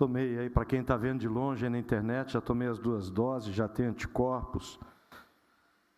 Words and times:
Tomei 0.00 0.38
aí, 0.38 0.48
para 0.48 0.64
quem 0.64 0.80
está 0.80 0.96
vendo 0.96 1.20
de 1.20 1.28
longe 1.28 1.68
na 1.68 1.76
internet, 1.76 2.32
já 2.32 2.40
tomei 2.40 2.66
as 2.66 2.78
duas 2.78 3.10
doses, 3.10 3.54
já 3.54 3.68
tenho 3.68 3.90
anticorpos. 3.90 4.80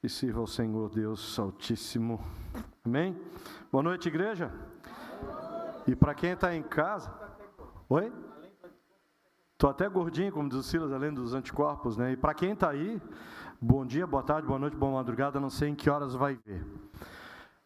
E 0.02 0.08
sirva 0.08 0.40
ao 0.40 0.46
Senhor 0.48 0.90
Deus 0.90 1.38
Altíssimo. 1.38 2.20
Amém? 2.84 3.16
Boa 3.70 3.80
noite, 3.80 4.08
igreja. 4.08 4.50
E 5.86 5.94
para 5.94 6.16
quem 6.16 6.32
está 6.32 6.52
em 6.52 6.64
casa. 6.64 7.14
Oi? 7.88 8.12
Estou 9.52 9.70
até 9.70 9.88
gordinho, 9.88 10.32
como 10.32 10.48
diz 10.48 10.58
o 10.58 10.62
Silas, 10.64 10.92
além 10.92 11.14
dos 11.14 11.32
anticorpos, 11.32 11.96
né? 11.96 12.10
E 12.10 12.16
para 12.16 12.34
quem 12.34 12.54
está 12.54 12.70
aí, 12.70 13.00
bom 13.60 13.86
dia, 13.86 14.04
boa 14.04 14.24
tarde, 14.24 14.48
boa 14.48 14.58
noite, 14.58 14.76
boa 14.76 14.94
madrugada, 14.94 15.38
não 15.38 15.48
sei 15.48 15.68
em 15.68 15.76
que 15.76 15.88
horas 15.88 16.12
vai 16.12 16.36
ver. 16.44 16.66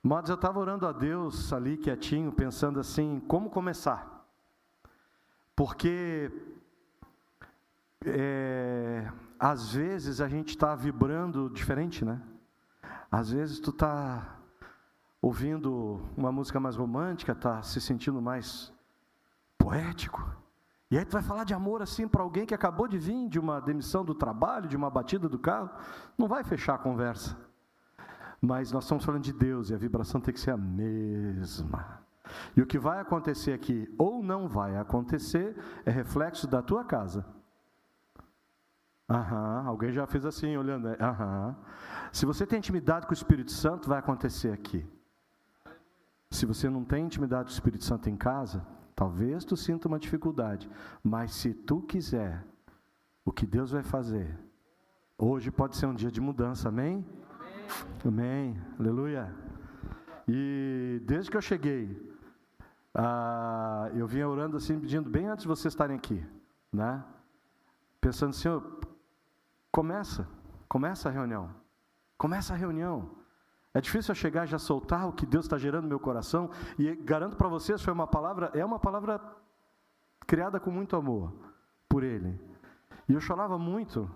Mas 0.02 0.28
eu 0.28 0.34
estava 0.34 0.60
orando 0.60 0.86
a 0.86 0.92
Deus 0.92 1.50
ali 1.50 1.78
quietinho, 1.78 2.30
pensando 2.30 2.78
assim, 2.78 3.20
como 3.20 3.48
começar? 3.48 4.15
Porque 5.56 6.30
é, 8.04 9.10
às 9.40 9.72
vezes 9.72 10.20
a 10.20 10.28
gente 10.28 10.50
está 10.50 10.74
vibrando 10.74 11.48
diferente, 11.48 12.04
né? 12.04 12.20
Às 13.10 13.30
vezes 13.30 13.58
tu 13.58 13.70
está 13.70 14.36
ouvindo 15.20 16.02
uma 16.16 16.30
música 16.30 16.60
mais 16.60 16.76
romântica, 16.76 17.32
está 17.32 17.62
se 17.62 17.80
sentindo 17.80 18.20
mais 18.20 18.70
poético. 19.56 20.30
E 20.90 20.98
aí 20.98 21.04
tu 21.04 21.12
vai 21.12 21.22
falar 21.22 21.44
de 21.44 21.54
amor 21.54 21.82
assim 21.82 22.06
para 22.06 22.22
alguém 22.22 22.44
que 22.46 22.54
acabou 22.54 22.86
de 22.86 22.98
vir 22.98 23.28
de 23.28 23.38
uma 23.38 23.58
demissão 23.58 24.04
do 24.04 24.14
trabalho, 24.14 24.68
de 24.68 24.76
uma 24.76 24.90
batida 24.90 25.28
do 25.28 25.38
carro, 25.38 25.70
não 26.18 26.28
vai 26.28 26.44
fechar 26.44 26.74
a 26.74 26.78
conversa. 26.78 27.36
Mas 28.40 28.70
nós 28.70 28.84
estamos 28.84 29.04
falando 29.04 29.22
de 29.22 29.32
Deus 29.32 29.70
e 29.70 29.74
a 29.74 29.78
vibração 29.78 30.20
tem 30.20 30.34
que 30.34 30.38
ser 30.38 30.50
a 30.50 30.56
mesma. 30.56 32.05
E 32.56 32.62
o 32.62 32.66
que 32.66 32.78
vai 32.78 33.00
acontecer 33.00 33.52
aqui, 33.52 33.92
ou 33.98 34.22
não 34.22 34.48
vai 34.48 34.76
acontecer, 34.76 35.56
é 35.84 35.90
reflexo 35.90 36.46
da 36.46 36.62
tua 36.62 36.84
casa. 36.84 37.24
Aham, 39.08 39.64
alguém 39.66 39.92
já 39.92 40.06
fez 40.06 40.24
assim, 40.24 40.56
olhando. 40.56 40.88
Né? 40.88 40.96
Aham. 41.00 41.56
Se 42.12 42.26
você 42.26 42.44
tem 42.46 42.58
intimidade 42.58 43.06
com 43.06 43.12
o 43.12 43.14
Espírito 43.14 43.52
Santo, 43.52 43.88
vai 43.88 43.98
acontecer 43.98 44.52
aqui. 44.52 44.84
Se 46.30 46.44
você 46.44 46.68
não 46.68 46.84
tem 46.84 47.04
intimidade 47.04 47.44
com 47.44 47.50
o 47.50 47.54
Espírito 47.54 47.84
Santo 47.84 48.10
em 48.10 48.16
casa, 48.16 48.66
talvez 48.96 49.44
tu 49.44 49.56
sinta 49.56 49.86
uma 49.86 49.98
dificuldade. 49.98 50.68
Mas 51.04 51.32
se 51.34 51.54
tu 51.54 51.82
quiser, 51.82 52.44
o 53.24 53.30
que 53.30 53.46
Deus 53.46 53.70
vai 53.70 53.84
fazer, 53.84 54.36
hoje 55.16 55.50
pode 55.52 55.76
ser 55.76 55.86
um 55.86 55.94
dia 55.94 56.10
de 56.10 56.20
mudança, 56.20 56.68
amém? 56.68 57.06
Amém. 58.04 58.54
amém. 58.54 58.62
Aleluia. 58.78 59.32
E 60.26 61.00
desde 61.06 61.30
que 61.30 61.36
eu 61.36 61.40
cheguei, 61.40 62.15
ah, 62.98 63.90
eu 63.94 64.06
vinha 64.06 64.26
orando 64.26 64.56
assim, 64.56 64.80
pedindo 64.80 65.10
bem 65.10 65.26
antes 65.26 65.42
de 65.42 65.48
vocês 65.48 65.74
estarem 65.74 65.94
aqui, 65.94 66.24
né? 66.72 67.04
Pensando, 68.00 68.32
Senhor, 68.32 68.80
começa, 69.70 70.26
começa 70.66 71.10
a 71.10 71.12
reunião, 71.12 71.50
começa 72.16 72.54
a 72.54 72.56
reunião. 72.56 73.10
É 73.74 73.82
difícil 73.82 74.12
eu 74.12 74.16
chegar 74.16 74.44
e 74.44 74.46
já 74.46 74.58
soltar 74.58 75.06
o 75.06 75.12
que 75.12 75.26
Deus 75.26 75.44
está 75.44 75.58
gerando 75.58 75.82
no 75.82 75.90
meu 75.90 76.00
coração, 76.00 76.50
e 76.78 76.94
garanto 76.96 77.36
para 77.36 77.48
vocês, 77.48 77.82
foi 77.82 77.92
uma 77.92 78.06
palavra, 78.06 78.50
é 78.54 78.64
uma 78.64 78.78
palavra 78.78 79.20
criada 80.26 80.58
com 80.58 80.70
muito 80.70 80.96
amor 80.96 81.34
por 81.86 82.02
Ele. 82.02 82.40
E 83.06 83.12
eu 83.12 83.20
chorava 83.20 83.58
muito, 83.58 84.10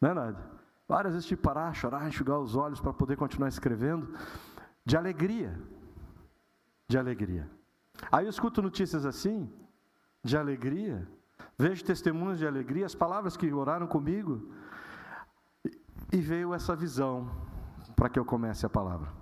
né, 0.00 0.12
Nádia? 0.12 0.44
Várias 0.88 1.12
vezes 1.12 1.28
que 1.28 1.36
parar, 1.36 1.72
chorar, 1.74 2.08
enxugar 2.08 2.40
os 2.40 2.56
olhos 2.56 2.80
para 2.80 2.92
poder 2.92 3.16
continuar 3.16 3.46
escrevendo, 3.46 4.12
de 4.84 4.96
alegria, 4.96 5.56
de 6.88 6.98
alegria. 6.98 7.59
Aí 8.10 8.26
eu 8.26 8.30
escuto 8.30 8.62
notícias 8.62 9.04
assim, 9.04 9.50
de 10.22 10.36
alegria, 10.36 11.08
vejo 11.58 11.84
testemunhos 11.84 12.38
de 12.38 12.46
alegria, 12.46 12.86
as 12.86 12.94
palavras 12.94 13.36
que 13.36 13.52
oraram 13.52 13.86
comigo, 13.86 14.52
e 16.12 16.20
veio 16.20 16.52
essa 16.54 16.74
visão 16.74 17.30
para 17.94 18.08
que 18.08 18.18
eu 18.18 18.24
comece 18.24 18.66
a 18.66 18.68
palavra. 18.68 19.12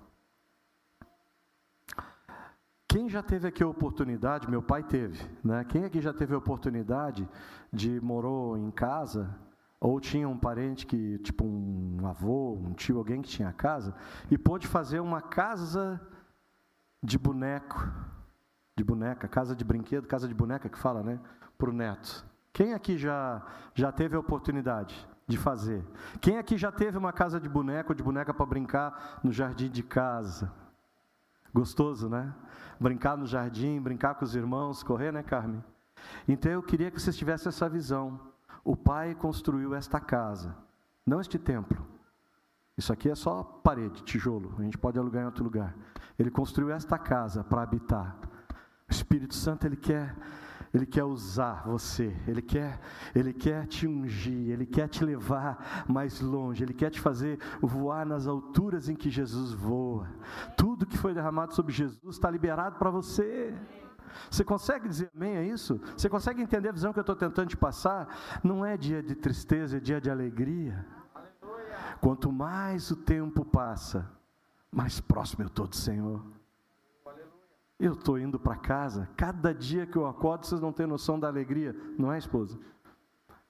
Quem 2.87 3.07
já 3.07 3.21
teve 3.21 3.47
aqui 3.47 3.61
a 3.61 3.67
oportunidade, 3.67 4.49
meu 4.49 4.63
pai 4.63 4.81
teve, 4.81 5.23
né? 5.43 5.63
Quem 5.63 5.85
aqui 5.85 6.01
já 6.01 6.11
teve 6.11 6.33
a 6.33 6.37
oportunidade 6.39 7.29
de 7.71 8.01
morou 8.01 8.57
em 8.57 8.71
casa 8.71 9.35
ou 9.79 9.99
tinha 9.99 10.27
um 10.27 10.37
parente 10.37 10.87
que, 10.87 11.19
tipo 11.19 11.45
um 11.45 12.07
avô, 12.07 12.53
um 12.53 12.73
tio, 12.73 12.97
alguém 12.97 13.21
que 13.21 13.29
tinha 13.29 13.53
casa 13.53 13.93
e 14.31 14.37
pôde 14.37 14.67
fazer 14.67 14.99
uma 14.99 15.21
casa 15.21 16.01
de 17.01 17.17
boneco 17.19 17.87
de 18.79 18.83
boneca, 18.83 19.27
casa 19.27 19.53
de 19.53 19.65
brinquedo, 19.65 20.07
casa 20.07 20.25
de 20.25 20.33
boneca 20.33 20.69
que 20.69 20.77
fala, 20.77 21.03
né? 21.03 21.19
Para 21.57 21.69
o 21.69 21.73
neto. 21.73 22.25
Quem 22.53 22.73
aqui 22.73 22.97
já, 22.97 23.45
já 23.75 23.91
teve 23.91 24.15
a 24.15 24.19
oportunidade 24.19 25.05
de 25.27 25.37
fazer? 25.37 25.83
Quem 26.21 26.37
aqui 26.37 26.57
já 26.57 26.71
teve 26.71 26.97
uma 26.97 27.11
casa 27.11 27.41
de 27.41 27.49
boneco, 27.49 27.93
de 27.93 28.01
boneca 28.01 28.33
para 28.33 28.45
brincar 28.45 29.19
no 29.21 29.33
jardim 29.33 29.69
de 29.69 29.83
casa? 29.83 30.49
Gostoso, 31.53 32.07
né? 32.07 32.33
Brincar 32.79 33.17
no 33.17 33.27
jardim, 33.27 33.81
brincar 33.81 34.15
com 34.15 34.23
os 34.23 34.33
irmãos, 34.33 34.81
correr, 34.81 35.11
né, 35.11 35.23
Carmen? 35.23 35.61
Então 36.25 36.49
eu 36.49 36.63
queria 36.63 36.89
que 36.89 37.01
vocês 37.01 37.17
tivessem 37.17 37.49
essa 37.49 37.67
visão. 37.67 38.17
O 38.63 38.77
Pai 38.77 39.13
construiu 39.13 39.75
esta 39.75 39.99
casa, 39.99 40.55
não 41.05 41.19
este 41.19 41.37
templo. 41.37 41.85
Isso 42.77 42.93
aqui 42.93 43.09
é 43.09 43.15
só 43.15 43.43
parede, 43.43 44.03
tijolo, 44.03 44.55
a 44.57 44.61
gente 44.61 44.77
pode 44.77 44.97
alugar 44.97 45.23
em 45.23 45.25
outro 45.25 45.43
lugar. 45.43 45.75
Ele 46.17 46.31
construiu 46.31 46.71
esta 46.71 46.97
casa 46.97 47.43
para 47.43 47.61
habitar. 47.61 48.28
O 48.89 48.91
Espírito 48.91 49.35
Santo 49.35 49.67
ele 49.67 49.77
quer 49.77 50.15
ele 50.73 50.85
quer 50.85 51.03
usar 51.03 51.63
você, 51.65 52.15
ele 52.27 52.41
quer, 52.41 52.79
ele 53.15 53.33
quer 53.33 53.65
te 53.65 53.87
ungir, 53.87 54.51
ele 54.51 54.65
quer 54.65 54.87
te 54.87 55.03
levar 55.03 55.83
mais 55.87 56.21
longe, 56.21 56.63
ele 56.63 56.73
quer 56.73 56.91
te 56.91 56.99
fazer 56.99 57.39
voar 57.59 58.05
nas 58.05 58.27
alturas 58.27 58.87
em 58.87 58.95
que 58.95 59.09
Jesus 59.09 59.51
voa. 59.51 60.07
Tudo 60.55 60.85
que 60.85 60.97
foi 60.97 61.13
derramado 61.13 61.55
sobre 61.55 61.73
Jesus 61.73 62.15
está 62.15 62.29
liberado 62.29 62.77
para 62.77 62.91
você. 62.91 63.53
Você 64.29 64.43
consegue 64.43 64.87
dizer 64.87 65.09
amém 65.15 65.37
a 65.37 65.43
isso? 65.43 65.81
Você 65.97 66.07
consegue 66.07 66.41
entender 66.41 66.69
a 66.69 66.73
visão 66.73 66.93
que 66.93 66.99
eu 66.99 67.01
estou 67.01 67.15
tentando 67.15 67.49
te 67.49 67.57
passar? 67.57 68.07
Não 68.43 68.63
é 68.63 68.77
dia 68.77 69.01
de 69.01 69.15
tristeza, 69.15 69.77
é 69.77 69.79
dia 69.79 69.99
de 69.99 70.09
alegria. 70.09 70.85
Quanto 71.99 72.31
mais 72.31 72.91
o 72.91 72.95
tempo 72.95 73.43
passa, 73.43 74.09
mais 74.71 74.99
próximo 74.99 75.43
eu 75.43 75.47
estou 75.47 75.67
do 75.67 75.75
Senhor. 75.75 76.38
Eu 77.79 77.93
estou 77.93 78.19
indo 78.19 78.37
para 78.37 78.57
casa, 78.57 79.07
cada 79.15 79.53
dia 79.53 79.85
que 79.85 79.95
eu 79.95 80.05
acordo, 80.05 80.45
vocês 80.45 80.59
não 80.59 80.73
têm 80.73 80.85
noção 80.85 81.17
da 81.17 81.29
alegria, 81.29 81.73
não 81.97 82.11
é, 82.11 82.17
esposa? 82.17 82.59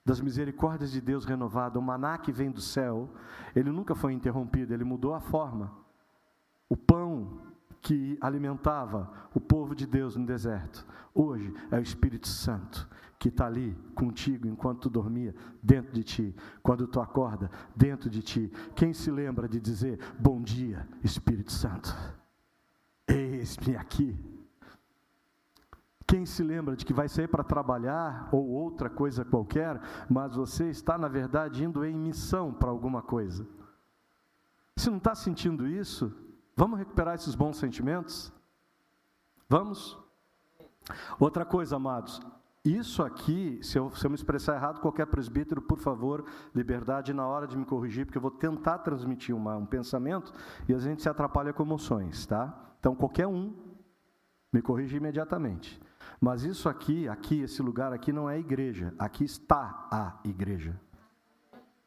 Das 0.06 0.22
misericórdias 0.22 0.92
de 0.92 1.02
Deus 1.02 1.26
renovada, 1.26 1.80
o 1.80 1.82
maná 1.82 2.18
que 2.18 2.32
vem 2.32 2.52
do 2.52 2.62
céu, 2.62 3.10
ele 3.56 3.72
nunca 3.72 3.96
foi 3.96 4.14
interrompido, 4.14 4.72
ele 4.72 4.84
mudou 4.84 5.16
a 5.16 5.20
forma. 5.20 5.72
O 6.70 6.78
pão 6.78 7.42
que 7.82 8.20
alimentava 8.22 9.12
o 9.34 9.40
povo 9.40 9.74
de 9.74 9.88
Deus 9.88 10.16
no 10.16 10.26
deserto, 10.26 10.86
hoje 11.14 11.52
é 11.72 11.78
o 11.78 11.82
Espírito 11.82 12.28
Santo 12.28 12.88
que 13.18 13.30
está 13.30 13.48
ali 13.48 13.76
contigo 13.96 14.48
enquanto 14.48 14.84
tu 14.84 14.90
dormia, 14.90 15.36
dentro 15.62 15.92
de 15.92 16.04
ti, 16.04 16.36
quando 16.64 16.88
tu 16.88 17.02
acorda, 17.02 17.52
dentro 17.76 18.10
de 18.10 18.22
ti. 18.22 18.52
Quem 18.76 18.94
se 18.94 19.12
lembra 19.12 19.48
de 19.48 19.60
dizer 19.60 20.00
bom 20.18 20.42
dia, 20.42 20.88
Espírito 21.04 21.52
Santo? 21.52 21.94
Eis-me 23.10 23.76
aqui. 23.76 24.18
Quem 26.06 26.26
se 26.26 26.42
lembra 26.42 26.76
de 26.76 26.86
que 26.86 26.94
vai 26.94 27.08
sair 27.08 27.28
para 27.28 27.44
trabalhar 27.44 28.30
ou 28.32 28.48
outra 28.48 28.90
coisa 28.90 29.26
qualquer, 29.26 29.80
mas 30.10 30.36
você 30.36 30.70
está, 30.70 30.98
na 30.98 31.08
verdade, 31.08 31.64
indo 31.64 31.86
em 31.86 31.96
missão 31.96 32.54
para 32.54 32.70
alguma 32.70 33.02
coisa? 33.02 33.48
Se 34.76 34.90
não 34.90 34.98
está 34.98 35.14
sentindo 35.14 35.68
isso, 35.68 36.12
vamos 36.56 36.80
recuperar 36.80 37.16
esses 37.16 37.36
bons 37.36 37.58
sentimentos? 37.58 38.34
Vamos? 39.48 40.00
Outra 41.20 41.46
coisa, 41.46 41.76
amados, 41.76 42.20
isso 42.64 43.04
aqui, 43.04 43.60
se 43.62 43.78
eu, 43.78 43.90
se 43.92 44.06
eu 44.06 44.10
me 44.10 44.16
expressar 44.16 44.56
errado, 44.56 44.82
qualquer 44.82 45.08
presbítero, 45.08 45.62
por 45.62 45.78
favor, 45.78 46.26
liberdade 46.54 47.14
na 47.14 47.28
hora 47.28 47.48
de 47.48 47.58
me 47.58 47.66
corrigir, 47.66 48.06
porque 48.06 48.18
eu 48.18 48.22
vou 48.22 48.32
tentar 48.32 48.80
transmitir 48.80 49.36
uma, 49.36 49.56
um 49.58 49.66
pensamento 49.66 50.34
e 50.68 50.74
a 50.74 50.80
gente 50.80 51.02
se 51.02 51.10
atrapalha 51.10 51.54
com 51.54 51.64
emoções, 51.64 52.26
tá? 52.26 52.69
Então, 52.80 52.96
qualquer 52.96 53.28
um 53.28 53.54
me 54.52 54.62
corrige 54.62 54.98
imediatamente. 54.98 55.80
Mas 56.20 56.44
isso 56.44 56.68
aqui, 56.68 57.08
aqui, 57.08 57.42
esse 57.42 57.62
lugar 57.62 57.94
aqui 57.94 58.12
não 58.12 58.30
é 58.30 58.40
igreja. 58.40 58.94
Aqui 58.98 59.24
está 59.24 59.88
a 59.92 60.20
igreja. 60.28 60.80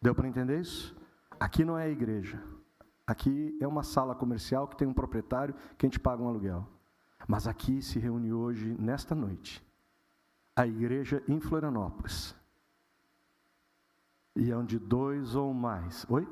Deu 0.01 0.15
para 0.15 0.29
entender 0.29 0.61
isso? 0.61 0.97
Aqui 1.39 1.65
não 1.65 1.79
é 1.79 1.91
igreja. 1.91 2.43
Aqui 3.07 3.57
é 3.61 3.67
uma 3.67 3.83
sala 3.83 4.15
comercial 4.15 4.67
que 4.67 4.77
tem 4.77 4.87
um 4.87 4.95
proprietário 4.95 5.55
que 5.77 5.85
a 5.85 5.89
gente 5.89 6.01
paga 6.01 6.23
um 6.23 6.29
aluguel. 6.29 6.67
Mas 7.27 7.47
aqui 7.47 7.83
se 7.83 7.99
reúne 7.99 8.33
hoje, 8.33 8.77
nesta 8.79 9.15
noite, 9.15 9.65
a 10.57 10.67
igreja 10.67 11.23
em 11.29 11.41
Florianópolis. 11.41 12.35
E 14.35 14.51
é 14.51 14.57
onde 14.57 14.79
dois 14.79 15.35
ou 15.35 15.53
mais. 15.53 16.07
Oi? 16.09 16.27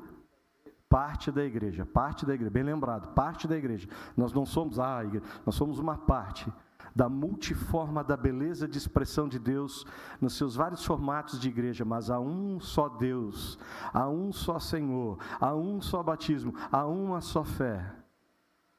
Parte 0.91 1.31
da 1.31 1.41
igreja, 1.45 1.85
parte 1.85 2.25
da 2.25 2.33
igreja, 2.33 2.51
bem 2.51 2.63
lembrado, 2.63 3.13
parte 3.13 3.47
da 3.47 3.55
igreja. 3.55 3.87
Nós 4.15 4.33
não 4.33 4.45
somos 4.45 4.77
a 4.77 5.05
igreja, 5.05 5.25
nós 5.45 5.55
somos 5.55 5.79
uma 5.79 5.97
parte 5.97 6.51
da 6.93 7.07
multiforma 7.07 8.03
da 8.03 8.17
beleza 8.17 8.67
de 8.67 8.77
expressão 8.77 9.29
de 9.29 9.39
Deus 9.39 9.85
nos 10.19 10.33
seus 10.33 10.53
vários 10.53 10.83
formatos 10.83 11.39
de 11.39 11.47
igreja, 11.47 11.85
mas 11.85 12.09
há 12.09 12.19
um 12.19 12.59
só 12.59 12.89
Deus, 12.89 13.57
há 13.93 14.09
um 14.09 14.33
só 14.33 14.59
Senhor, 14.59 15.17
há 15.39 15.55
um 15.55 15.79
só 15.79 16.03
batismo, 16.03 16.53
há 16.69 16.85
uma 16.85 17.21
só 17.21 17.45
fé, 17.45 17.89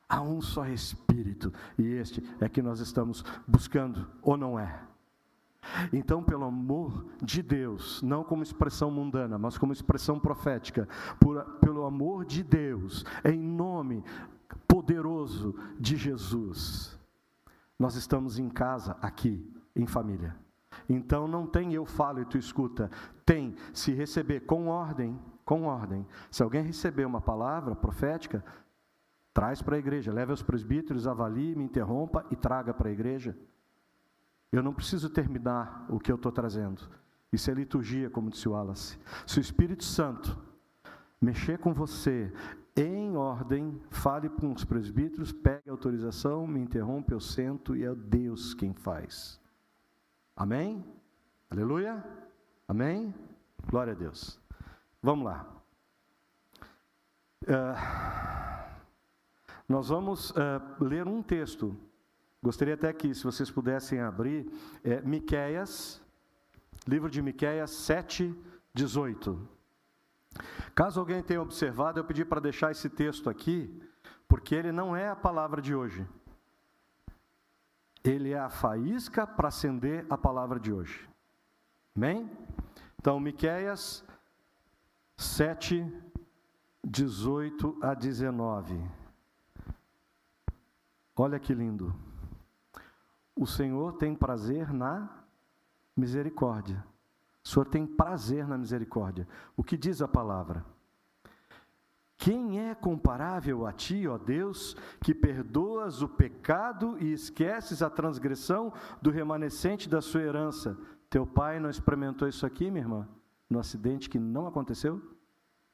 há 0.06 0.20
um 0.20 0.42
só 0.42 0.66
Espírito, 0.66 1.50
e 1.78 1.86
este 1.94 2.22
é 2.42 2.48
que 2.50 2.60
nós 2.60 2.80
estamos 2.80 3.24
buscando, 3.48 4.06
ou 4.20 4.36
não 4.36 4.58
é? 4.58 4.91
Então, 5.92 6.22
pelo 6.22 6.44
amor 6.44 7.06
de 7.22 7.42
Deus, 7.42 8.02
não 8.02 8.24
como 8.24 8.42
expressão 8.42 8.90
mundana, 8.90 9.38
mas 9.38 9.56
como 9.56 9.72
expressão 9.72 10.18
profética, 10.18 10.88
por, 11.20 11.42
pelo 11.60 11.84
amor 11.84 12.24
de 12.24 12.42
Deus, 12.42 13.04
em 13.24 13.38
nome 13.38 14.04
poderoso 14.66 15.54
de 15.78 15.96
Jesus, 15.96 16.98
nós 17.78 17.94
estamos 17.94 18.38
em 18.38 18.48
casa, 18.48 18.96
aqui, 19.00 19.44
em 19.74 19.86
família. 19.86 20.36
Então 20.88 21.28
não 21.28 21.46
tem 21.46 21.72
eu 21.72 21.84
falo 21.84 22.20
e 22.20 22.24
tu 22.24 22.36
escuta, 22.36 22.90
tem 23.24 23.54
se 23.72 23.92
receber 23.92 24.40
com 24.40 24.68
ordem, 24.68 25.18
com 25.44 25.64
ordem. 25.64 26.06
Se 26.30 26.42
alguém 26.42 26.62
receber 26.62 27.04
uma 27.04 27.20
palavra 27.20 27.74
profética, 27.74 28.44
traz 29.32 29.62
para 29.62 29.76
a 29.76 29.78
igreja, 29.78 30.12
leve 30.12 30.30
aos 30.30 30.42
presbíteros, 30.42 31.06
avalie, 31.06 31.54
me 31.56 31.64
interrompa 31.64 32.24
e 32.30 32.36
traga 32.36 32.74
para 32.74 32.88
a 32.88 32.92
igreja. 32.92 33.36
Eu 34.52 34.62
não 34.62 34.74
preciso 34.74 35.08
terminar 35.08 35.86
o 35.88 35.98
que 35.98 36.12
eu 36.12 36.16
estou 36.16 36.30
trazendo. 36.30 36.82
Isso 37.32 37.50
é 37.50 37.54
liturgia, 37.54 38.10
como 38.10 38.28
disse 38.28 38.46
Wallace. 38.46 38.98
Se 39.26 39.38
o 39.38 39.40
Espírito 39.40 39.82
Santo 39.82 40.38
mexer 41.18 41.58
com 41.58 41.72
você 41.72 42.30
em 42.76 43.16
ordem, 43.16 43.80
fale 43.90 44.28
com 44.28 44.52
os 44.52 44.64
presbíteros, 44.64 45.32
pegue 45.32 45.70
a 45.70 45.72
autorização, 45.72 46.46
me 46.46 46.60
interrompe, 46.60 47.12
eu 47.12 47.20
sento 47.20 47.74
e 47.74 47.84
é 47.84 47.94
Deus 47.94 48.52
quem 48.52 48.74
faz. 48.74 49.40
Amém? 50.36 50.84
Aleluia? 51.50 52.04
Amém? 52.68 53.14
Glória 53.66 53.94
a 53.94 53.96
Deus. 53.96 54.38
Vamos 55.02 55.24
lá. 55.24 55.46
Uh, 57.44 58.72
nós 59.66 59.88
vamos 59.88 60.30
uh, 60.30 60.34
ler 60.84 61.06
um 61.06 61.22
texto 61.22 61.76
Gostaria 62.42 62.74
até 62.74 62.92
que, 62.92 63.14
se 63.14 63.22
vocês 63.22 63.50
pudessem 63.50 64.00
abrir, 64.00 64.50
é, 64.82 65.00
Miqueias, 65.02 66.02
livro 66.88 67.08
de 67.08 67.22
Miqueias 67.22 67.70
7, 67.70 68.34
18. 68.74 69.48
Caso 70.74 70.98
alguém 70.98 71.22
tenha 71.22 71.40
observado, 71.40 72.00
eu 72.00 72.04
pedi 72.04 72.24
para 72.24 72.40
deixar 72.40 72.72
esse 72.72 72.88
texto 72.88 73.30
aqui, 73.30 73.80
porque 74.26 74.56
ele 74.56 74.72
não 74.72 74.96
é 74.96 75.08
a 75.08 75.14
palavra 75.14 75.62
de 75.62 75.72
hoje. 75.72 76.04
Ele 78.02 78.32
é 78.32 78.38
a 78.40 78.48
faísca 78.48 79.24
para 79.24 79.46
acender 79.46 80.04
a 80.10 80.18
palavra 80.18 80.58
de 80.58 80.72
hoje. 80.72 81.08
Amém? 81.94 82.28
Então, 82.98 83.20
Miqueias 83.20 84.04
7, 85.16 85.86
18 86.82 87.78
a 87.80 87.94
19. 87.94 88.82
Olha 91.14 91.38
que 91.38 91.54
lindo. 91.54 91.94
O 93.34 93.46
Senhor 93.46 93.94
tem 93.94 94.14
prazer 94.14 94.72
na 94.72 95.24
misericórdia. 95.96 96.84
O 97.44 97.48
Senhor 97.48 97.66
tem 97.66 97.86
prazer 97.86 98.46
na 98.46 98.56
misericórdia. 98.56 99.26
O 99.56 99.64
que 99.64 99.76
diz 99.76 100.00
a 100.00 100.08
palavra? 100.08 100.64
Quem 102.16 102.60
é 102.60 102.72
comparável 102.72 103.66
a 103.66 103.72
ti, 103.72 104.06
ó 104.06 104.16
Deus, 104.16 104.76
que 105.00 105.12
perdoas 105.12 106.02
o 106.02 106.08
pecado 106.08 106.96
e 107.00 107.12
esqueces 107.12 107.82
a 107.82 107.90
transgressão 107.90 108.72
do 109.00 109.10
remanescente 109.10 109.88
da 109.88 110.00
sua 110.00 110.22
herança? 110.22 110.78
Teu 111.10 111.26
pai 111.26 111.58
não 111.58 111.68
experimentou 111.68 112.28
isso 112.28 112.46
aqui, 112.46 112.70
minha 112.70 112.84
irmã? 112.84 113.08
No 113.50 113.58
acidente 113.58 114.08
que 114.08 114.20
não 114.20 114.46
aconteceu? 114.46 115.02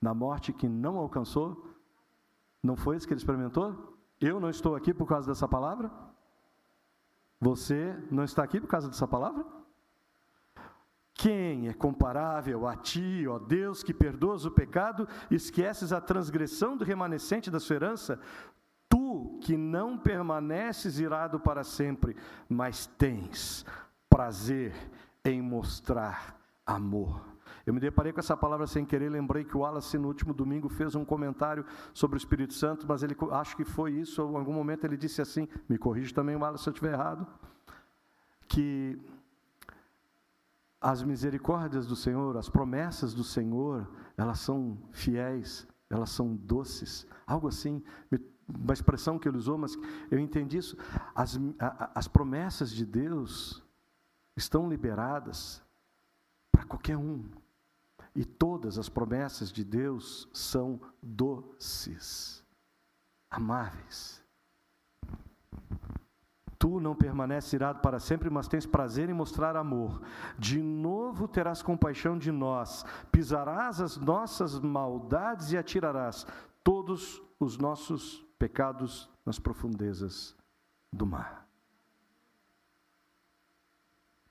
Na 0.01 0.15
morte 0.15 0.53
que 0.53 0.67
não 0.67 0.97
alcançou? 0.97 1.69
Não 2.63 2.77
foi 2.77 2.97
isso 2.97 3.07
que 3.07 3.13
ele 3.13 3.21
experimentou? 3.21 3.99
Eu 4.19 4.41
não 4.41 4.49
estou 4.49 4.75
aqui 4.75 4.95
por 4.95 5.07
causa 5.07 5.29
dessa 5.29 5.47
palavra? 5.47 5.91
Você 7.41 7.97
não 8.11 8.25
está 8.25 8.43
aqui 8.43 8.61
por 8.61 8.67
causa 8.67 8.89
dessa 8.89 9.07
palavra? 9.07 9.45
Quem 11.15 11.69
é 11.69 11.73
comparável 11.73 12.67
a 12.67 12.77
ti, 12.77 13.27
ó 13.29 13.39
Deus, 13.39 13.83
que 13.83 13.93
perdoas 13.93 14.45
o 14.45 14.51
pecado, 14.53 15.09
esqueces 15.31 15.93
a 15.93 16.01
transgressão 16.01 16.77
do 16.77 16.85
remanescente 16.85 17.51
da 17.51 17.59
sua 17.59 17.77
herança? 17.77 18.21
Tu 18.89 19.39
que 19.43 19.57
não 19.57 19.99
permaneces 19.99 20.99
irado 20.99 21.41
para 21.41 21.65
sempre, 21.65 22.17
mas 22.49 22.87
tens 22.87 23.67
prazer 24.09 24.73
em 25.25 25.43
mostrar 25.43 26.41
amor. 26.65 27.21
Eu 27.69 27.75
me 27.75 27.81
deparei 27.81 28.15
com 28.15 28.19
essa 28.19 28.35
palavra 28.35 28.67
sem 28.67 28.83
querer, 28.83 29.11
lembrei 29.11 29.45
que 29.45 29.55
o 29.55 29.61
Wallace 29.61 29.99
no 29.99 30.09
último 30.09 30.33
domingo 30.33 30.71
fez 30.71 30.95
um 30.95 31.05
comentário 31.05 31.67
sobre 31.93 32.17
o 32.17 32.19
Espírito 32.19 32.55
Santo, 32.55 32.87
mas 32.89 33.03
ele 33.03 33.15
acho 33.33 33.55
que 33.55 33.63
foi 33.63 33.93
isso, 33.93 34.23
ou 34.23 34.33
em 34.33 34.37
algum 34.37 34.55
momento 34.55 34.85
ele 34.85 34.97
disse 34.97 35.21
assim, 35.21 35.47
me 35.69 35.77
corrige 35.77 36.15
também, 36.15 36.35
Wallace, 36.35 36.65
se 36.65 36.71
eu 36.71 36.73
estiver 36.73 36.95
errado, 36.95 37.27
que 38.49 38.99
as 40.81 41.03
misericórdias 41.03 41.87
do 41.87 41.95
Senhor, 41.95 42.39
as 42.39 42.49
promessas 42.49 43.13
do 43.13 43.23
Senhor, 43.23 43.87
elas 44.17 44.41
são 44.41 44.79
fiéis, 44.91 45.69
elas 45.91 46.09
são 46.09 46.35
doces, 46.35 47.07
algo 47.27 47.49
assim, 47.49 47.83
uma 48.49 48.73
expressão 48.73 49.19
que 49.19 49.29
ele 49.29 49.37
usou, 49.37 49.59
mas 49.59 49.77
eu 50.11 50.19
entendi 50.19 50.57
isso. 50.57 50.75
As, 51.15 51.39
as 51.95 52.09
promessas 52.09 52.71
de 52.71 52.87
Deus 52.87 53.63
estão 54.35 54.71
liberadas 54.71 55.63
para 56.51 56.65
qualquer 56.65 56.97
um. 56.97 57.27
E 58.19 58.25
todas 58.25 58.81
as 58.81 58.89
promessas 58.89 59.53
de 59.53 59.63
Deus 59.63 60.29
são 60.33 60.81
doces, 61.01 62.45
amáveis. 63.31 64.21
Tu 66.59 66.81
não 66.81 66.97
permaneces 66.97 67.53
irado 67.53 67.79
para 67.79 68.01
sempre, 68.01 68.29
mas 68.29 68.49
tens 68.49 68.67
prazer 68.67 69.09
em 69.09 69.13
mostrar 69.13 69.55
amor. 69.55 70.03
De 70.37 70.61
novo 70.61 71.29
terás 71.29 71.63
compaixão 71.63 72.19
de 72.19 72.33
nós, 72.33 72.85
pisarás 73.13 73.81
as 73.81 73.97
nossas 73.97 74.59
maldades 74.59 75.53
e 75.53 75.57
atirarás 75.57 76.27
todos 76.65 77.23
os 77.39 77.57
nossos 77.57 78.27
pecados 78.37 79.09
nas 79.25 79.39
profundezas 79.39 80.35
do 80.93 81.07
mar, 81.07 81.47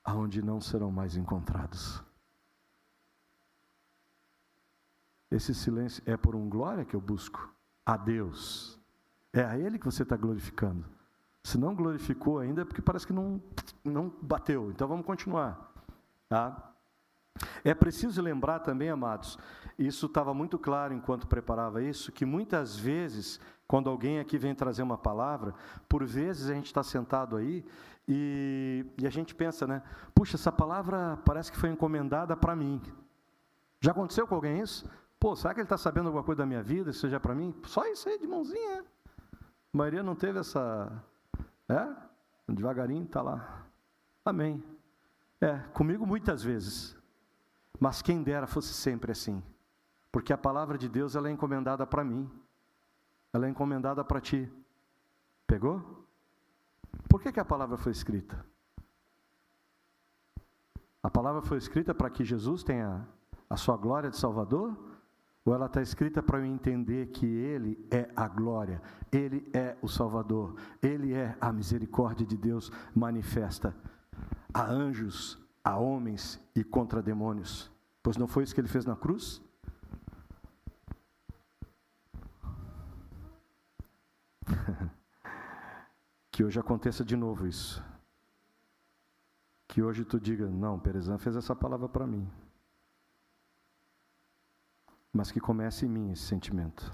aonde 0.04 0.42
não 0.42 0.60
serão 0.60 0.92
mais 0.92 1.16
encontrados. 1.16 2.06
Esse 5.30 5.54
silêncio 5.54 6.02
é 6.06 6.16
por 6.16 6.34
um 6.34 6.48
glória 6.48 6.84
que 6.84 6.96
eu 6.96 7.00
busco 7.00 7.52
a 7.84 7.96
Deus. 7.96 8.78
É 9.32 9.44
a 9.44 9.58
Ele 9.58 9.78
que 9.78 9.84
você 9.84 10.02
está 10.02 10.16
glorificando. 10.16 10.84
Se 11.44 11.58
não 11.58 11.74
glorificou 11.74 12.38
ainda, 12.38 12.62
é 12.62 12.64
porque 12.64 12.82
parece 12.82 13.06
que 13.06 13.12
não, 13.12 13.40
não 13.84 14.12
bateu. 14.20 14.70
Então 14.70 14.88
vamos 14.88 15.06
continuar. 15.06 15.72
Tá? 16.28 16.72
É 17.64 17.74
preciso 17.74 18.20
lembrar 18.20 18.60
também, 18.60 18.90
amados, 18.90 19.38
isso 19.78 20.06
estava 20.06 20.34
muito 20.34 20.58
claro 20.58 20.92
enquanto 20.92 21.26
preparava 21.26 21.82
isso, 21.82 22.10
que 22.10 22.26
muitas 22.26 22.76
vezes, 22.76 23.40
quando 23.66 23.88
alguém 23.88 24.18
aqui 24.18 24.36
vem 24.36 24.54
trazer 24.54 24.82
uma 24.82 24.98
palavra, 24.98 25.54
por 25.88 26.04
vezes 26.04 26.50
a 26.50 26.54
gente 26.54 26.66
está 26.66 26.82
sentado 26.82 27.36
aí 27.36 27.64
e, 28.06 28.84
e 28.98 29.06
a 29.06 29.10
gente 29.10 29.34
pensa, 29.34 29.66
né? 29.66 29.82
Puxa, 30.14 30.36
essa 30.36 30.50
palavra 30.50 31.18
parece 31.24 31.52
que 31.52 31.58
foi 31.58 31.70
encomendada 31.70 32.36
para 32.36 32.56
mim. 32.56 32.80
Já 33.80 33.92
aconteceu 33.92 34.26
com 34.26 34.34
alguém 34.34 34.60
isso? 34.60 34.88
Pô, 35.18 35.34
será 35.34 35.52
que 35.52 35.60
ele 35.60 35.66
está 35.66 35.76
sabendo 35.76 36.06
alguma 36.06 36.22
coisa 36.22 36.42
da 36.42 36.46
minha 36.46 36.62
vida, 36.62 36.92
seja 36.92 37.18
para 37.18 37.34
mim? 37.34 37.54
Só 37.64 37.84
isso 37.86 38.08
aí, 38.08 38.18
de 38.18 38.26
mãozinha. 38.26 38.84
A 39.72 39.76
maioria 39.76 40.02
não 40.02 40.14
teve 40.14 40.38
essa. 40.38 41.04
É? 41.68 41.94
Devagarinho 42.48 43.04
está 43.04 43.20
lá. 43.20 43.66
Amém. 44.24 44.62
É, 45.40 45.58
comigo 45.72 46.06
muitas 46.06 46.42
vezes. 46.42 46.96
Mas 47.78 48.00
quem 48.00 48.22
dera 48.22 48.46
fosse 48.46 48.72
sempre 48.72 49.12
assim. 49.12 49.42
Porque 50.10 50.32
a 50.32 50.38
palavra 50.38 50.78
de 50.78 50.88
Deus 50.88 51.14
ela 51.14 51.28
é 51.28 51.32
encomendada 51.32 51.86
para 51.86 52.04
mim. 52.04 52.30
Ela 53.32 53.46
é 53.46 53.50
encomendada 53.50 54.04
para 54.04 54.20
ti. 54.20 54.50
Pegou? 55.46 56.06
Por 57.08 57.20
que, 57.20 57.32
que 57.32 57.40
a 57.40 57.44
palavra 57.44 57.76
foi 57.76 57.92
escrita? 57.92 58.44
A 61.02 61.10
palavra 61.10 61.42
foi 61.42 61.58
escrita 61.58 61.94
para 61.94 62.10
que 62.10 62.24
Jesus 62.24 62.62
tenha 62.62 63.06
a 63.48 63.56
sua 63.56 63.76
glória 63.76 64.10
de 64.10 64.16
Salvador? 64.16 64.76
Ou 65.48 65.54
ela 65.54 65.64
está 65.64 65.80
escrita 65.80 66.22
para 66.22 66.40
eu 66.40 66.44
entender 66.44 67.06
que 67.06 67.24
Ele 67.24 67.82
é 67.90 68.10
a 68.14 68.28
glória, 68.28 68.82
Ele 69.10 69.50
é 69.54 69.78
o 69.80 69.88
Salvador, 69.88 70.54
Ele 70.82 71.14
é 71.14 71.38
a 71.40 71.50
misericórdia 71.50 72.26
de 72.26 72.36
Deus 72.36 72.70
manifesta 72.94 73.74
a 74.52 74.70
anjos, 74.70 75.42
a 75.64 75.78
homens 75.78 76.38
e 76.54 76.62
contra 76.62 77.02
demônios. 77.02 77.72
Pois 78.02 78.18
não 78.18 78.28
foi 78.28 78.44
isso 78.44 78.54
que 78.54 78.60
Ele 78.60 78.68
fez 78.68 78.84
na 78.84 78.94
cruz? 78.94 79.40
que 86.30 86.44
hoje 86.44 86.60
aconteça 86.60 87.02
de 87.02 87.16
novo 87.16 87.46
isso. 87.46 87.82
Que 89.66 89.80
hoje 89.82 90.04
tu 90.04 90.20
diga, 90.20 90.46
não, 90.46 90.78
Perezan 90.78 91.16
fez 91.16 91.36
essa 91.36 91.56
palavra 91.56 91.88
para 91.88 92.06
mim. 92.06 92.30
Mas 95.12 95.30
que 95.30 95.40
comece 95.40 95.86
em 95.86 95.88
mim 95.88 96.12
esse 96.12 96.22
sentimento. 96.22 96.92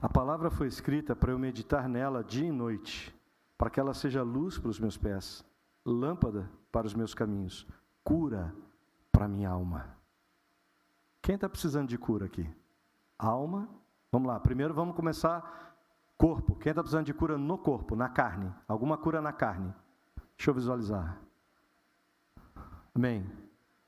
A 0.00 0.08
palavra 0.08 0.50
foi 0.50 0.66
escrita 0.66 1.16
para 1.16 1.32
eu 1.32 1.38
meditar 1.38 1.88
nela 1.88 2.22
dia 2.22 2.46
e 2.46 2.52
noite, 2.52 3.14
para 3.56 3.70
que 3.70 3.80
ela 3.80 3.94
seja 3.94 4.22
luz 4.22 4.58
para 4.58 4.68
os 4.68 4.78
meus 4.78 4.96
pés, 4.96 5.44
lâmpada 5.84 6.50
para 6.70 6.86
os 6.86 6.94
meus 6.94 7.14
caminhos, 7.14 7.66
cura 8.04 8.54
para 9.10 9.26
minha 9.26 9.48
alma. 9.48 9.96
Quem 11.22 11.34
está 11.34 11.48
precisando 11.48 11.88
de 11.88 11.96
cura 11.96 12.26
aqui? 12.26 12.48
Alma. 13.18 13.68
Vamos 14.12 14.28
lá, 14.28 14.38
primeiro 14.38 14.74
vamos 14.74 14.94
começar 14.94 15.74
corpo. 16.16 16.54
Quem 16.56 16.70
está 16.70 16.82
precisando 16.82 17.06
de 17.06 17.14
cura 17.14 17.38
no 17.38 17.58
corpo, 17.58 17.96
na 17.96 18.08
carne? 18.08 18.52
Alguma 18.68 18.96
cura 18.96 19.20
na 19.20 19.32
carne? 19.32 19.74
Deixa 20.36 20.50
eu 20.50 20.54
visualizar. 20.54 21.18
Amém. 22.94 23.26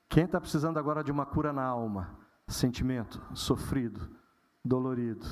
Quem 0.09 0.25
está 0.25 0.41
precisando 0.41 0.79
agora 0.79 1.03
de 1.03 1.11
uma 1.11 1.23
cura 1.23 1.53
na 1.53 1.63
alma? 1.63 2.17
Sentimento, 2.47 3.21
sofrido, 3.35 4.09
dolorido. 4.65 5.23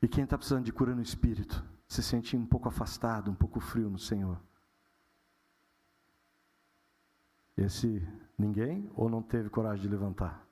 E 0.00 0.06
quem 0.06 0.22
está 0.22 0.38
precisando 0.38 0.64
de 0.64 0.72
cura 0.72 0.94
no 0.94 1.02
espírito? 1.02 1.64
Se 1.88 2.04
sente 2.04 2.36
um 2.36 2.46
pouco 2.46 2.68
afastado, 2.68 3.32
um 3.32 3.34
pouco 3.34 3.58
frio 3.58 3.90
no 3.90 3.98
Senhor. 3.98 4.40
Esse 7.56 8.00
ninguém 8.38 8.88
ou 8.94 9.10
não 9.10 9.22
teve 9.22 9.50
coragem 9.50 9.82
de 9.82 9.88
levantar? 9.88 10.46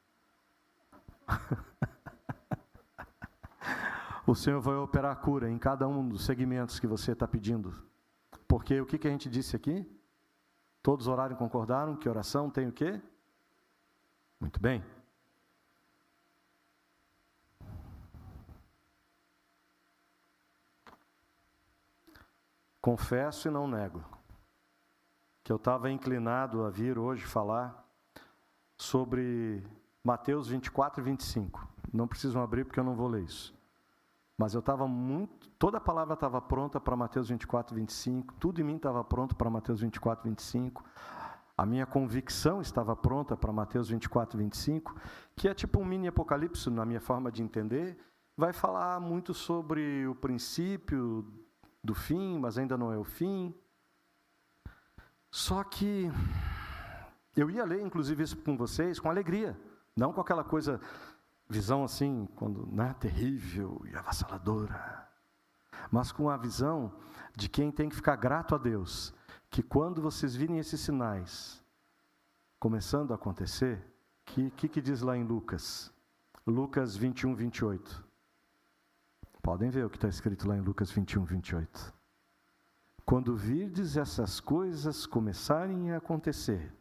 o 4.27 4.35
Senhor 4.35 4.61
vai 4.61 4.75
operar 4.75 5.13
a 5.13 5.17
cura 5.17 5.49
em 5.49 5.59
cada 5.59 5.87
um 5.87 6.09
dos 6.09 6.25
segmentos 6.25 6.81
que 6.81 6.89
você 6.89 7.13
está 7.13 7.27
pedindo. 7.27 7.73
Porque 8.49 8.81
o 8.81 8.87
que, 8.87 8.99
que 8.99 9.07
a 9.07 9.13
gente 9.13 9.31
disse 9.31 9.55
aqui? 9.55 10.00
Todos 10.83 11.07
oraram 11.07 11.35
e 11.35 11.39
concordaram 11.39 11.97
que 11.97 12.09
oração 12.09 12.51
tem 12.51 12.69
o 12.69 12.73
quê? 12.73 13.01
Muito 14.41 14.61
bem. 14.61 14.83
Confesso 22.81 23.49
e 23.49 23.51
não 23.51 23.69
nego 23.69 24.03
que 25.45 25.53
eu 25.53 25.57
estava 25.57 25.91
inclinado 25.91 26.65
a 26.65 26.71
vir 26.71 26.99
hoje 26.99 27.27
falar 27.27 27.85
sobre 28.77 29.67
Mateus 30.03 30.49
24 30.49 31.01
e 31.01 31.05
25. 31.05 31.69
Não 31.93 32.07
precisam 32.07 32.41
abrir 32.41 32.65
porque 32.65 32.81
eu 32.81 32.85
não 32.85 32.95
vou 32.95 33.09
ler 33.09 33.25
isso. 33.25 33.60
Mas 34.41 34.55
eu 34.55 34.61
estava 34.61 34.89
muito. 34.89 35.51
Toda 35.59 35.77
a 35.77 35.81
palavra 35.83 36.15
estava 36.15 36.41
pronta 36.41 36.81
para 36.81 36.97
Mateus 36.97 37.29
24 37.29 37.77
e 37.77 37.81
25. 37.81 38.33
Tudo 38.41 38.59
em 38.59 38.65
mim 38.65 38.77
estava 38.77 39.05
pronto 39.05 39.37
para 39.37 39.51
Mateus 39.51 39.83
24 39.83 40.27
e 40.27 40.31
25. 40.31 40.83
A 41.59 41.67
minha 41.67 41.85
convicção 41.85 42.63
estava 42.63 42.97
pronta 42.97 43.37
para 43.37 43.53
Mateus 43.53 43.91
24 43.91 44.41
e 44.41 44.45
25, 44.45 44.97
que 45.37 45.47
é 45.47 45.53
tipo 45.53 45.79
um 45.79 45.85
mini 45.85 46.09
apocalipse, 46.09 46.71
na 46.71 46.87
minha 46.87 47.03
forma 47.03 47.31
de 47.31 47.43
entender. 47.43 47.99
Vai 48.35 48.55
falar 48.55 48.99
muito 48.99 49.35
sobre 49.35 50.07
o 50.07 50.15
princípio 50.15 51.31
do 51.85 51.95
fim, 51.95 52.39
mas 52.39 52.57
ainda 52.57 52.79
não 52.79 52.91
é 52.91 52.97
o 52.97 53.05
fim. 53.05 53.55
Só 55.31 55.63
que 55.63 56.11
eu 57.37 57.51
ia 57.51 57.67
ler, 57.67 57.83
inclusive, 57.83 58.23
isso 58.23 58.39
com 58.39 58.57
vocês 58.57 58.99
com 58.99 59.11
alegria, 59.11 59.55
não 59.95 60.15
com 60.15 60.23
aquela 60.23 60.43
coisa, 60.43 60.81
visão 61.51 61.83
assim, 61.83 62.29
quando, 62.37 62.67
né, 62.73 62.95
terrível 63.01 63.83
e 63.85 63.97
avassaladora, 63.97 65.09
mas 65.91 66.13
com 66.13 66.31
a 66.31 66.37
visão 66.37 66.95
de 67.37 67.49
quem 67.49 67.73
tem 67.73 67.89
que 67.89 67.97
ficar 67.97 68.15
grato 68.17 68.55
a 68.55 68.59
Deus, 68.59 69.13
que 69.51 69.63
quando 69.63 70.01
vocês 70.01 70.37
virem 70.37 70.59
esses 70.59 70.81
sinais 70.81 71.63
começando 72.59 73.11
a 73.11 73.17
acontecer, 73.17 73.85
que 74.25 74.51
que, 74.53 74.69
que 74.69 74.81
diz 74.81 75.03
lá 75.03 75.17
em 75.17 75.25
Lucas? 75.25 75.93
Lucas 76.47 76.97
21, 76.97 77.35
28. 77.35 78.05
Podem 79.43 79.71
ver 79.71 79.85
o 79.85 79.91
que 79.91 79.97
está 79.97 80.09
escrito 80.09 80.47
lá 80.47 80.57
em 80.57 80.61
Lucas 80.61 80.91
21, 80.91 81.25
28. 81.25 81.95
Quando 83.05 83.35
virdes 83.35 83.97
essas 83.97 84.39
coisas 84.39 85.05
começarem 85.05 85.91
a 85.91 85.97
acontecer, 85.97 86.73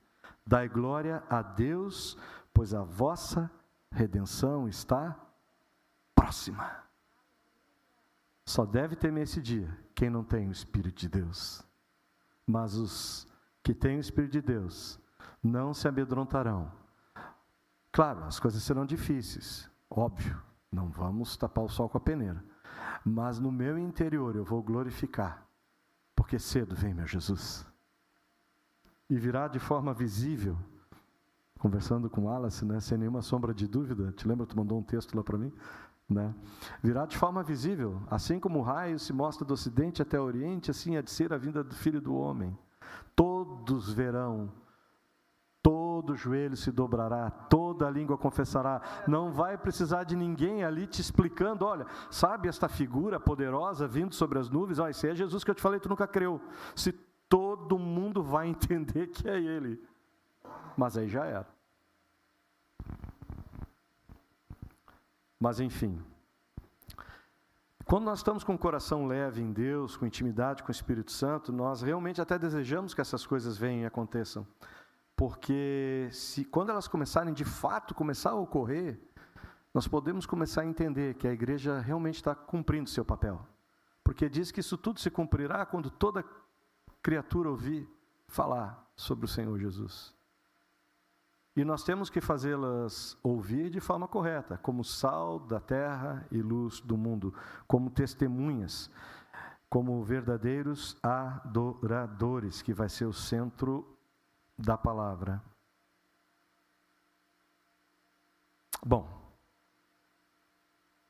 dai 0.45 0.69
glória 0.69 1.23
a 1.27 1.41
Deus, 1.41 2.17
pois 2.53 2.73
a 2.73 2.83
vossa 2.83 3.49
redenção 3.91 4.67
está 4.67 5.15
próxima. 6.15 6.83
Só 8.45 8.65
deve 8.65 8.95
temer 8.95 9.23
esse 9.23 9.41
dia 9.41 9.77
quem 9.93 10.09
não 10.09 10.23
tem 10.23 10.47
o 10.47 10.51
Espírito 10.51 10.99
de 10.99 11.09
Deus. 11.09 11.63
Mas 12.47 12.75
os 12.75 13.27
que 13.63 13.73
têm 13.73 13.97
o 13.97 13.99
Espírito 14.01 14.31
de 14.31 14.41
Deus 14.41 14.99
não 15.43 15.73
se 15.73 15.87
amedrontarão. 15.87 16.71
Claro, 17.91 18.23
as 18.23 18.39
coisas 18.39 18.61
serão 18.63 18.85
difíceis, 18.85 19.69
óbvio, 19.89 20.41
não 20.71 20.89
vamos 20.89 21.35
tapar 21.35 21.63
o 21.63 21.69
sol 21.69 21.89
com 21.89 21.97
a 21.97 22.01
peneira. 22.01 22.43
Mas 23.03 23.39
no 23.39 23.51
meu 23.51 23.77
interior 23.77 24.35
eu 24.35 24.43
vou 24.43 24.61
glorificar, 24.61 25.47
porque 26.15 26.37
cedo 26.37 26.75
vem 26.75 26.93
meu 26.93 27.07
Jesus. 27.07 27.65
E 29.09 29.17
virá 29.17 29.47
de 29.47 29.59
forma 29.59 29.93
visível, 29.93 30.57
conversando 31.59 32.09
com 32.09 32.29
Alice, 32.29 32.65
né, 32.65 32.79
sem 32.79 32.97
nenhuma 32.97 33.21
sombra 33.21 33.53
de 33.53 33.67
dúvida. 33.67 34.11
Te 34.13 34.27
lembra, 34.27 34.47
tu 34.47 34.57
mandou 34.57 34.79
um 34.79 34.83
texto 34.83 35.15
lá 35.15 35.23
para 35.23 35.37
mim? 35.37 35.53
Né? 36.09 36.33
Virá 36.81 37.05
de 37.05 37.15
forma 37.15 37.43
visível, 37.43 38.01
assim 38.09 38.39
como 38.39 38.59
o 38.59 38.63
raio 38.63 38.97
se 38.97 39.13
mostra 39.13 39.45
do 39.45 39.53
ocidente 39.53 40.01
até 40.01 40.19
o 40.19 40.23
oriente, 40.23 40.71
assim 40.71 40.97
há 40.97 41.01
de 41.01 41.11
ser 41.11 41.31
a 41.31 41.37
vinda 41.37 41.63
do 41.63 41.75
Filho 41.75 42.01
do 42.01 42.15
Homem. 42.15 42.57
Todos 43.15 43.91
verão 43.91 44.51
todo 45.61 46.15
joelho 46.15 46.55
se 46.55 46.71
dobrará, 46.71 47.29
toda 47.29 47.89
língua 47.89 48.17
confessará. 48.17 48.81
Não 49.07 49.31
vai 49.31 49.57
precisar 49.57 50.03
de 50.03 50.15
ninguém 50.15 50.63
ali 50.63 50.87
te 50.87 51.01
explicando, 51.01 51.65
olha, 51.65 51.85
sabe 52.09 52.47
esta 52.47 52.67
figura 52.67 53.19
poderosa 53.19 53.87
vindo 53.87 54.15
sobre 54.15 54.39
as 54.39 54.49
nuvens? 54.49 54.79
Olha, 54.79 54.91
esse 54.91 55.07
é 55.07 55.15
Jesus 55.15 55.43
que 55.43 55.51
eu 55.51 55.55
te 55.55 55.61
falei, 55.61 55.79
tu 55.79 55.89
nunca 55.89 56.07
creu. 56.07 56.41
Se 56.75 56.91
todo 57.27 57.77
mundo 57.77 58.23
vai 58.23 58.47
entender 58.49 59.07
que 59.07 59.27
é 59.27 59.37
ele. 59.37 59.79
Mas 60.79 60.95
aí 60.95 61.09
já 61.09 61.25
era. 61.25 61.47
Mas 65.37 65.59
enfim, 65.59 66.01
quando 67.83 68.05
nós 68.05 68.19
estamos 68.19 68.45
com 68.45 68.53
o 68.53 68.57
coração 68.57 69.05
leve 69.05 69.41
em 69.41 69.51
Deus, 69.51 69.97
com 69.97 70.05
intimidade 70.05 70.63
com 70.63 70.69
o 70.69 70.71
Espírito 70.71 71.11
Santo, 71.11 71.51
nós 71.51 71.81
realmente 71.81 72.21
até 72.21 72.39
desejamos 72.39 72.93
que 72.93 73.01
essas 73.01 73.27
coisas 73.27 73.57
venham 73.57 73.81
e 73.81 73.85
aconteçam. 73.85 74.47
Porque 75.17 76.07
se 76.13 76.45
quando 76.45 76.69
elas 76.69 76.87
começarem 76.87 77.33
de 77.33 77.43
fato 77.43 77.93
começar 77.93 78.29
a 78.29 78.35
ocorrer, 78.35 78.97
nós 79.73 79.85
podemos 79.85 80.25
começar 80.25 80.61
a 80.61 80.65
entender 80.65 81.15
que 81.15 81.27
a 81.27 81.33
igreja 81.33 81.81
realmente 81.81 82.15
está 82.15 82.33
cumprindo 82.33 82.89
seu 82.89 83.03
papel. 83.03 83.45
Porque 84.01 84.29
diz 84.29 84.49
que 84.49 84.61
isso 84.61 84.77
tudo 84.77 85.01
se 85.01 85.11
cumprirá 85.11 85.65
quando 85.65 85.89
toda 85.89 86.23
criatura 87.03 87.49
ouvir 87.49 87.85
falar 88.29 88.89
sobre 88.95 89.25
o 89.25 89.27
Senhor 89.27 89.59
Jesus. 89.59 90.17
E 91.59 91.65
nós 91.65 91.83
temos 91.83 92.09
que 92.09 92.21
fazê-las 92.21 93.17
ouvir 93.21 93.69
de 93.69 93.81
forma 93.81 94.07
correta, 94.07 94.57
como 94.59 94.81
sal 94.81 95.37
da 95.37 95.59
terra 95.59 96.25
e 96.31 96.41
luz 96.41 96.79
do 96.79 96.95
mundo, 96.95 97.33
como 97.67 97.89
testemunhas, 97.89 98.89
como 99.69 100.01
verdadeiros 100.01 100.97
adoradores, 101.03 102.61
que 102.61 102.73
vai 102.73 102.87
ser 102.87 103.07
o 103.07 103.11
centro 103.11 103.85
da 104.57 104.77
palavra. 104.77 105.43
Bom, 108.85 109.35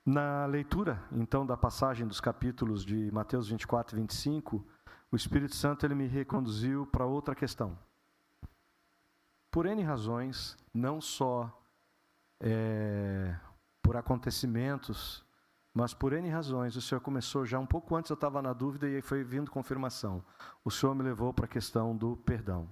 na 0.04 0.48
leitura, 0.48 1.08
então, 1.12 1.46
da 1.46 1.56
passagem 1.56 2.08
dos 2.08 2.20
capítulos 2.20 2.84
de 2.84 3.12
Mateus 3.12 3.50
24 3.50 3.96
e 3.96 4.02
25, 4.02 4.66
o 5.12 5.16
Espírito 5.16 5.56
Santo 5.56 5.86
ele 5.86 5.94
me 5.94 6.08
reconduziu 6.08 6.88
para 6.88 7.06
outra 7.06 7.36
questão. 7.36 7.78
Por 9.52 9.66
N 9.66 9.82
razões, 9.84 10.58
não 10.74 11.02
só 11.02 11.52
é, 12.40 13.36
por 13.82 13.98
acontecimentos, 13.98 15.26
mas 15.74 15.94
por 15.94 16.14
N 16.14 16.30
razões, 16.30 16.76
o 16.76 16.82
Senhor 16.82 17.02
começou 17.02 17.46
já 17.46 17.60
um 17.60 17.66
pouco 17.66 17.96
antes, 17.96 18.10
eu 18.10 18.16
estava 18.16 18.42
na 18.42 18.54
dúvida 18.54 18.88
e 18.88 19.02
foi 19.02 19.24
vindo 19.24 19.50
confirmação. 19.50 20.24
O 20.64 20.70
Senhor 20.70 20.94
me 20.94 21.04
levou 21.04 21.34
para 21.34 21.46
a 21.46 21.50
questão 21.50 21.96
do 21.96 22.18
perdão 22.18 22.70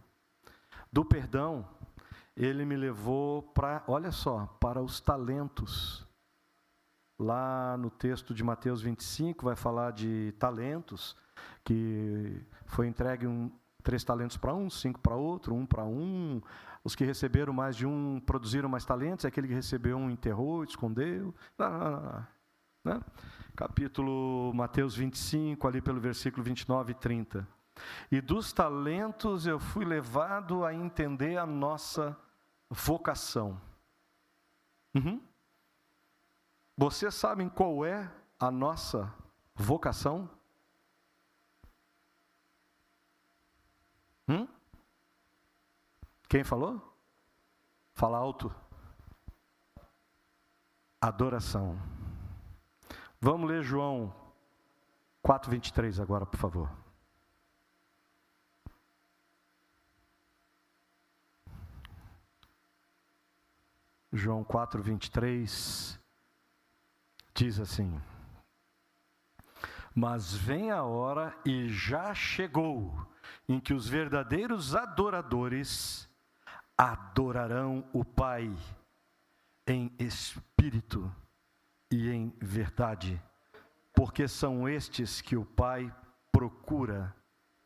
do 0.92 1.04
perdão, 1.04 1.68
ele 2.36 2.66
me 2.66 2.76
levou 2.76 3.42
para, 3.42 3.84
olha 3.88 4.12
só, 4.12 4.46
para 4.60 4.82
os 4.82 5.00
talentos. 5.00 6.06
Lá 7.20 7.76
no 7.78 7.90
texto 7.90 8.34
de 8.34 8.44
Mateus 8.44 8.82
25 8.82 9.44
vai 9.44 9.56
falar 9.56 9.92
de 9.92 10.34
talentos, 10.38 11.16
que 11.64 12.46
foi 12.66 12.88
entregue 12.88 13.26
um, 13.26 13.52
três 13.88 14.04
talentos 14.04 14.36
para 14.36 14.54
um, 14.54 14.70
cinco 14.70 15.00
para 15.00 15.16
outro, 15.16 15.56
um 15.56 15.66
para 15.66 15.86
um. 15.86 16.42
Os 16.84 16.94
que 16.94 17.06
receberam 17.06 17.54
mais 17.54 17.74
de 17.74 17.86
um 17.86 18.20
produziram 18.20 18.68
mais 18.68 18.84
talentos, 18.84 19.24
aquele 19.24 19.48
que 19.48 19.54
recebeu 19.54 19.96
um 19.96 20.10
enterrou, 20.10 20.66
escondeu. 20.66 21.34
Não, 21.58 21.72
não, 21.72 22.02
não, 22.02 22.28
né? 22.84 23.02
capítulo 23.56 24.52
Mateus 24.54 24.94
25, 24.94 25.66
ali 25.66 25.82
pelo 25.82 26.02
versículo 26.02 26.44
29 26.44 26.92
e 26.92 26.96
30. 26.96 27.48
E 28.12 28.20
dos 28.20 28.52
talentos 28.52 29.48
eu 29.48 29.58
fui 29.58 29.86
levado 29.86 30.66
a 30.66 30.74
entender 30.74 31.38
a 31.38 31.46
nossa 31.46 32.18
vocação. 32.70 33.58
Uhum. 34.94 35.22
Vocês 36.76 37.16
sabem 37.16 37.48
qual 37.48 37.86
é 37.86 38.12
a 38.38 38.52
nossa 38.52 39.14
vocação? 39.56 40.30
Hum? 44.28 44.48
Quem 46.28 46.44
falou? 46.44 46.82
Fala 47.94 48.18
alto. 48.18 48.54
Adoração. 51.00 51.80
Vamos 53.20 53.50
ler 53.50 53.64
João 53.64 54.14
4:23 55.24 56.00
agora, 56.00 56.26
por 56.26 56.38
favor. 56.38 56.70
João 64.12 64.44
4:23 64.44 66.00
diz 67.34 67.60
assim: 67.60 68.02
Mas 69.96 70.34
vem 70.34 70.72
a 70.72 70.84
hora 70.84 71.38
e 71.46 71.70
já 71.70 72.14
chegou 72.14 72.94
em 73.48 73.60
que 73.60 73.74
os 73.74 73.88
verdadeiros 73.88 74.76
adoradores 74.76 76.10
adorarão 76.78 77.88
o 77.94 78.04
Pai 78.04 78.56
em 79.66 79.92
espírito 79.98 81.14
e 81.92 82.10
em 82.10 82.34
verdade, 82.40 83.22
porque 83.94 84.28
são 84.28 84.68
estes 84.68 85.22
que 85.22 85.36
o 85.36 85.46
Pai 85.46 85.94
procura 86.32 87.16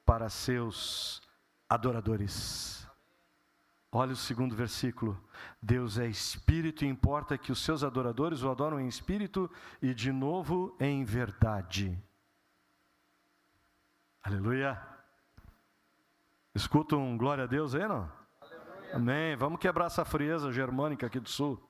para 0.06 0.30
seus 0.30 1.22
adoradores. 1.68 2.88
Olha 3.92 4.14
o 4.14 4.16
segundo 4.16 4.56
versículo. 4.56 5.22
Deus 5.62 5.98
é 5.98 6.08
espírito 6.08 6.86
e 6.86 6.88
importa 6.88 7.38
que 7.38 7.52
os 7.52 7.60
seus 7.60 7.84
adoradores 7.84 8.42
o 8.42 8.50
adoram 8.50 8.80
em 8.80 8.88
espírito 8.88 9.52
e 9.82 9.94
de 9.94 10.12
novo 10.12 10.76
em 10.80 11.04
verdade. 11.04 12.02
Aleluia. 14.24 14.91
Escuta 16.54 16.96
um 16.96 17.18
glória 17.18 17.46
a 17.46 17.48
Deus 17.48 17.74
aí, 17.74 17.88
não? 17.88 18.12
Aleluia. 18.42 18.96
Amém. 18.96 19.36
Vamos 19.36 19.60
quebrar 19.60 19.86
essa 19.86 20.04
frieza 20.04 20.52
germânica 20.52 21.08
aqui 21.08 21.20
do 21.20 21.30
sul. 21.30 21.62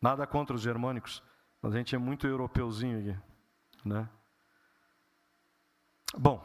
Nada 0.00 0.26
contra 0.26 0.54
os 0.54 0.60
germânicos, 0.60 1.22
mas 1.62 1.74
a 1.74 1.78
gente 1.78 1.94
é 1.94 1.98
muito 1.98 2.26
europeuzinho 2.26 2.98
aqui, 2.98 3.20
né? 3.84 4.08
Bom, 6.18 6.42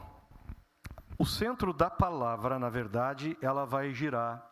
o 1.17 1.25
centro 1.25 1.73
da 1.73 1.89
palavra, 1.89 2.57
na 2.57 2.69
verdade, 2.69 3.37
ela 3.41 3.65
vai 3.65 3.93
girar. 3.93 4.49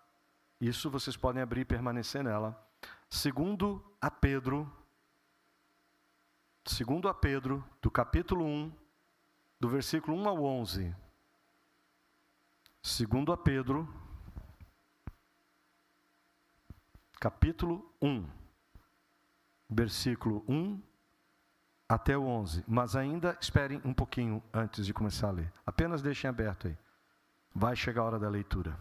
Isso 0.60 0.89
vocês 0.89 1.15
podem 1.15 1.41
abrir 1.41 1.62
e 1.62 1.65
permanecer 1.65 2.24
nela. 2.24 2.62
Segundo 3.10 3.84
a 4.00 4.12
Pedro, 4.12 4.72
segundo 6.65 7.08
a 7.08 7.13
Pedro, 7.13 7.63
do 7.81 7.89
capítulo 7.89 8.46
1, 8.46 8.72
do 9.60 9.69
versículo 9.69 10.15
1 10.17 10.29
ao 10.29 10.43
11. 10.43 10.96
Segundo 12.81 13.33
a 13.33 13.38
Pedro, 13.38 13.88
capítulo 17.19 17.93
1, 18.01 18.25
versículo 19.69 20.45
1 20.48 20.81
até 21.89 22.17
o 22.17 22.24
11. 22.24 22.63
Mas 22.65 22.96
ainda 22.96 23.37
esperem 23.42 23.81
um 23.83 23.94
pouquinho 23.94 24.42
antes 24.53 24.85
de 24.85 24.94
começar 24.94 25.27
a 25.27 25.31
ler. 25.31 25.53
Apenas 25.65 26.01
deixem 26.01 26.29
aberto 26.29 26.68
aí. 26.68 26.77
Vai 27.53 27.75
chegar 27.75 28.03
a 28.03 28.05
hora 28.05 28.20
da 28.20 28.29
leitura. 28.29 28.79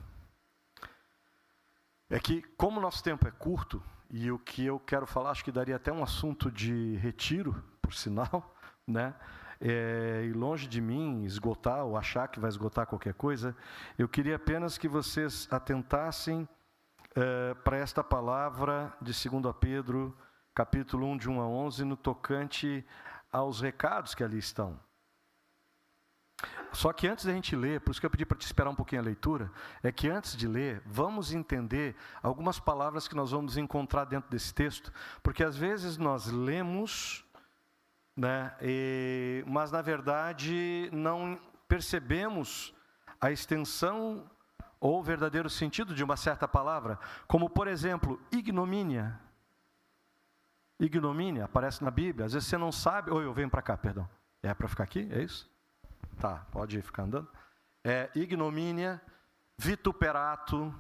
É 2.09 2.21
que, 2.21 2.43
como 2.57 2.79
o 2.79 2.83
nosso 2.83 3.03
tempo 3.03 3.27
é 3.27 3.31
curto, 3.33 3.83
e 4.09 4.31
o 4.31 4.39
que 4.39 4.65
eu 4.65 4.79
quero 4.79 5.07
falar, 5.07 5.31
acho 5.31 5.45
que 5.45 5.53
daria 5.53 5.77
até 5.77 5.93
um 5.93 6.03
assunto 6.03 6.51
de 6.51 6.97
retiro, 6.97 7.63
por 7.83 7.93
sinal, 7.93 8.55
né? 8.87 9.15
É, 9.61 10.25
e 10.29 10.33
longe 10.33 10.67
de 10.67 10.81
mim 10.81 11.25
esgotar 11.25 11.85
ou 11.85 11.97
achar 11.97 12.29
que 12.29 12.41
vai 12.41 12.49
esgotar 12.49 12.87
qualquer 12.87 13.15
coisa, 13.15 13.57
eu 13.99 14.09
queria 14.09 14.37
apenas 14.37 14.79
que 14.79 14.89
vocês 14.89 15.49
atentassem 15.51 16.49
é, 17.15 17.55
para 17.55 17.77
esta 17.77 18.05
palavra 18.05 18.93
de 19.01 19.13
2 19.13 19.55
Pedro, 19.61 20.17
capítulo 20.55 21.07
1, 21.07 21.17
de 21.19 21.31
1 21.31 21.41
a 21.41 21.47
11, 21.47 21.85
no 21.85 21.97
tocante 21.97 22.85
aos 23.33 23.61
recados 23.61 24.15
que 24.15 24.25
ali 24.25 24.39
estão. 24.39 24.79
Só 26.73 26.93
que 26.93 27.09
antes 27.09 27.25
da 27.25 27.33
gente 27.33 27.57
ler, 27.57 27.81
por 27.81 27.91
isso 27.91 28.01
que 28.01 28.07
eu 28.07 28.11
pedi 28.11 28.27
para 28.27 28.37
te 28.37 28.47
esperar 28.47 28.71
um 28.71 28.75
pouquinho 28.75 29.01
a 29.01 29.05
leitura, 29.05 29.51
é 29.83 29.91
que 29.91 30.09
antes 30.09 30.37
de 30.37 30.47
ler, 30.47 30.83
vamos 30.87 31.33
entender 31.33 31.97
algumas 32.23 32.61
palavras 32.61 33.09
que 33.09 33.17
nós 33.17 33.31
vamos 33.31 33.57
encontrar 33.57 34.05
dentro 34.05 34.31
desse 34.31 34.55
texto, 34.55 34.93
porque 35.23 35.43
às 35.43 35.57
vezes 35.57 35.97
nós 35.97 36.27
lemos 36.27 37.25
né? 38.19 38.53
E, 38.61 39.45
mas 39.47 39.71
na 39.71 39.81
verdade 39.81 40.91
não 40.93 41.39
percebemos 41.69 42.75
a 43.21 43.31
extensão 43.31 44.29
ou 44.81 44.99
o 44.99 45.03
verdadeiro 45.03 45.49
sentido 45.49 45.95
de 45.95 46.03
uma 46.03 46.17
certa 46.17 46.49
palavra, 46.49 46.99
como 47.29 47.49
por 47.49 47.69
exemplo, 47.69 48.21
ignomínia. 48.33 49.21
Ignomínia 50.81 51.45
aparece 51.45 51.83
na 51.85 51.93
Bíblia, 51.93 52.27
às 52.27 52.33
vezes 52.33 52.49
você 52.49 52.59
não 52.59 52.73
sabe, 52.73 53.11
ou 53.11 53.23
eu 53.23 53.33
venho 53.33 53.51
para 53.51 53.63
cá, 53.63 53.77
perdão. 53.77 54.09
É 54.43 54.53
para 54.53 54.69
ficar 54.69 54.85
aqui? 54.85 55.09
É 55.13 55.23
isso? 55.23 55.49
Tá, 56.21 56.45
pode 56.51 56.83
ficar 56.83 57.05
andando. 57.05 57.29
É, 57.85 58.11
ignomínia, 58.17 59.01
vituperato, 59.57 60.75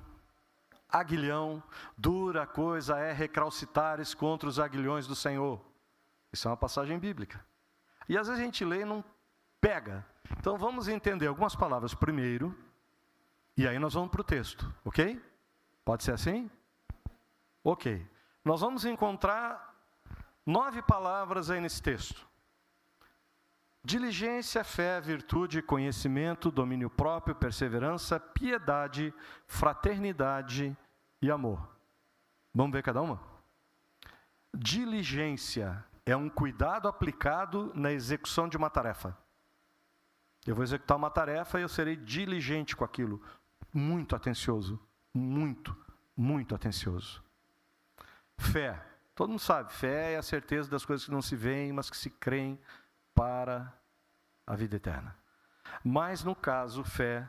aguilhão, 0.88 1.62
dura 1.96 2.46
coisa 2.46 2.98
é 2.98 3.12
recalcitares 3.12 4.12
contra 4.12 4.48
os 4.48 4.58
aguilhões 4.58 5.06
do 5.06 5.14
Senhor. 5.14 5.60
Isso 6.32 6.46
é 6.46 6.50
uma 6.50 6.56
passagem 6.56 6.98
bíblica. 6.98 7.44
E 8.08 8.16
às 8.16 8.26
vezes 8.26 8.40
a 8.40 8.44
gente 8.44 8.64
lê 8.64 8.82
e 8.82 8.84
não 8.84 9.04
pega. 9.60 10.04
Então 10.38 10.56
vamos 10.56 10.88
entender 10.88 11.26
algumas 11.26 11.54
palavras 11.54 11.94
primeiro, 11.94 12.56
e 13.56 13.66
aí 13.66 13.78
nós 13.78 13.94
vamos 13.94 14.10
para 14.10 14.20
o 14.20 14.24
texto, 14.24 14.72
ok? 14.84 15.20
Pode 15.84 16.04
ser 16.04 16.12
assim? 16.12 16.50
Ok. 17.64 18.06
Nós 18.44 18.60
vamos 18.60 18.84
encontrar 18.84 19.74
nove 20.46 20.80
palavras 20.80 21.50
aí 21.50 21.60
nesse 21.60 21.82
texto: 21.82 22.26
diligência, 23.84 24.62
fé, 24.62 25.00
virtude, 25.00 25.60
conhecimento, 25.60 26.50
domínio 26.50 26.88
próprio, 26.88 27.34
perseverança, 27.34 28.20
piedade, 28.20 29.12
fraternidade 29.46 30.76
e 31.20 31.30
amor. 31.30 31.68
Vamos 32.54 32.72
ver 32.72 32.82
cada 32.82 33.02
uma? 33.02 33.20
Diligência 34.54 35.84
é 36.10 36.16
um 36.16 36.30
cuidado 36.30 36.88
aplicado 36.88 37.70
na 37.74 37.92
execução 37.92 38.48
de 38.48 38.56
uma 38.56 38.70
tarefa. 38.70 39.16
Eu 40.46 40.54
vou 40.54 40.64
executar 40.64 40.96
uma 40.96 41.10
tarefa 41.10 41.58
e 41.58 41.62
eu 41.62 41.68
serei 41.68 41.96
diligente 41.96 42.74
com 42.74 42.82
aquilo, 42.82 43.22
muito 43.72 44.16
atencioso, 44.16 44.80
muito, 45.12 45.76
muito 46.16 46.54
atencioso. 46.54 47.22
Fé. 48.38 48.82
Todo 49.14 49.28
mundo 49.28 49.40
sabe, 49.40 49.70
fé 49.72 50.14
é 50.14 50.16
a 50.16 50.22
certeza 50.22 50.70
das 50.70 50.84
coisas 50.84 51.04
que 51.04 51.12
não 51.12 51.20
se 51.20 51.36
veem, 51.36 51.72
mas 51.72 51.90
que 51.90 51.96
se 51.96 52.08
creem 52.08 52.58
para 53.14 53.70
a 54.46 54.54
vida 54.54 54.76
eterna. 54.76 55.14
Mas 55.84 56.24
no 56.24 56.34
caso, 56.34 56.82
fé, 56.84 57.28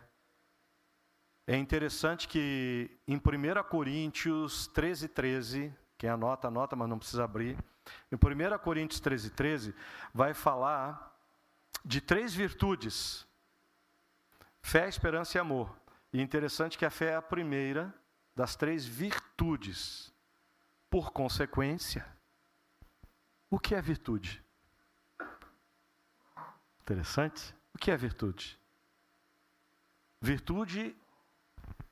é 1.46 1.58
interessante 1.58 2.28
que 2.30 2.98
em 3.06 3.18
1 3.18 3.22
Coríntios 3.70 4.68
13, 4.68 5.10
13, 5.10 5.76
quem 6.00 6.10
anota, 6.10 6.48
anota, 6.48 6.78
mas 6.78 6.88
não 6.88 6.98
precisa 6.98 7.26
abrir. 7.26 7.58
Em 8.10 8.16
1 8.16 8.58
Coríntios 8.60 9.02
13, 9.02 9.32
13, 9.32 9.76
vai 10.14 10.34
falar 10.34 11.14
de 11.84 12.00
três 12.00 12.34
virtudes: 12.34 13.28
fé, 14.62 14.88
esperança 14.88 15.38
e 15.38 15.42
amor. 15.42 15.78
E 16.14 16.20
é 16.22 16.24
interessante 16.24 16.78
que 16.78 16.86
a 16.86 16.90
fé 16.90 17.12
é 17.12 17.16
a 17.18 17.22
primeira 17.22 17.94
das 18.34 18.56
três 18.56 18.86
virtudes. 18.86 20.14
Por 20.90 21.12
consequência, 21.12 22.08
o 23.50 23.60
que 23.60 23.76
é 23.76 23.82
virtude? 23.82 24.42
Interessante. 26.80 27.54
O 27.74 27.78
que 27.78 27.92
é 27.92 27.98
virtude? 27.98 28.58
Virtude, 30.22 30.96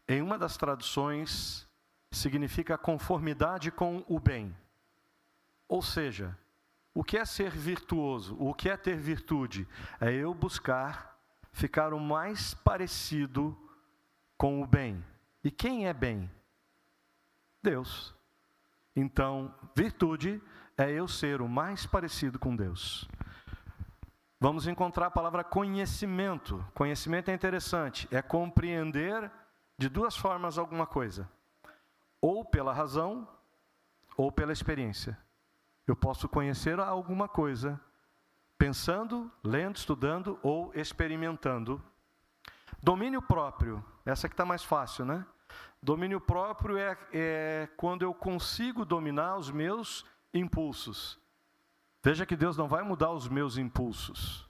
em 0.07 0.21
uma 0.21 0.39
das 0.39 0.55
traduções, 0.55 1.66
significa 2.17 2.77
conformidade 2.77 3.71
com 3.71 4.03
o 4.08 4.19
bem. 4.19 4.56
Ou 5.67 5.82
seja, 5.82 6.38
o 6.93 7.03
que 7.03 7.17
é 7.17 7.25
ser 7.25 7.51
virtuoso? 7.51 8.36
O 8.39 8.53
que 8.53 8.69
é 8.69 8.75
ter 8.75 8.97
virtude? 8.97 9.67
É 10.01 10.12
eu 10.12 10.34
buscar 10.34 11.15
ficar 11.51 11.93
o 11.93 11.99
mais 11.99 12.53
parecido 12.53 13.58
com 14.38 14.62
o 14.62 14.67
bem. 14.67 15.03
E 15.43 15.49
quem 15.49 15.88
é 15.88 15.93
bem? 15.93 16.30
Deus. 17.62 18.15
Então, 18.95 19.53
virtude 19.75 20.41
é 20.77 20.91
eu 20.91 21.08
ser 21.08 21.41
o 21.41 21.47
mais 21.47 21.86
parecido 21.86 22.39
com 22.39 22.56
Deus. 22.56 23.08
vamos 24.39 24.67
encontrar 24.67 25.08
a 25.08 25.12
palavra 25.12 25.43
conhecimento. 25.43 26.63
Conhecimento 26.73 27.30
é 27.30 27.34
interessante, 27.34 28.08
é 28.12 28.21
compreender 28.21 29.32
de 29.77 29.89
duas 29.89 30.15
formas 30.15 30.58
alguma 30.58 30.86
coisa: 30.86 31.30
ou 32.21 32.43
pela 32.43 32.73
razão, 32.73 33.27
ou 34.15 34.32
pela 34.32 34.51
experiência. 34.51 35.17
Eu 35.86 35.95
posso 35.95 36.27
conhecer 36.27 36.80
alguma 36.80 37.27
coisa 37.27 37.80
pensando, 38.58 39.32
lendo, 39.43 39.77
estudando 39.77 40.39
ou 40.41 40.71
experimentando. 40.73 41.82
Domínio 42.82 43.21
próprio, 43.21 43.84
essa 44.06 44.27
que 44.27 44.34
está 44.34 44.43
mais 44.45 44.63
fácil, 44.63 45.06
né? 45.06 45.25
Domínio 45.82 46.19
próprio 46.19 46.77
é, 46.77 46.97
é 47.13 47.69
quando 47.77 48.01
eu 48.01 48.13
consigo 48.13 48.84
dominar 48.84 49.38
os 49.38 49.51
meus 49.51 50.06
impulsos. 50.34 51.19
Veja 52.03 52.25
que 52.25 52.36
Deus 52.36 52.58
não 52.58 52.67
vai 52.67 52.84
mudar 52.84 53.12
os 53.12 53.27
meus 53.27 53.58
impulsos. 53.58 54.46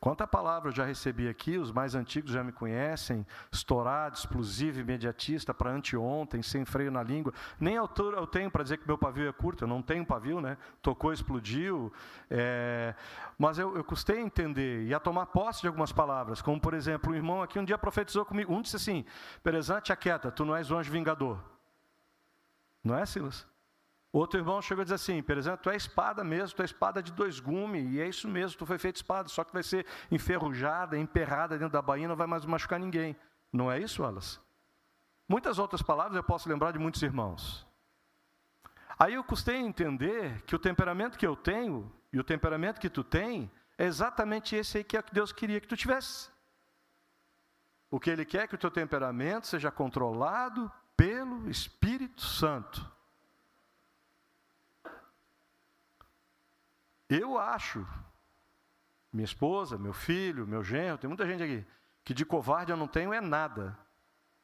Quanta 0.00 0.26
palavra 0.26 0.68
eu 0.68 0.74
já 0.74 0.84
recebi 0.84 1.26
aqui, 1.26 1.56
os 1.56 1.72
mais 1.72 1.94
antigos 1.94 2.30
já 2.30 2.44
me 2.44 2.52
conhecem, 2.52 3.26
estourado, 3.50 4.16
explosivo, 4.16 4.80
imediatista, 4.80 5.54
para 5.54 5.70
anteontem, 5.70 6.42
sem 6.42 6.64
freio 6.66 6.90
na 6.90 7.02
língua. 7.02 7.32
Nem 7.58 7.78
altura 7.78 8.18
eu 8.18 8.26
tenho 8.26 8.50
para 8.50 8.62
dizer 8.62 8.76
que 8.76 8.86
meu 8.86 8.98
pavio 8.98 9.26
é 9.26 9.32
curto, 9.32 9.64
eu 9.64 9.68
não 9.68 9.80
tenho 9.80 10.04
pavio, 10.04 10.40
né? 10.40 10.58
Tocou, 10.82 11.12
explodiu. 11.12 11.90
É... 12.30 12.94
Mas 13.38 13.58
eu, 13.58 13.74
eu 13.74 13.82
custei 13.82 14.18
a 14.18 14.20
entender 14.20 14.84
e 14.86 14.92
a 14.92 15.00
tomar 15.00 15.26
posse 15.26 15.62
de 15.62 15.66
algumas 15.66 15.92
palavras, 15.92 16.42
como 16.42 16.60
por 16.60 16.74
exemplo, 16.74 17.12
um 17.12 17.14
irmão 17.14 17.42
aqui 17.42 17.58
um 17.58 17.64
dia 17.64 17.78
profetizou 17.78 18.24
comigo, 18.24 18.52
um 18.52 18.60
disse 18.60 18.76
assim, 18.76 19.04
Perezante, 19.42 19.92
aquieta, 19.92 20.30
tu 20.30 20.44
não 20.44 20.54
és 20.54 20.70
o 20.70 20.76
anjo 20.76 20.92
vingador. 20.92 21.42
Não 22.84 22.96
é, 22.96 23.06
Silas? 23.06 23.46
Outro 24.16 24.40
irmão 24.40 24.62
chegou 24.62 24.80
a 24.80 24.84
dizer 24.84 24.94
assim, 24.94 25.22
exemplo, 25.28 25.60
tu 25.62 25.68
é 25.68 25.76
espada 25.76 26.24
mesmo, 26.24 26.56
tu 26.56 26.62
é 26.62 26.64
espada 26.64 27.02
de 27.02 27.12
dois 27.12 27.38
gumes, 27.38 27.92
e 27.92 28.00
é 28.00 28.08
isso 28.08 28.26
mesmo, 28.26 28.56
tu 28.56 28.64
foi 28.64 28.78
feito 28.78 28.96
espada, 28.96 29.28
só 29.28 29.44
que 29.44 29.52
vai 29.52 29.62
ser 29.62 29.84
enferrujada, 30.10 30.96
emperrada 30.96 31.58
dentro 31.58 31.74
da 31.74 31.82
bainha, 31.82 32.08
não 32.08 32.16
vai 32.16 32.26
mais 32.26 32.46
machucar 32.46 32.80
ninguém. 32.80 33.14
Não 33.52 33.70
é 33.70 33.78
isso, 33.78 34.02
Alas? 34.02 34.40
Muitas 35.28 35.58
outras 35.58 35.82
palavras 35.82 36.16
eu 36.16 36.22
posso 36.22 36.48
lembrar 36.48 36.72
de 36.72 36.78
muitos 36.78 37.02
irmãos. 37.02 37.66
Aí 38.98 39.12
eu 39.12 39.22
custei 39.22 39.56
entender 39.56 40.40
que 40.44 40.56
o 40.56 40.58
temperamento 40.58 41.18
que 41.18 41.26
eu 41.26 41.36
tenho 41.36 41.92
e 42.10 42.18
o 42.18 42.24
temperamento 42.24 42.80
que 42.80 42.88
tu 42.88 43.04
tem 43.04 43.50
é 43.76 43.84
exatamente 43.84 44.56
esse 44.56 44.78
aí 44.78 44.84
que 44.84 44.96
é 44.96 45.02
que 45.02 45.12
Deus 45.12 45.30
queria 45.30 45.60
que 45.60 45.68
tu 45.68 45.76
tivesse. 45.76 46.30
O 47.90 48.00
que 48.00 48.08
Ele 48.08 48.24
quer 48.24 48.44
é 48.44 48.46
que 48.46 48.54
o 48.54 48.58
teu 48.58 48.70
temperamento 48.70 49.46
seja 49.46 49.70
controlado 49.70 50.72
pelo 50.96 51.50
Espírito 51.50 52.22
Santo. 52.22 52.95
Eu 57.08 57.38
acho, 57.38 57.86
minha 59.12 59.24
esposa, 59.24 59.78
meu 59.78 59.92
filho, 59.92 60.46
meu 60.46 60.62
genro, 60.62 60.98
tem 60.98 61.08
muita 61.08 61.26
gente 61.26 61.42
aqui, 61.42 61.64
que 62.04 62.12
de 62.12 62.24
covarde 62.24 62.72
eu 62.72 62.76
não 62.76 62.88
tenho 62.88 63.12
é 63.12 63.20
nada. 63.20 63.78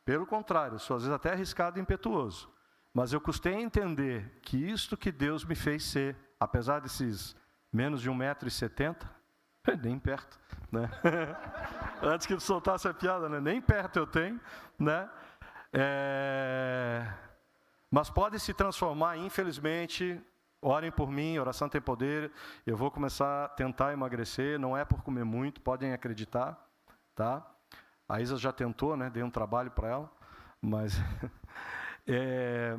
Pelo 0.05 0.27
contrário, 0.27 0.79
sou 0.79 0.97
às 0.97 1.03
vezes 1.03 1.15
até 1.15 1.33
arriscado 1.33 1.79
e 1.79 1.83
impetuoso. 1.83 2.51
Mas 2.93 3.13
eu 3.13 3.21
custei 3.21 3.55
a 3.55 3.61
entender 3.61 4.39
que 4.43 4.57
isto 4.57 4.97
que 4.97 5.11
Deus 5.11 5.45
me 5.45 5.55
fez 5.55 5.85
ser, 5.85 6.17
apesar 6.39 6.81
desses 6.81 7.35
menos 7.73 8.03
de 8.03 8.11
1,70m, 8.11 8.97
nem 9.83 9.99
perto, 9.99 10.39
né? 10.71 10.91
Antes 12.03 12.27
que 12.27 12.39
soltasse 12.39 12.87
a 12.87 12.95
piada, 12.95 13.29
né? 13.29 13.41
Nem 13.41 13.61
perto 13.61 13.99
eu 13.99 14.07
tenho, 14.07 14.41
né? 14.79 15.09
É... 15.73 17.11
Mas 17.91 18.11
pode 18.11 18.39
se 18.41 18.53
transformar, 18.53 19.17
infelizmente, 19.17 20.21
Orem 20.65 20.93
por 20.93 21.11
mim, 21.11 21.39
oração 21.39 21.69
tem 21.69 21.81
poder. 21.81 22.31
Eu 22.65 22.77
vou 22.77 22.89
começar 22.89 23.47
a 23.47 23.49
tentar 23.49 23.93
emagrecer, 23.93 24.61
não 24.61 24.77
é 24.77 24.85
por 24.85 25.03
comer 25.03 25.25
muito, 25.25 25.61
podem 25.61 25.93
acreditar, 25.93 26.57
tá? 27.17 27.45
A 28.09 28.21
Isa 28.21 28.37
já 28.37 28.53
tentou, 28.53 28.97
né? 28.97 29.11
Dei 29.11 29.25
um 29.25 29.31
trabalho 29.31 29.73
para 29.73 29.89
ela, 29.89 30.13
mas 30.61 30.95
é, 32.07 32.79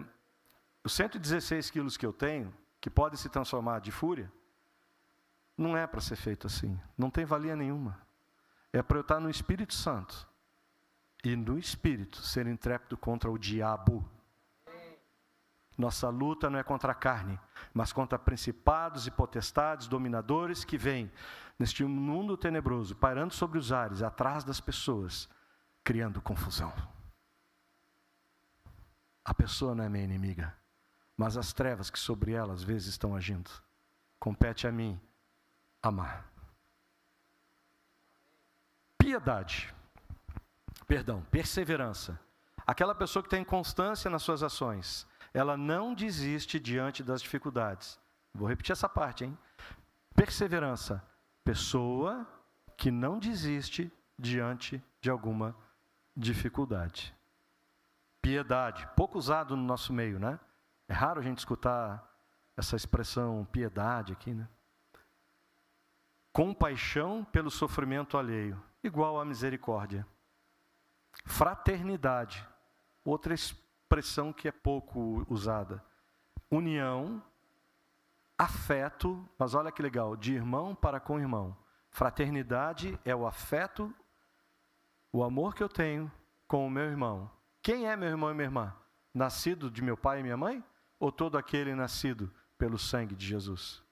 os 0.82 0.94
116 0.94 1.70
quilos 1.70 1.98
que 1.98 2.06
eu 2.06 2.14
tenho, 2.14 2.54
que 2.80 2.90
podem 2.90 3.18
se 3.18 3.28
transformar 3.28 3.80
de 3.80 3.92
fúria, 3.92 4.32
não 5.58 5.76
é 5.76 5.86
para 5.86 6.00
ser 6.00 6.16
feito 6.16 6.48
assim. 6.48 6.80
Não 6.98 7.10
tem 7.10 7.26
valia 7.26 7.56
nenhuma. 7.56 8.02
É 8.72 8.82
para 8.82 8.98
eu 8.98 9.02
estar 9.02 9.20
no 9.20 9.30
Espírito 9.30 9.74
Santo 9.74 10.28
e 11.24 11.36
no 11.36 11.60
Espírito 11.60 12.22
ser 12.22 12.48
intrépido 12.48 12.98
contra 12.98 13.30
o 13.30 13.38
diabo. 13.38 14.10
Nossa 15.78 16.10
luta 16.10 16.50
não 16.50 16.60
é 16.60 16.64
contra 16.64 16.92
a 16.92 16.96
carne, 16.96 17.40
mas 17.74 17.92
contra 17.92 18.20
principados 18.20 19.08
e 19.08 19.12
potestades, 19.12 19.88
dominadores 19.88 20.64
que 20.64 20.78
vêm 20.78 21.12
neste 21.58 21.84
mundo 21.84 22.38
tenebroso, 22.38 22.96
pairando 22.96 23.34
sobre 23.34 23.58
os 23.58 23.72
ares, 23.72 24.02
atrás 24.02 24.44
das 24.44 24.60
pessoas, 24.60 25.28
criando 25.84 26.22
confusão. 26.22 26.72
A 29.26 29.34
pessoa 29.34 29.74
não 29.74 29.84
é 29.84 29.90
minha 29.90 30.04
inimiga, 30.04 30.56
mas 31.18 31.38
as 31.38 31.54
trevas 31.54 31.90
que 31.90 32.00
sobre 32.00 32.34
ela 32.34 32.54
às 32.54 32.64
vezes 32.64 32.90
estão 32.90 33.16
agindo. 33.16 33.50
Compete 34.20 34.68
a 34.68 34.72
mim 34.72 35.00
amar. 35.82 36.30
Piedade. 38.98 39.74
Perdão, 40.86 41.22
perseverança. 41.32 42.20
Aquela 42.66 42.94
pessoa 42.94 43.24
que 43.24 43.30
tem 43.30 43.44
constância 43.44 44.10
nas 44.10 44.22
suas 44.24 44.44
ações 44.44 45.08
ela 45.34 45.58
não 45.58 45.94
desiste 45.94 46.60
diante 46.60 47.04
das 47.04 47.22
dificuldades. 47.22 48.00
Vou 48.34 48.48
repetir 48.48 48.72
essa 48.72 48.88
parte, 48.88 49.26
hein? 49.26 49.38
Perseverança. 50.16 51.04
Pessoa 51.44 52.28
que 52.78 52.92
não 52.92 53.20
desiste 53.20 53.92
diante 54.18 54.82
de 55.02 55.10
alguma 55.10 55.56
dificuldade. 56.16 57.14
Piedade, 58.22 58.88
pouco 58.96 59.18
usado 59.18 59.56
no 59.56 59.64
nosso 59.64 59.92
meio, 59.92 60.20
né? 60.20 60.40
É 60.88 60.94
raro 60.94 61.20
a 61.20 61.24
gente 61.24 61.40
escutar 61.40 62.10
essa 62.56 62.76
expressão 62.76 63.46
piedade 63.52 64.14
aqui, 64.14 64.34
né? 64.34 64.48
Compaixão 66.32 67.24
pelo 67.26 67.52
sofrimento 67.52 68.18
alheio, 68.18 68.62
igual 68.84 69.20
à 69.20 69.26
misericórdia. 69.26 70.08
Fraternidade, 71.26 72.48
outra 73.04 73.34
expressão 73.34 73.63
que 74.34 74.48
é 74.48 74.52
pouco 74.52 75.26
usada. 75.30 75.84
União, 76.50 77.22
afeto, 78.38 79.28
mas 79.38 79.54
olha 79.54 79.72
que 79.72 79.82
legal, 79.82 80.16
de 80.16 80.34
irmão 80.34 80.74
para 80.74 81.00
com 81.00 81.20
irmão. 81.20 81.56
Fraternidade 81.90 83.00
é 83.06 83.16
o 83.16 83.28
afeto, 83.28 83.94
o 85.12 85.24
amor 85.24 85.54
que 85.54 85.62
eu 85.62 85.70
tenho 85.70 86.12
com 86.48 86.66
o 86.66 86.70
meu 86.70 86.86
irmão. 86.86 87.30
Quem 87.62 87.88
é 87.88 87.96
meu 87.96 88.10
irmão 88.10 88.32
e 88.32 88.34
minha 88.34 88.46
irmã? 88.46 88.76
Nascido 89.14 89.70
de 89.70 89.82
meu 89.82 89.96
pai 89.96 90.20
e 90.20 90.24
minha 90.24 90.38
mãe? 90.38 90.64
Ou 91.00 91.12
todo 91.12 91.38
aquele 91.38 91.76
nascido 91.76 92.34
pelo 92.58 92.80
sangue 92.80 93.16
de 93.16 93.26
Jesus? 93.26 93.84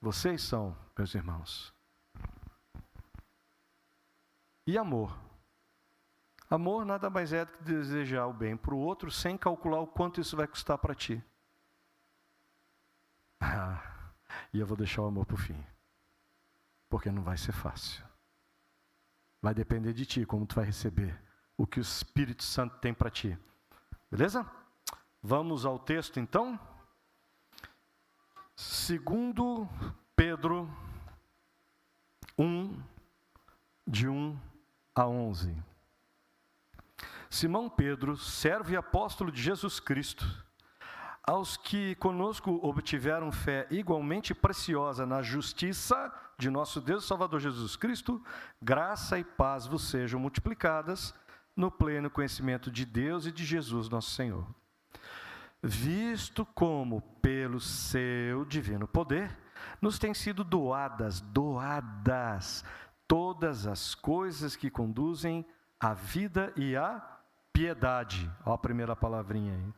Vocês 0.00 0.42
são 0.42 0.76
meus 0.96 1.14
irmãos. 1.14 1.72
E 4.66 4.78
amor? 4.78 5.31
Amor 6.52 6.84
nada 6.84 7.08
mais 7.08 7.32
é 7.32 7.46
do 7.46 7.52
que 7.52 7.64
desejar 7.64 8.26
o 8.26 8.32
bem 8.34 8.58
para 8.58 8.74
o 8.74 8.78
outro 8.78 9.10
sem 9.10 9.38
calcular 9.38 9.80
o 9.80 9.86
quanto 9.86 10.20
isso 10.20 10.36
vai 10.36 10.46
custar 10.46 10.76
para 10.76 10.94
ti. 10.94 11.24
Ah, 13.40 14.12
e 14.52 14.60
eu 14.60 14.66
vou 14.66 14.76
deixar 14.76 15.00
o 15.00 15.06
amor 15.06 15.24
para 15.24 15.32
o 15.32 15.38
fim. 15.38 15.56
Porque 16.90 17.10
não 17.10 17.22
vai 17.22 17.38
ser 17.38 17.52
fácil. 17.52 18.04
Vai 19.40 19.54
depender 19.54 19.94
de 19.94 20.04
ti 20.04 20.26
como 20.26 20.44
tu 20.44 20.56
vai 20.56 20.66
receber 20.66 21.18
o 21.56 21.66
que 21.66 21.78
o 21.78 21.80
Espírito 21.80 22.42
Santo 22.42 22.76
tem 22.80 22.92
para 22.92 23.08
ti. 23.08 23.38
Beleza? 24.10 24.46
Vamos 25.22 25.64
ao 25.64 25.78
texto 25.78 26.20
então. 26.20 26.60
Segundo 28.54 29.66
Pedro 30.14 30.68
1, 32.38 32.78
de 33.86 34.06
1 34.06 34.38
a 34.94 35.06
11. 35.06 35.71
Simão 37.32 37.66
Pedro, 37.66 38.14
servo 38.14 38.72
e 38.72 38.76
apóstolo 38.76 39.32
de 39.32 39.40
Jesus 39.40 39.80
Cristo, 39.80 40.22
aos 41.26 41.56
que 41.56 41.94
conosco 41.94 42.60
obtiveram 42.62 43.32
fé 43.32 43.66
igualmente 43.70 44.34
preciosa 44.34 45.06
na 45.06 45.22
justiça 45.22 46.12
de 46.36 46.50
nosso 46.50 46.78
Deus 46.78 47.04
e 47.04 47.06
Salvador 47.06 47.40
Jesus 47.40 47.74
Cristo, 47.74 48.22
graça 48.60 49.18
e 49.18 49.24
paz 49.24 49.66
vos 49.66 49.88
sejam 49.88 50.20
multiplicadas 50.20 51.14
no 51.56 51.70
pleno 51.70 52.10
conhecimento 52.10 52.70
de 52.70 52.84
Deus 52.84 53.24
e 53.24 53.32
de 53.32 53.46
Jesus 53.46 53.88
nosso 53.88 54.10
Senhor. 54.10 54.46
Visto 55.62 56.44
como, 56.44 57.00
pelo 57.22 57.60
seu 57.60 58.44
divino 58.44 58.86
poder, 58.86 59.34
nos 59.80 59.98
têm 59.98 60.12
sido 60.12 60.44
doadas, 60.44 61.22
doadas, 61.22 62.62
todas 63.08 63.66
as 63.66 63.94
coisas 63.94 64.54
que 64.54 64.68
conduzem 64.68 65.46
à 65.80 65.94
vida 65.94 66.52
e 66.56 66.76
à 66.76 67.11
piedade. 67.52 68.30
Olha 68.44 68.54
a 68.54 68.58
primeira 68.58 68.96
palavrinha 68.96 69.54
aí. 69.54 69.72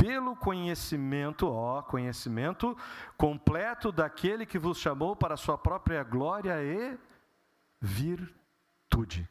pelo 0.00 0.34
conhecimento, 0.34 1.46
ó, 1.46 1.82
conhecimento 1.82 2.74
completo 3.18 3.92
daquele 3.92 4.46
que 4.46 4.58
vos 4.58 4.78
chamou 4.78 5.14
para 5.14 5.34
a 5.34 5.36
sua 5.36 5.58
própria 5.58 6.02
glória 6.02 6.62
e 6.62 6.98
virtude. 7.78 9.28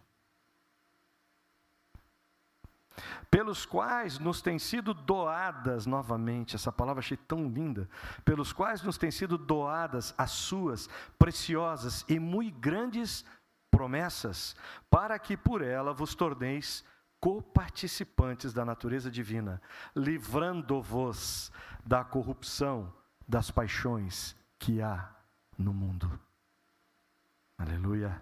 Pelos 3.31 3.65
quais 3.65 4.19
nos 4.19 4.43
têm 4.43 4.59
sido 4.59 4.93
doadas, 4.93 5.87
novamente, 5.87 6.55
essa 6.55 6.71
palavra 6.71 6.99
achei 6.99 7.17
tão 7.17 7.47
linda, 7.47 7.89
pelos 8.23 8.53
quais 8.53 8.83
nos 8.83 8.97
têm 8.97 9.09
sido 9.09 9.39
doadas 9.39 10.13
as 10.17 10.29
suas 10.31 10.87
preciosas 11.17 12.05
e 12.07 12.19
muito 12.19 12.59
grandes 12.59 13.25
promessas, 13.71 14.55
para 14.87 15.17
que 15.17 15.35
por 15.35 15.63
ela 15.63 15.93
vos 15.93 16.13
torneis 16.13 16.83
coparticipantes 17.19 18.53
da 18.53 18.63
natureza 18.63 19.11
divina, 19.11 19.61
livrando-vos 19.95 21.51
da 21.85 22.03
corrupção 22.03 22.93
das 23.27 23.51
paixões 23.51 24.35
que 24.57 24.81
há 24.81 25.09
no 25.57 25.73
mundo. 25.73 26.19
Aleluia. 27.57 28.21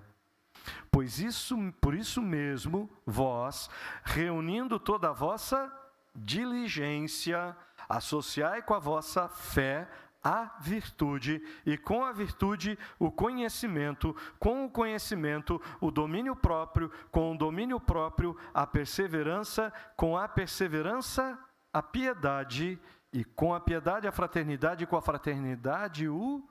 Pois 0.92 1.20
isso, 1.20 1.56
por 1.80 1.94
isso 1.94 2.22
mesmo, 2.22 2.90
vós, 3.06 3.70
reunindo 4.04 4.80
toda 4.80 5.10
a 5.10 5.14
vossa 5.14 5.72
diligência, 6.16 7.56
associai 7.88 8.62
com 8.64 8.74
a 8.74 8.80
vossa 8.80 9.30
fé 9.30 9.88
a 10.28 10.58
virtude, 10.60 11.42
e 11.66 11.78
com 11.78 12.04
a 12.04 12.12
virtude 12.12 12.78
o 13.00 13.10
conhecimento, 13.10 14.14
com 14.38 14.66
o 14.66 14.70
conhecimento 14.70 15.62
o 15.80 15.90
domínio 15.90 16.36
próprio, 16.36 16.92
com 17.10 17.32
o 17.32 17.38
domínio 17.38 17.80
próprio 17.80 18.38
a 18.54 18.68
perseverança, 18.68 19.72
com 19.96 20.18
a 20.18 20.28
perseverança 20.28 21.40
a 21.72 21.82
piedade, 21.82 22.78
e 23.14 23.24
com 23.24 23.54
a 23.54 23.60
piedade 23.60 24.06
a 24.06 24.12
fraternidade, 24.12 24.84
e 24.84 24.88
com 24.88 24.98
a 24.98 25.02
fraternidade 25.02 26.10
o 26.10 26.44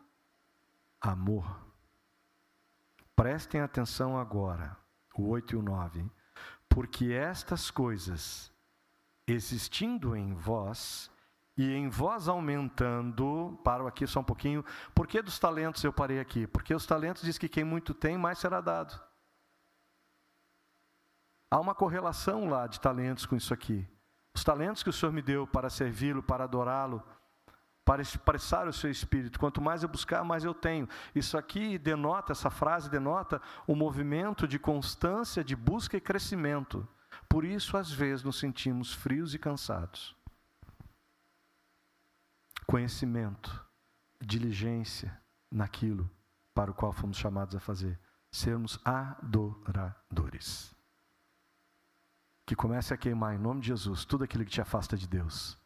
amor. 0.99 1.61
Prestem 3.15 3.61
atenção 3.61 4.19
agora, 4.19 4.75
o 5.15 5.29
8 5.29 5.55
e 5.55 5.57
o 5.59 5.62
9. 5.62 6.11
Porque 6.67 7.12
estas 7.12 7.71
coisas, 7.71 8.51
existindo 9.27 10.17
em 10.17 10.33
vós, 10.33 11.11
e 11.57 11.73
em 11.73 11.88
voz 11.88 12.29
aumentando, 12.29 13.59
paro 13.64 13.87
aqui 13.87 14.07
só 14.07 14.21
um 14.21 14.25
pouquinho, 14.25 14.62
por 14.95 15.07
que 15.07 15.23
dos 15.23 15.38
talentos 15.38 15.83
eu 15.83 15.92
parei 15.92 16.21
aqui? 16.21 16.47
Porque 16.47 16.75
os 16.75 16.85
talentos 16.85 17.23
diz 17.23 17.38
que 17.38 17.49
quem 17.49 17.64
muito 17.64 17.95
tem, 17.95 18.19
mais 18.19 18.38
será 18.38 18.61
dado. 18.61 19.01
Há 21.51 21.59
uma 21.59 21.75
correlação 21.75 22.49
lá 22.49 22.66
de 22.66 22.79
talentos 22.79 23.25
com 23.25 23.37
isso 23.37 23.55
aqui. 23.55 23.88
Os 24.35 24.45
talentos 24.45 24.83
que 24.83 24.90
o 24.90 24.92
Senhor 24.92 25.12
me 25.12 25.23
deu 25.23 25.47
para 25.47 25.71
servi-lo, 25.71 26.23
para 26.23 26.45
adorá-lo, 26.45 27.03
para 27.87 28.03
expressar 28.03 28.69
o 28.69 28.73
seu 28.73 28.90
espírito. 28.90 29.38
Quanto 29.38 29.62
mais 29.62 29.83
eu 29.83 29.88
buscar, 29.88 30.23
mais 30.25 30.45
eu 30.45 30.53
tenho. 30.53 30.87
Isso 31.14 31.38
aqui 31.38 31.79
denota, 31.79 32.33
essa 32.33 32.51
frase 32.51 32.90
denota 32.90 33.40
o 33.66 33.73
um 33.73 33.77
movimento 33.77 34.47
de 34.47 34.59
constância, 34.59 35.42
de 35.42 35.57
busca 35.57 35.97
e 35.97 36.01
crescimento. 36.03 36.87
Por 37.27 37.45
isso, 37.47 37.79
às 37.79 37.90
vezes, 37.90 38.23
nos 38.23 38.38
sentimos 38.38 38.92
frios 38.92 39.33
e 39.33 39.38
cansados 39.38 40.15
conhecimento, 42.66 43.64
diligência 44.20 45.20
naquilo 45.50 46.11
para 46.55 46.70
o 46.70 46.74
qual 46.74 46.92
fomos 46.92 47.16
chamados 47.16 47.55
a 47.55 47.61
fazer. 47.61 47.98
Sermos 48.31 48.79
adoradores. 48.85 50.74
Que 52.44 52.57
comece 52.57 52.92
a 52.92 52.96
queimar 52.96 53.35
em 53.35 53.38
nome 53.38 53.61
de 53.61 53.68
Jesus 53.68 54.05
tudo 54.05 54.24
aquilo 54.24 54.44
que 54.44 54.50
te 54.50 54.61
afasta 54.61 54.96
de 54.96 55.07
Deus. 55.07 55.59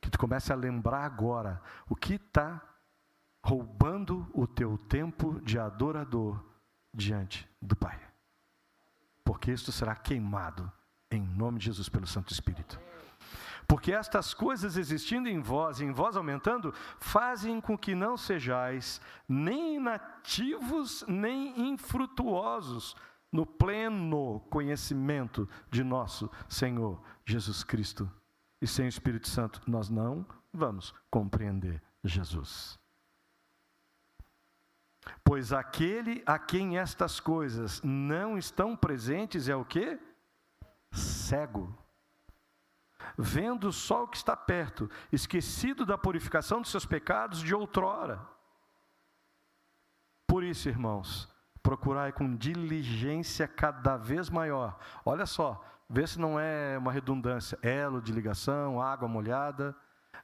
Que 0.00 0.10
tu 0.10 0.18
comece 0.18 0.52
a 0.52 0.56
lembrar 0.56 1.04
agora 1.04 1.62
o 1.88 1.96
que 1.96 2.14
está 2.14 2.62
roubando 3.42 4.30
o 4.32 4.46
teu 4.46 4.78
tempo 4.78 5.40
de 5.40 5.58
adorador 5.58 6.42
diante 6.92 7.48
do 7.60 7.76
Pai. 7.76 8.00
Porque 9.24 9.52
isto 9.52 9.72
será 9.72 9.94
queimado 9.94 10.70
em 11.10 11.22
nome 11.22 11.58
de 11.58 11.66
Jesus 11.66 11.88
pelo 11.88 12.06
Santo 12.06 12.32
Espírito. 12.32 12.78
Porque 13.66 13.92
estas 13.92 14.34
coisas 14.34 14.76
existindo 14.76 15.28
em 15.28 15.40
vós 15.40 15.80
e 15.80 15.84
em 15.84 15.92
vós 15.92 16.16
aumentando, 16.16 16.72
fazem 16.98 17.60
com 17.60 17.76
que 17.76 17.94
não 17.94 18.16
sejais 18.16 19.00
nem 19.28 19.76
inativos 19.76 21.04
nem 21.08 21.70
infrutuosos 21.70 22.94
no 23.32 23.44
pleno 23.44 24.40
conhecimento 24.50 25.48
de 25.70 25.82
nosso 25.82 26.30
Senhor 26.48 27.02
Jesus 27.24 27.64
Cristo. 27.64 28.10
E 28.60 28.66
sem 28.66 28.86
o 28.86 28.88
Espírito 28.88 29.28
Santo 29.28 29.60
nós 29.66 29.88
não 29.88 30.26
vamos 30.52 30.94
compreender 31.10 31.82
Jesus. 32.02 32.78
Pois 35.22 35.52
aquele 35.52 36.22
a 36.24 36.38
quem 36.38 36.78
estas 36.78 37.18
coisas 37.20 37.82
não 37.82 38.38
estão 38.38 38.76
presentes 38.76 39.48
é 39.48 39.56
o 39.56 39.64
que? 39.64 39.98
Cego 40.92 41.76
vendo 43.16 43.72
só 43.72 44.04
o 44.04 44.08
que 44.08 44.16
está 44.16 44.36
perto, 44.36 44.90
esquecido 45.12 45.86
da 45.86 45.96
purificação 45.96 46.60
dos 46.60 46.70
seus 46.70 46.84
pecados 46.84 47.40
de 47.40 47.54
outrora. 47.54 48.20
Por 50.26 50.42
isso, 50.42 50.68
irmãos, 50.68 51.28
procurai 51.62 52.12
com 52.12 52.36
diligência 52.36 53.46
cada 53.46 53.96
vez 53.96 54.28
maior. 54.28 54.78
Olha 55.04 55.26
só, 55.26 55.64
vê 55.88 56.06
se 56.06 56.18
não 56.18 56.38
é 56.38 56.76
uma 56.78 56.92
redundância. 56.92 57.58
Elo 57.62 58.02
de 58.02 58.12
ligação, 58.12 58.80
água 58.80 59.08
molhada, 59.08 59.76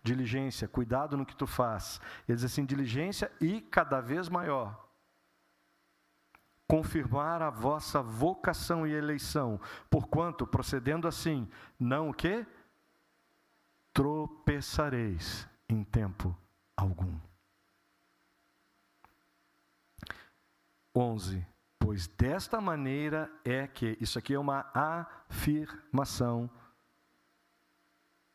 diligência, 0.03 0.68
cuidado 0.68 1.16
no 1.16 1.26
que 1.26 1.37
tu 1.37 1.46
faz. 1.46 2.00
Ele 2.29 2.37
diz 2.37 2.44
assim: 2.44 2.64
diligência 2.64 3.31
e 3.40 3.61
cada 3.61 4.00
vez 4.00 4.29
maior. 4.29 4.88
Confirmar 6.66 7.42
a 7.42 7.50
vossa 7.50 8.00
vocação 8.00 8.87
e 8.87 8.92
eleição, 8.92 9.61
porquanto, 9.90 10.46
procedendo 10.46 11.09
assim, 11.09 11.48
não 11.79 12.11
o 12.11 12.14
quê? 12.14 12.46
Tropeçareis 13.92 15.48
em 15.68 15.85
tempo 15.85 16.37
algum. 16.76 17.18
11. 20.94 21.46
Pois 21.79 22.07
desta 22.09 22.61
maneira 22.61 23.31
é 23.44 23.66
que, 23.66 23.96
isso 24.00 24.18
aqui 24.18 24.35
é 24.35 24.38
uma 24.38 24.70
afirmação. 24.74 26.50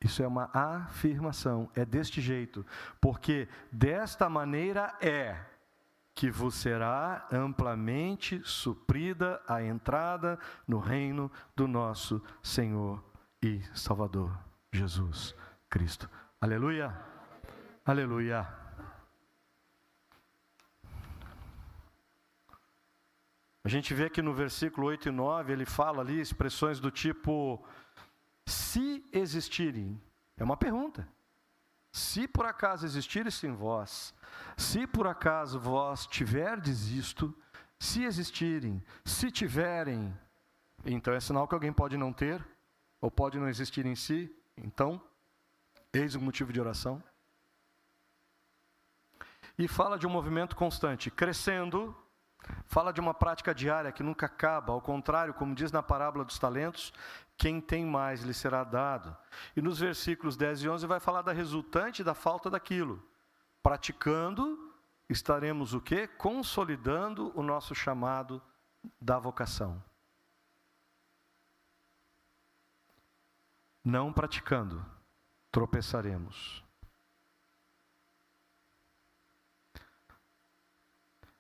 Isso 0.01 0.21
é 0.21 0.27
uma 0.27 0.49
afirmação, 0.53 1.69
é 1.73 1.83
deste 1.83 2.21
jeito, 2.21 2.65
porque 3.01 3.47
desta 3.71 4.29
maneira 4.29 4.95
é 5.01 5.43
que 6.13 6.29
vos 6.29 6.55
será 6.55 7.27
amplamente 7.31 8.39
suprida 8.43 9.41
a 9.47 9.63
entrada 9.63 10.37
no 10.67 10.79
reino 10.79 11.31
do 11.55 11.67
nosso 11.67 12.21
Senhor 12.43 13.03
e 13.41 13.61
Salvador 13.73 14.37
Jesus 14.71 15.35
Cristo. 15.75 16.09
Aleluia. 16.39 16.97
Aleluia. 17.85 18.47
A 23.61 23.67
gente 23.67 23.93
vê 23.93 24.09
que 24.09 24.21
no 24.21 24.33
versículo 24.33 24.88
8 24.88 25.09
e 25.09 25.11
9 25.11 25.51
ele 25.51 25.65
fala 25.65 25.99
ali 26.01 26.21
expressões 26.21 26.79
do 26.79 26.89
tipo: 26.89 27.61
se 28.45 29.03
existirem, 29.11 30.01
é 30.38 30.45
uma 30.45 30.55
pergunta. 30.55 31.05
Se 31.91 32.25
por 32.25 32.45
acaso 32.45 32.85
existires 32.85 33.43
em 33.43 33.51
vós, 33.51 34.13
se 34.55 34.88
por 34.88 35.07
acaso 35.07 35.59
vós 35.59 36.07
tiverdes 36.07 36.88
isto, 36.88 37.38
se 37.77 38.05
existirem, 38.05 38.81
se 39.03 39.29
tiverem, 39.29 40.17
então 40.85 41.13
é 41.13 41.19
sinal 41.19 41.45
que 41.49 41.53
alguém 41.53 41.73
pode 41.73 41.97
não 41.97 42.13
ter, 42.13 42.41
ou 43.01 43.11
pode 43.11 43.38
não 43.38 43.49
existir 43.49 43.85
em 43.85 43.95
si, 43.95 44.33
então 44.55 45.01
Eis 45.95 46.13
o 46.13 46.19
motivo 46.19 46.51
de 46.51 46.60
oração. 46.60 47.01
E 49.58 49.65
fala 49.65 49.97
de 49.97 50.05
um 50.05 50.10
movimento 50.10 50.53
constante, 50.53 51.10
crescendo, 51.10 51.95
fala 52.65 52.91
de 52.91 52.99
uma 52.99 53.13
prática 53.13 53.55
diária 53.55 53.93
que 53.93 54.03
nunca 54.03 54.25
acaba, 54.25 54.73
ao 54.73 54.81
contrário, 54.81 55.34
como 55.34 55.55
diz 55.55 55.71
na 55.71 55.81
parábola 55.81 56.25
dos 56.25 56.38
talentos, 56.38 56.91
quem 57.38 57.62
tem 57.62 57.86
mais 57.86 58.23
lhe 58.23 58.34
será 58.34 58.65
dado. 58.65 59.15
E 59.55 59.62
nos 59.62 59.79
versículos 59.79 60.36
10 60.36 60.63
e 60.63 60.69
11 60.69 60.86
vai 60.86 60.99
falar 60.99 61.21
da 61.21 61.31
resultante 61.31 62.03
da 62.03 62.13
falta 62.13 62.49
daquilo. 62.49 63.01
Praticando, 63.63 64.75
estaremos 65.10 65.73
o 65.73 65.79
quê? 65.79 66.08
Consolidando 66.08 67.31
o 67.39 67.41
nosso 67.41 67.73
chamado 67.73 68.41
da 68.99 69.17
vocação. 69.17 69.81
Não 73.81 74.12
praticando, 74.12 74.86
tropeçaremos. 75.55 76.61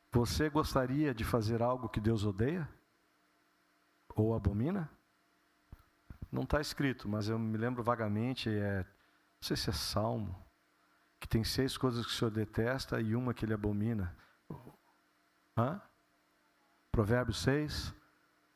Você 0.09 0.49
gostaria 0.49 1.13
de 1.13 1.25
fazer 1.25 1.61
algo 1.61 1.89
que 1.89 1.99
Deus 1.99 2.23
odeia? 2.23 2.65
Ou 4.15 4.33
abomina? 4.33 4.89
Não 6.31 6.43
está 6.43 6.61
escrito, 6.61 7.09
mas 7.09 7.27
eu 7.27 7.37
me 7.37 7.57
lembro 7.57 7.83
vagamente, 7.83 8.49
é 8.49 8.85
sei 9.41 9.57
se 9.57 9.69
é 9.69 9.73
Salmo, 9.73 10.33
que 11.19 11.27
tem 11.27 11.43
seis 11.43 11.77
coisas 11.77 12.05
que 12.05 12.11
o 12.13 12.15
Senhor 12.15 12.31
detesta 12.31 13.01
e 13.01 13.17
uma 13.17 13.33
que 13.33 13.43
ele 13.43 13.53
abomina. 13.53 14.15
Hã? 15.57 15.81
Provérbios 16.89 17.39
6, 17.39 17.93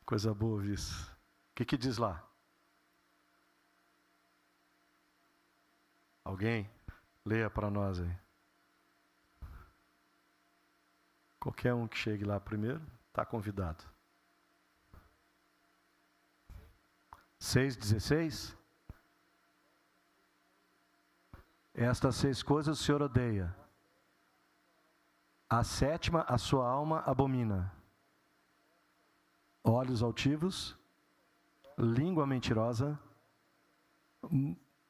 coisa 0.06 0.34
boa 0.34 0.66
isso. 0.66 1.06
O 1.52 1.56
que, 1.56 1.66
que 1.66 1.78
diz 1.78 1.98
lá? 1.98 2.29
Alguém? 6.30 6.70
Leia 7.26 7.50
para 7.50 7.72
nós 7.72 8.00
aí. 8.00 8.18
Qualquer 11.40 11.74
um 11.74 11.88
que 11.88 11.98
chegue 11.98 12.24
lá 12.24 12.40
primeiro, 12.40 12.86
está 13.08 13.26
convidado. 13.26 13.84
6,16? 17.42 18.56
Estas 21.74 22.16
seis 22.18 22.44
coisas 22.44 22.80
o 22.80 22.84
Senhor 22.84 23.02
odeia. 23.02 23.56
A 25.50 25.64
sétima, 25.64 26.22
a 26.28 26.38
sua 26.38 26.70
alma 26.70 27.00
abomina. 27.08 27.74
Olhos 29.64 30.04
altivos, 30.04 30.78
língua 31.76 32.28
mentirosa, 32.28 33.00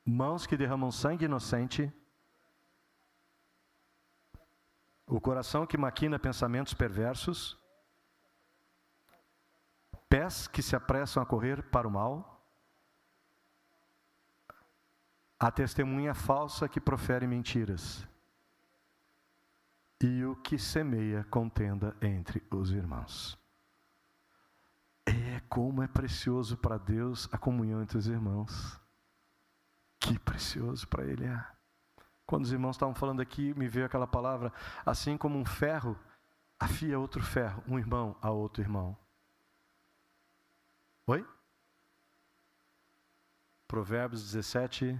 mãos 0.10 0.45
que 0.45 0.58
derramam 0.58 0.91
sangue 0.91 1.26
inocente, 1.26 1.91
o 5.06 5.19
coração 5.19 5.65
que 5.65 5.78
maquina 5.78 6.19
pensamentos 6.19 6.74
perversos, 6.74 7.58
pés 10.08 10.48
que 10.48 10.62
se 10.62 10.76
apressam 10.76 11.22
a 11.22 11.26
correr 11.26 11.63
para 11.69 11.88
o 11.88 11.91
mal, 11.91 12.39
a 15.39 15.50
testemunha 15.50 16.13
falsa 16.13 16.67
que 16.67 16.82
profere 16.82 17.26
mentiras, 17.26 18.08
e 20.02 20.24
o 20.26 20.36
que 20.36 20.58
semeia 20.58 21.24
contenda 21.26 21.95
entre 22.02 22.43
os 22.52 22.72
irmãos. 22.72 23.38
É 25.06 25.39
como 25.50 25.82
é 25.82 25.88
precioso 25.88 26.58
para 26.58 26.78
Deus 26.78 27.28
a 27.32 27.38
comunhão 27.38 27.82
entre 27.82 27.98
os 27.98 28.08
irmãos. 28.08 28.80
Que 29.99 30.17
precioso 30.17 30.88
para 30.88 31.03
Ele 31.03 31.25
é. 31.25 31.45
Quando 32.25 32.45
os 32.45 32.51
irmãos 32.51 32.75
estavam 32.75 32.95
falando 32.95 33.21
aqui, 33.21 33.53
me 33.55 33.67
veio 33.67 33.85
aquela 33.85 34.07
palavra, 34.07 34.53
assim 34.85 35.17
como 35.17 35.38
um 35.38 35.45
ferro 35.45 35.97
afia 36.59 36.99
outro 36.99 37.23
ferro, 37.23 37.63
um 37.67 37.79
irmão 37.79 38.15
a 38.21 38.29
outro 38.29 38.62
irmão. 38.62 38.97
Oi? 41.07 41.25
Provérbios 43.67 44.23
17, 44.23 44.99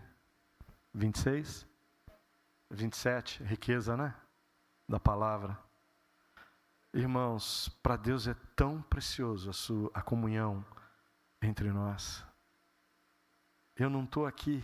26, 0.94 1.68
27, 2.72 3.44
riqueza, 3.44 3.98
né? 3.98 4.16
Da 4.88 5.00
palavra. 5.00 5.58
Irmãos, 6.94 7.70
para 7.84 7.96
Deus 7.96 8.28
é 8.28 8.34
tão 8.56 8.82
precioso 8.82 9.50
a, 9.50 9.54
sua, 9.54 9.92
a 9.94 10.02
comunhão 10.02 10.66
entre 11.42 11.72
nós. 11.72 12.26
Eu 13.76 13.90
não 13.90 14.04
estou 14.04 14.26
aqui 14.26 14.64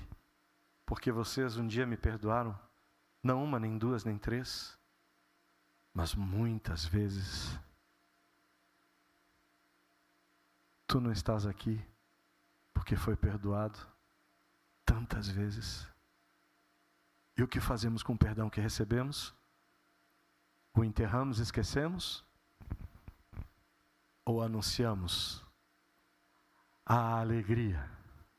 porque 0.86 1.12
vocês 1.12 1.58
um 1.58 1.68
dia 1.68 1.86
me 1.86 1.98
perdoaram, 1.98 2.58
não 3.24 3.44
uma, 3.44 3.60
nem 3.60 3.78
duas, 3.78 4.04
nem 4.04 4.18
três, 4.18 4.78
mas 5.94 6.14
muitas 6.14 6.86
vezes. 6.86 7.58
Tu 10.86 11.00
não 11.00 11.12
estás 11.12 11.46
aqui 11.48 11.84
porque 12.74 12.96
foi 12.96 13.16
perdoado 13.16 13.80
tantas 14.86 15.28
vezes. 15.28 15.88
E 17.38 17.42
o 17.42 17.48
que 17.48 17.60
fazemos 17.60 18.04
com 18.04 18.14
o 18.14 18.18
perdão 18.18 18.50
que 18.50 18.62
recebemos? 18.62 19.34
O 20.74 20.84
enterramos 20.84 21.40
esquecemos? 21.40 22.24
Ou 24.24 24.42
anunciamos 24.42 25.44
a 26.86 27.20
alegria 27.20 27.90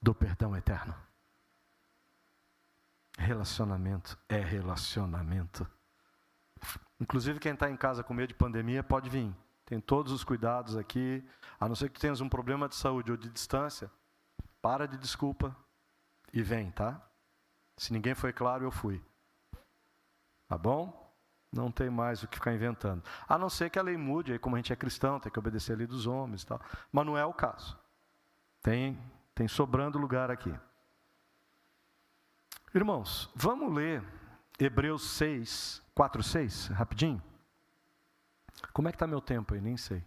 do 0.01 0.15
perdão 0.15 0.57
eterno? 0.57 1.06
Relacionamento 3.17 4.19
é 4.29 4.39
relacionamento. 4.39 5.67
Inclusive, 7.01 7.39
quem 7.39 7.53
está 7.53 7.71
em 7.71 7.77
casa 7.77 8.03
com 8.03 8.15
medo 8.15 8.29
de 8.29 8.35
pandemia 8.35 8.83
pode 8.83 9.09
vir. 9.09 9.35
Tem 9.65 9.81
todos 9.81 10.13
os 10.13 10.23
cuidados 10.23 10.77
aqui. 10.77 11.25
A 11.59 11.69
não 11.69 11.75
ser 11.75 11.91
que 11.91 12.01
tenhas 12.01 12.21
um 12.21 12.29
problema 12.29 12.69
de 12.69 12.77
saúde 12.77 13.11
ou 13.11 13.17
de 13.17 13.29
distância, 13.29 13.91
para 14.63 14.87
de 14.87 14.97
desculpa 14.97 15.57
e 16.33 16.43
vem, 16.43 16.71
tá? 16.71 17.01
Se 17.77 17.93
ninguém 17.93 18.15
foi 18.15 18.33
claro, 18.33 18.65
eu 18.65 18.71
fui. 18.71 19.03
Tá 20.49 20.57
bom? 20.57 21.05
Não 21.53 21.71
tem 21.71 21.91
mais 21.91 22.23
o 22.23 22.29
que 22.29 22.37
ficar 22.37 22.53
inventando. 22.53 23.03
A 23.29 23.39
não 23.39 23.49
ser 23.49 23.71
que 23.71 23.79
a 23.79 23.83
lei 23.83 23.97
mude, 23.97 24.33
aí 24.33 24.39
como 24.39 24.57
a 24.57 24.59
gente 24.59 24.73
é 24.73 24.77
cristão, 24.77 25.19
tem 25.19 25.33
que 25.33 25.39
obedecer 25.39 25.73
a 25.73 25.77
lei 25.77 25.87
dos 25.87 26.07
homens 26.07 26.43
e 26.43 26.47
tal. 26.47 26.61
Mas 26.93 27.07
não 27.07 27.17
é 27.17 27.25
o 27.25 27.33
caso. 27.33 27.79
Tem, 28.63 28.99
tem 29.35 29.49
sobrando 29.49 29.99
lugar 29.99 30.31
aqui. 30.31 30.55
Irmãos, 32.77 33.31
vamos 33.35 33.75
ler 33.75 34.05
Hebreus 34.59 35.03
6, 35.13 35.83
4, 35.95 36.23
6, 36.23 36.67
rapidinho. 36.67 37.23
Como 38.71 38.87
é 38.87 38.93
que 38.93 38.97
está 38.97 39.07
meu 39.07 39.23
tempo 39.23 39.55
aí? 39.55 39.63
Nem 39.63 39.79
sei. 39.79 40.05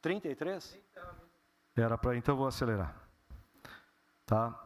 33? 0.00 0.78
Era 1.76 1.98
para, 1.98 2.16
então 2.16 2.34
vou 2.34 2.46
acelerar. 2.46 2.96
Tá? 4.24 4.58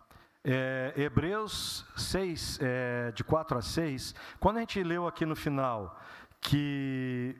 É, 0.44 0.92
Hebreus 0.96 1.84
6, 1.96 2.60
é, 2.62 3.10
de 3.10 3.24
4 3.24 3.58
a 3.58 3.62
6, 3.62 4.14
quando 4.38 4.58
a 4.58 4.60
gente 4.60 4.80
leu 4.80 5.08
aqui 5.08 5.26
no 5.26 5.34
final 5.34 6.00
que 6.40 7.36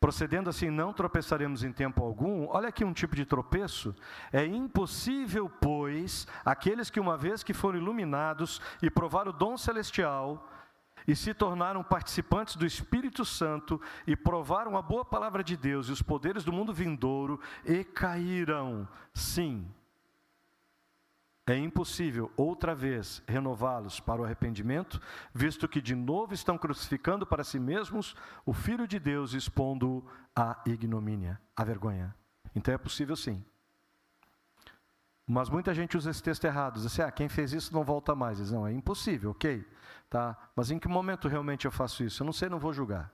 Procedendo 0.00 0.48
assim, 0.48 0.70
não 0.70 0.92
tropeçaremos 0.92 1.64
em 1.64 1.72
tempo 1.72 2.04
algum. 2.04 2.46
Olha 2.48 2.68
aqui 2.68 2.84
um 2.84 2.92
tipo 2.92 3.16
de 3.16 3.24
tropeço. 3.24 3.94
É 4.32 4.44
impossível, 4.44 5.50
pois, 5.60 6.26
aqueles 6.44 6.88
que 6.88 7.00
uma 7.00 7.16
vez 7.16 7.42
que 7.42 7.52
foram 7.52 7.78
iluminados 7.78 8.60
e 8.80 8.88
provaram 8.88 9.30
o 9.30 9.34
dom 9.34 9.56
celestial 9.56 10.48
e 11.06 11.16
se 11.16 11.32
tornaram 11.32 11.82
participantes 11.82 12.54
do 12.54 12.66
Espírito 12.66 13.24
Santo 13.24 13.80
e 14.06 14.14
provaram 14.14 14.76
a 14.76 14.82
boa 14.82 15.04
palavra 15.04 15.42
de 15.42 15.56
Deus 15.56 15.88
e 15.88 15.92
os 15.92 16.02
poderes 16.02 16.44
do 16.44 16.52
mundo 16.52 16.72
vindouro 16.72 17.40
e 17.64 17.82
caíram. 17.82 18.86
Sim, 19.14 19.66
é 21.52 21.58
impossível 21.58 22.30
outra 22.36 22.74
vez 22.74 23.22
renová-los 23.26 24.00
para 24.00 24.20
o 24.20 24.24
arrependimento, 24.24 25.00
visto 25.32 25.68
que 25.68 25.80
de 25.80 25.94
novo 25.94 26.34
estão 26.34 26.58
crucificando 26.58 27.26
para 27.26 27.44
si 27.44 27.58
mesmos 27.58 28.14
o 28.44 28.52
Filho 28.52 28.86
de 28.86 28.98
Deus, 28.98 29.32
expondo 29.32 30.04
à 30.34 30.60
ignomínia, 30.66 31.40
à 31.56 31.64
vergonha. 31.64 32.14
Então 32.54 32.74
é 32.74 32.78
possível 32.78 33.16
sim. 33.16 33.44
Mas 35.26 35.50
muita 35.50 35.74
gente 35.74 35.96
usa 35.96 36.10
esse 36.10 36.22
texto 36.22 36.44
errado, 36.44 36.74
diz 36.74 36.86
assim, 36.86 37.02
ah, 37.02 37.10
quem 37.10 37.28
fez 37.28 37.52
isso 37.52 37.74
não 37.74 37.84
volta 37.84 38.14
mais. 38.14 38.38
Diz, 38.38 38.50
não, 38.50 38.66
é 38.66 38.72
impossível, 38.72 39.32
ok. 39.32 39.66
Tá? 40.08 40.34
Mas 40.56 40.70
em 40.70 40.78
que 40.78 40.88
momento 40.88 41.28
realmente 41.28 41.66
eu 41.66 41.70
faço 41.70 42.02
isso? 42.02 42.22
Eu 42.22 42.24
não 42.24 42.32
sei, 42.32 42.48
não 42.48 42.58
vou 42.58 42.72
julgar. 42.72 43.12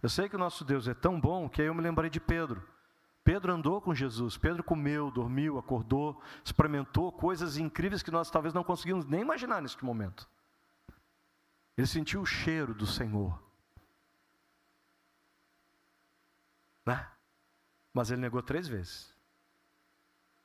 Eu 0.00 0.08
sei 0.08 0.28
que 0.28 0.36
o 0.36 0.38
nosso 0.38 0.64
Deus 0.64 0.86
é 0.86 0.94
tão 0.94 1.20
bom 1.20 1.48
que 1.48 1.60
aí 1.60 1.66
eu 1.66 1.74
me 1.74 1.82
lembrei 1.82 2.08
de 2.08 2.20
Pedro. 2.20 2.62
Pedro 3.22 3.52
andou 3.52 3.80
com 3.80 3.94
Jesus, 3.94 4.36
Pedro 4.38 4.64
comeu, 4.64 5.10
dormiu, 5.10 5.58
acordou, 5.58 6.20
experimentou 6.44 7.12
coisas 7.12 7.56
incríveis 7.56 8.02
que 8.02 8.10
nós 8.10 8.30
talvez 8.30 8.54
não 8.54 8.64
conseguimos 8.64 9.04
nem 9.04 9.20
imaginar 9.20 9.60
neste 9.60 9.84
momento. 9.84 10.28
Ele 11.76 11.86
sentiu 11.86 12.22
o 12.22 12.26
cheiro 12.26 12.74
do 12.74 12.86
Senhor. 12.86 13.40
Né? 16.86 17.10
Mas 17.92 18.10
ele 18.10 18.20
negou 18.20 18.42
três 18.42 18.66
vezes. 18.66 19.14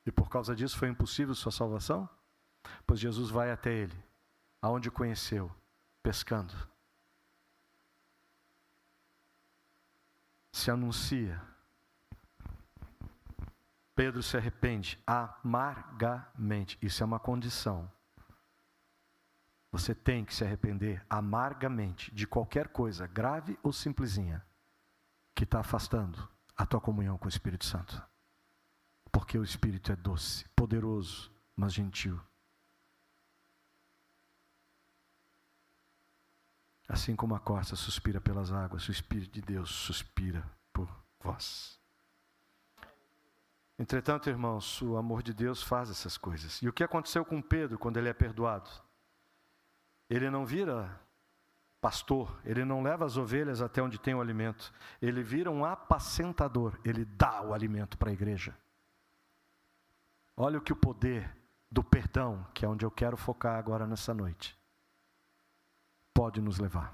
E 0.05 0.11
por 0.11 0.29
causa 0.29 0.55
disso 0.55 0.77
foi 0.77 0.89
impossível 0.89 1.33
sua 1.33 1.51
salvação? 1.51 2.07
Pois 2.85 2.99
Jesus 2.99 3.29
vai 3.29 3.51
até 3.51 3.71
ele, 3.73 4.03
aonde 4.61 4.89
o 4.89 4.91
conheceu, 4.91 5.53
pescando. 6.03 6.53
Se 10.51 10.69
anuncia 10.69 11.41
Pedro 13.95 14.21
se 14.21 14.35
arrepende 14.35 15.01
amargamente. 15.07 16.77
Isso 16.81 17.01
é 17.01 17.05
uma 17.05 17.19
condição. 17.19 17.89
Você 19.71 19.95
tem 19.95 20.23
que 20.23 20.35
se 20.35 20.43
arrepender 20.43 21.05
amargamente 21.09 22.13
de 22.13 22.27
qualquer 22.27 22.67
coisa, 22.67 23.07
grave 23.07 23.57
ou 23.63 23.71
simplesinha, 23.71 24.45
que 25.33 25.45
está 25.45 25.59
afastando 25.59 26.29
a 26.55 26.65
tua 26.65 26.81
comunhão 26.81 27.17
com 27.17 27.25
o 27.25 27.29
Espírito 27.29 27.65
Santo. 27.65 28.01
Porque 29.11 29.37
o 29.37 29.43
Espírito 29.43 29.91
é 29.91 29.95
doce, 29.95 30.47
poderoso, 30.49 31.31
mas 31.55 31.73
gentil. 31.73 32.21
Assim 36.87 37.15
como 37.15 37.33
a 37.33 37.39
corça 37.39 37.75
suspira 37.75 38.21
pelas 38.21 38.51
águas, 38.51 38.87
o 38.87 38.91
Espírito 38.91 39.33
de 39.33 39.41
Deus 39.41 39.71
suspira 39.71 40.49
por 40.71 40.87
vós. 41.19 41.84
Entretanto, 43.77 44.29
irmãos, 44.29 44.81
o 44.81 44.95
amor 44.95 45.21
de 45.21 45.33
Deus 45.33 45.61
faz 45.61 45.89
essas 45.89 46.17
coisas. 46.17 46.61
E 46.61 46.69
o 46.69 46.73
que 46.73 46.83
aconteceu 46.83 47.25
com 47.25 47.41
Pedro 47.41 47.77
quando 47.77 47.97
ele 47.97 48.07
é 48.07 48.13
perdoado? 48.13 48.69
Ele 50.09 50.29
não 50.29 50.45
vira 50.45 50.99
pastor, 51.85 52.41
ele 52.43 52.65
não 52.65 52.81
leva 52.81 53.05
as 53.05 53.15
ovelhas 53.15 53.61
até 53.61 53.79
onde 53.79 53.99
tem 53.99 54.15
o 54.15 54.19
alimento, 54.19 54.73
ele 54.99 55.21
vira 55.21 55.51
um 55.51 55.63
apacentador, 55.63 56.79
ele 56.83 57.05
dá 57.05 57.43
o 57.43 57.53
alimento 57.53 57.95
para 57.95 58.09
a 58.09 58.13
igreja. 58.13 58.57
Olha 60.35 60.57
o 60.57 60.61
que 60.61 60.73
o 60.73 60.75
poder 60.75 61.31
do 61.69 61.83
perdão, 61.83 62.43
que 62.55 62.65
é 62.65 62.67
onde 62.67 62.83
eu 62.83 62.89
quero 62.89 63.15
focar 63.15 63.59
agora 63.59 63.85
nessa 63.85 64.15
noite, 64.15 64.57
pode 66.11 66.41
nos 66.41 66.57
levar. 66.57 66.91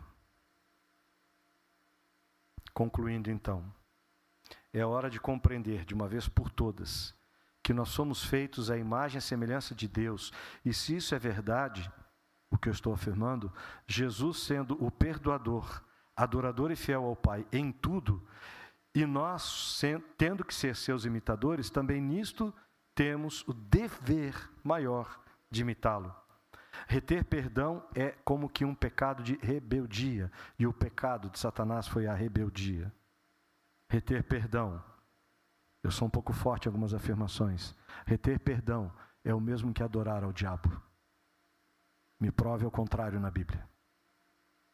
Concluindo 2.73 3.31
então, 3.31 3.63
é 4.73 4.85
hora 4.85 5.09
de 5.09 5.19
compreender 5.19 5.85
de 5.85 5.93
uma 5.93 6.07
vez 6.07 6.27
por 6.27 6.49
todas 6.49 7.13
que 7.63 7.73
nós 7.73 7.89
somos 7.89 8.23
feitos 8.23 8.71
à 8.71 8.77
imagem 8.77 9.19
e 9.19 9.21
semelhança 9.21 9.75
de 9.75 9.87
Deus, 9.87 10.33
e 10.65 10.73
se 10.73 10.95
isso 10.95 11.13
é 11.13 11.19
verdade, 11.19 11.91
o 12.49 12.57
que 12.57 12.67
eu 12.67 12.73
estou 12.73 12.93
afirmando, 12.93 13.53
Jesus 13.85 14.43
sendo 14.43 14.83
o 14.83 14.89
perdoador, 14.89 15.83
adorador 16.15 16.71
e 16.71 16.75
fiel 16.75 17.05
ao 17.05 17.15
Pai 17.15 17.45
em 17.51 17.71
tudo, 17.71 18.27
e 18.93 19.05
nós 19.05 19.79
tendo 20.17 20.43
que 20.43 20.53
ser 20.53 20.75
seus 20.75 21.05
imitadores, 21.05 21.69
também 21.69 22.01
nisto 22.01 22.53
temos 22.93 23.47
o 23.47 23.53
dever 23.53 24.35
maior 24.63 25.21
de 25.49 25.61
imitá-lo. 25.61 26.13
Reter 26.87 27.23
perdão 27.23 27.85
é 27.95 28.09
como 28.25 28.49
que 28.49 28.65
um 28.65 28.75
pecado 28.75 29.23
de 29.23 29.35
rebeldia, 29.35 30.31
e 30.57 30.65
o 30.65 30.73
pecado 30.73 31.29
de 31.29 31.39
Satanás 31.39 31.87
foi 31.87 32.07
a 32.07 32.13
rebeldia. 32.13 32.91
Reter 33.91 34.23
perdão, 34.23 34.81
eu 35.83 35.91
sou 35.91 36.07
um 36.07 36.09
pouco 36.09 36.31
forte 36.31 36.65
em 36.65 36.69
algumas 36.69 36.93
afirmações. 36.93 37.75
Reter 38.05 38.39
perdão 38.39 38.89
é 39.21 39.35
o 39.35 39.41
mesmo 39.41 39.73
que 39.73 39.83
adorar 39.83 40.23
ao 40.23 40.31
diabo. 40.31 40.81
Me 42.17 42.31
prove 42.31 42.63
ao 42.63 42.71
contrário 42.71 43.19
na 43.19 43.29
Bíblia. 43.29 43.67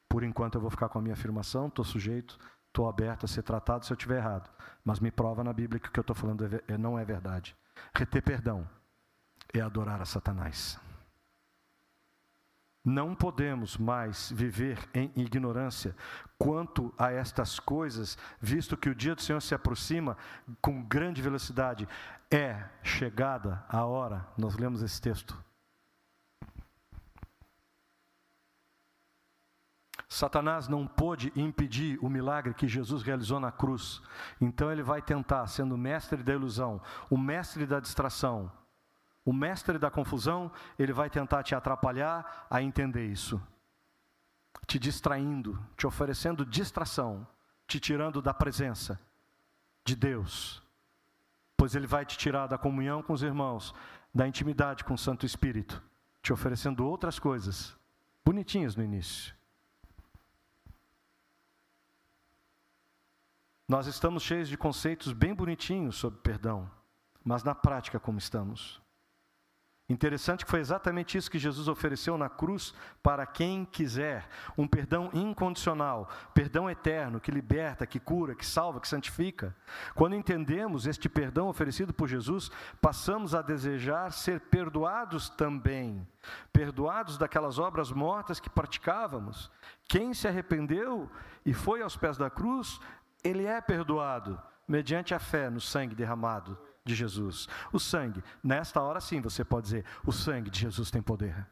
Por 0.08 0.24
enquanto 0.24 0.54
eu 0.54 0.62
vou 0.62 0.70
ficar 0.70 0.88
com 0.90 1.00
a 1.00 1.02
minha 1.02 1.16
afirmação, 1.16 1.66
estou 1.66 1.84
sujeito, 1.84 2.38
estou 2.68 2.88
aberto 2.88 3.24
a 3.24 3.28
ser 3.28 3.42
tratado 3.42 3.88
se 3.88 3.92
eu 3.92 3.96
estiver 3.96 4.18
errado. 4.18 4.52
Mas 4.86 5.00
me 5.00 5.10
prova 5.10 5.44
na 5.44 5.52
Bíblia 5.52 5.80
que 5.80 5.90
o 5.90 5.92
que 5.92 6.00
eu 6.00 6.02
estou 6.02 6.16
falando 6.16 6.46
é, 6.46 6.62
é, 6.68 6.78
não 6.78 7.00
é 7.00 7.04
verdade. 7.04 7.58
Reter 7.96 8.22
perdão 8.22 8.70
é 9.52 9.60
adorar 9.60 10.00
a 10.00 10.06
Satanás. 10.06 10.80
Não 12.90 13.14
podemos 13.14 13.76
mais 13.76 14.32
viver 14.32 14.80
em 14.94 15.12
ignorância 15.14 15.94
quanto 16.38 16.94
a 16.98 17.12
estas 17.12 17.60
coisas, 17.60 18.18
visto 18.40 18.78
que 18.78 18.88
o 18.88 18.96
dia 18.96 19.14
do 19.14 19.22
Senhor 19.22 19.42
se 19.42 19.54
aproxima 19.54 20.16
com 20.62 20.82
grande 20.82 21.22
velocidade. 21.22 21.86
É 22.32 22.64
chegada 22.82 23.62
a 23.68 23.84
hora, 23.84 24.26
nós 24.38 24.56
lemos 24.56 24.82
esse 24.82 25.02
texto. 25.02 25.38
Satanás 30.08 30.70
não 30.70 30.88
pôde 30.88 31.34
impedir 31.36 32.00
o 32.02 32.10
milagre 32.10 32.54
que 32.54 32.70
Jesus 32.70 33.04
realizou 33.04 33.38
na 33.38 33.52
cruz. 33.52 34.02
Então 34.40 34.72
ele 34.72 34.82
vai 34.82 35.02
tentar, 35.02 35.46
sendo 35.48 35.78
mestre 35.78 36.24
da 36.24 36.34
ilusão, 36.34 36.82
o 37.10 37.18
mestre 37.18 37.66
da 37.66 37.82
distração, 37.82 38.50
o 39.28 39.34
mestre 39.34 39.78
da 39.78 39.92
confusão, 39.92 40.50
ele 40.80 40.94
vai 40.94 41.10
tentar 41.10 41.44
te 41.44 41.54
atrapalhar 41.54 42.48
a 42.50 42.62
entender 42.62 43.06
isso. 43.06 43.42
Te 44.66 44.80
distraindo, 44.80 45.60
te 45.76 45.86
oferecendo 45.86 46.46
distração, 46.46 47.28
te 47.68 47.78
tirando 47.78 48.22
da 48.22 48.34
presença 48.34 48.98
de 49.84 49.98
Deus. 49.98 50.64
Pois 51.58 51.76
ele 51.76 51.86
vai 51.86 52.06
te 52.06 52.18
tirar 52.18 52.48
da 52.48 52.58
comunhão 52.58 53.04
com 53.04 53.12
os 53.12 53.22
irmãos, 53.22 53.76
da 54.16 54.26
intimidade 54.26 54.86
com 54.86 54.94
o 54.94 54.98
Santo 54.98 55.26
Espírito, 55.26 55.84
te 56.22 56.32
oferecendo 56.32 56.86
outras 56.86 57.20
coisas, 57.20 57.76
bonitinhas 58.24 58.78
no 58.78 58.84
início 58.84 59.36
Nós 63.68 63.88
estamos 63.88 64.24
cheios 64.24 64.48
de 64.48 64.58
conceitos 64.58 65.12
bem 65.12 65.36
bonitinhos 65.36 65.98
sobre 65.98 66.22
perdão, 66.22 66.72
mas 67.22 67.44
na 67.44 67.54
prática 67.54 68.00
como 68.00 68.18
estamos? 68.18 68.82
Interessante 69.90 70.44
que 70.44 70.52
foi 70.52 70.60
exatamente 70.60 71.18
isso 71.18 71.32
que 71.32 71.40
Jesus 71.40 71.70
ofereceu 71.70 72.18
na 72.18 72.28
cruz 72.28 72.74
para 73.02 73.26
quem 73.26 73.64
quiser, 73.64 74.28
um 74.58 74.68
perdão 74.68 75.10
incondicional, 75.14 76.10
perdão 76.34 76.70
eterno, 76.70 77.22
que 77.22 77.32
liberta, 77.32 77.88
que 77.88 77.98
cura, 77.98 78.36
que 78.36 78.46
salva, 78.46 78.82
que 78.82 78.88
santifica. 78.88 79.56
Quando 79.96 80.16
entendemos 80.16 80.86
este 80.86 81.08
perdão 81.08 81.48
oferecido 81.48 81.94
por 81.94 82.10
Jesus, 82.10 82.52
passamos 82.82 83.34
a 83.34 83.42
desejar 83.42 84.12
ser 84.12 84.42
perdoados 84.42 85.30
também, 85.30 86.06
perdoados 86.52 87.18
daquelas 87.18 87.58
obras 87.58 87.90
mortas 87.90 88.42
que 88.42 88.50
praticávamos. 88.50 89.50
Quem 89.88 90.14
se 90.14 90.28
arrependeu 90.28 91.10
e 91.46 91.54
foi 91.54 91.82
aos 91.82 91.96
pés 91.96 92.18
da 92.18 92.30
cruz, 92.30 92.78
ele 93.24 93.46
é 93.46 93.62
perdoado 93.62 94.38
mediante 94.68 95.14
a 95.14 95.20
fé 95.20 95.50
no 95.50 95.62
sangue 95.62 95.96
derramado 95.96 96.67
de 96.88 96.96
Jesus. 96.96 97.48
O 97.72 97.80
sangue, 97.80 98.24
nesta 98.44 98.82
hora 98.82 99.00
sim 99.00 99.22
você 99.22 99.44
pode 99.44 99.66
dizer: 99.66 99.86
o 100.06 100.12
sangue 100.12 100.50
de 100.50 100.60
Jesus 100.60 100.90
tem 100.90 101.02
poder. 101.02 101.48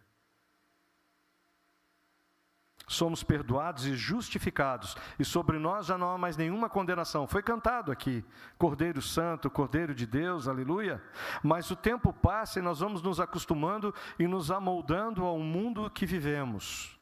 Somos 2.88 3.24
perdoados 3.24 3.86
e 3.86 3.96
justificados, 3.96 4.96
e 5.18 5.26
sobre 5.26 5.58
nós 5.58 5.88
já 5.88 5.98
não 5.98 6.12
há 6.12 6.18
mais 6.18 6.38
nenhuma 6.38 6.70
condenação. 6.70 7.26
Foi 7.26 7.42
cantado 7.42 7.92
aqui, 7.92 8.24
Cordeiro 8.60 9.02
Santo, 9.02 9.50
Cordeiro 9.50 9.96
de 9.96 10.06
Deus, 10.06 10.48
aleluia. 10.48 11.02
Mas 11.42 11.72
o 11.72 11.76
tempo 11.76 12.14
passa 12.14 12.60
e 12.60 12.62
nós 12.62 12.80
vamos 12.80 13.02
nos 13.02 13.20
acostumando 13.20 13.94
e 14.20 14.28
nos 14.28 14.52
amoldando 14.52 15.24
ao 15.24 15.40
mundo 15.40 15.90
que 15.90 16.06
vivemos. 16.06 16.96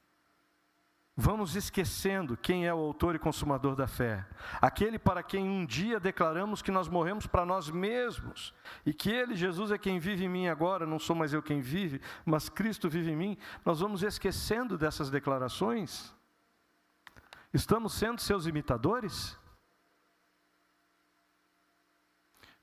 Vamos 1.15 1.55
esquecendo 1.55 2.35
quem 2.35 2.65
é 2.65 2.73
o 2.73 2.79
autor 2.79 3.13
e 3.13 3.19
consumador 3.19 3.75
da 3.75 3.85
fé, 3.85 4.27
aquele 4.59 4.97
para 4.97 5.21
quem 5.21 5.47
um 5.47 5.63
dia 5.63 5.99
declaramos 5.99 6.63
que 6.63 6.71
nós 6.71 6.87
morremos 6.87 7.27
para 7.27 7.45
nós 7.45 7.69
mesmos 7.69 8.51
e 8.83 8.91
que 8.95 9.11
Ele, 9.11 9.35
Jesus, 9.35 9.69
é 9.69 9.77
quem 9.77 9.99
vive 9.99 10.25
em 10.25 10.29
mim 10.29 10.47
agora, 10.47 10.87
não 10.87 10.97
sou 10.97 11.15
mais 11.15 11.31
eu 11.31 11.43
quem 11.43 11.61
vive, 11.61 12.01
mas 12.25 12.49
Cristo 12.49 12.89
vive 12.89 13.11
em 13.11 13.15
mim. 13.15 13.37
Nós 13.63 13.79
vamos 13.79 14.01
esquecendo 14.01 14.75
dessas 14.75 15.11
declarações. 15.11 16.11
Estamos 17.53 17.93
sendo 17.93 18.19
seus 18.19 18.47
imitadores? 18.47 19.37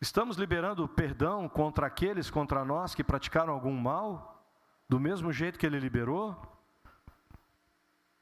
Estamos 0.01 0.37
liberando 0.37 0.89
perdão 0.89 1.49
contra 1.49 1.87
aqueles 1.87 2.29
contra 2.29 2.65
nós 2.65 2.97
que 2.97 3.05
praticaram 3.05 3.53
algum 3.53 3.77
mal, 3.77 4.45
do 4.89 4.99
mesmo 4.99 5.33
jeito 5.33 5.57
que 5.57 5.67
Ele 5.67 5.79
liberou? 5.79 6.60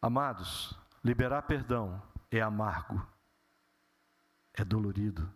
Amados, 0.01 0.79
liberar 1.03 1.43
perdão 1.43 2.01
é 2.31 2.41
amargo, 2.41 3.05
é 4.55 4.65
dolorido, 4.65 5.33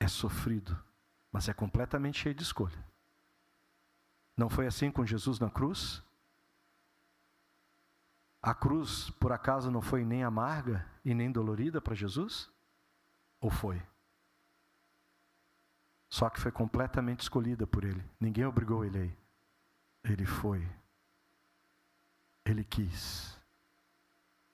é 0.00 0.08
sofrido, 0.08 0.76
mas 1.30 1.48
é 1.48 1.54
completamente 1.54 2.18
cheio 2.18 2.34
de 2.34 2.42
escolha. 2.42 2.84
Não 4.36 4.50
foi 4.50 4.66
assim 4.66 4.90
com 4.90 5.06
Jesus 5.06 5.38
na 5.38 5.50
cruz? 5.50 6.02
A 8.40 8.52
cruz, 8.52 9.10
por 9.10 9.30
acaso, 9.30 9.70
não 9.70 9.80
foi 9.80 10.04
nem 10.04 10.24
amarga 10.24 10.84
e 11.04 11.14
nem 11.14 11.30
dolorida 11.30 11.80
para 11.80 11.94
Jesus? 11.94 12.50
Ou 13.40 13.50
foi? 13.50 13.80
Só 16.08 16.28
que 16.28 16.40
foi 16.40 16.50
completamente 16.50 17.20
escolhida 17.20 17.66
por 17.66 17.84
Ele. 17.84 18.04
Ninguém 18.18 18.44
obrigou 18.44 18.84
Ele 18.84 18.98
aí. 18.98 19.18
Ele 20.04 20.26
foi. 20.26 20.68
Ele 22.44 22.64
quis. 22.64 23.40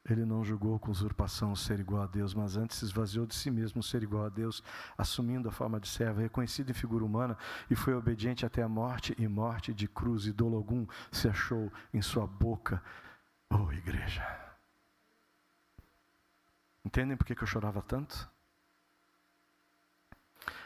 Ele 0.09 0.25
não 0.25 0.43
julgou 0.43 0.79
com 0.79 0.91
usurpação 0.91 1.55
ser 1.55 1.81
igual 1.81 2.03
a 2.03 2.07
Deus, 2.07 2.33
mas 2.33 2.57
antes 2.57 2.79
se 2.79 2.85
esvaziou 2.85 3.27
de 3.27 3.35
si 3.35 3.51
mesmo 3.51 3.83
ser 3.83 4.03
igual 4.03 4.25
a 4.25 4.29
Deus, 4.29 4.63
assumindo 4.97 5.49
a 5.49 5.53
forma 5.53 5.79
de 5.79 5.87
servo, 5.87 6.21
reconhecido 6.21 6.71
em 6.71 6.75
figura 6.75 7.05
humana, 7.05 7.37
e 7.71 7.75
foi 7.75 7.95
obediente 7.95 8.47
até 8.47 8.63
a 8.63 8.69
morte 8.69 9.15
e 9.19 9.29
morte 9.29 9.75
de 9.75 9.87
cruz, 9.87 10.27
e 10.27 10.33
dolo 10.33 10.57
algum 10.57 10.87
se 11.13 11.29
achou 11.29 11.71
em 11.93 12.01
sua 12.01 12.27
boca. 12.27 12.83
Oh, 13.51 13.71
igreja! 13.73 14.25
Entendem 16.85 17.17
por 17.17 17.27
que 17.27 17.43
eu 17.43 17.47
chorava 17.47 17.83
tanto? 17.83 18.31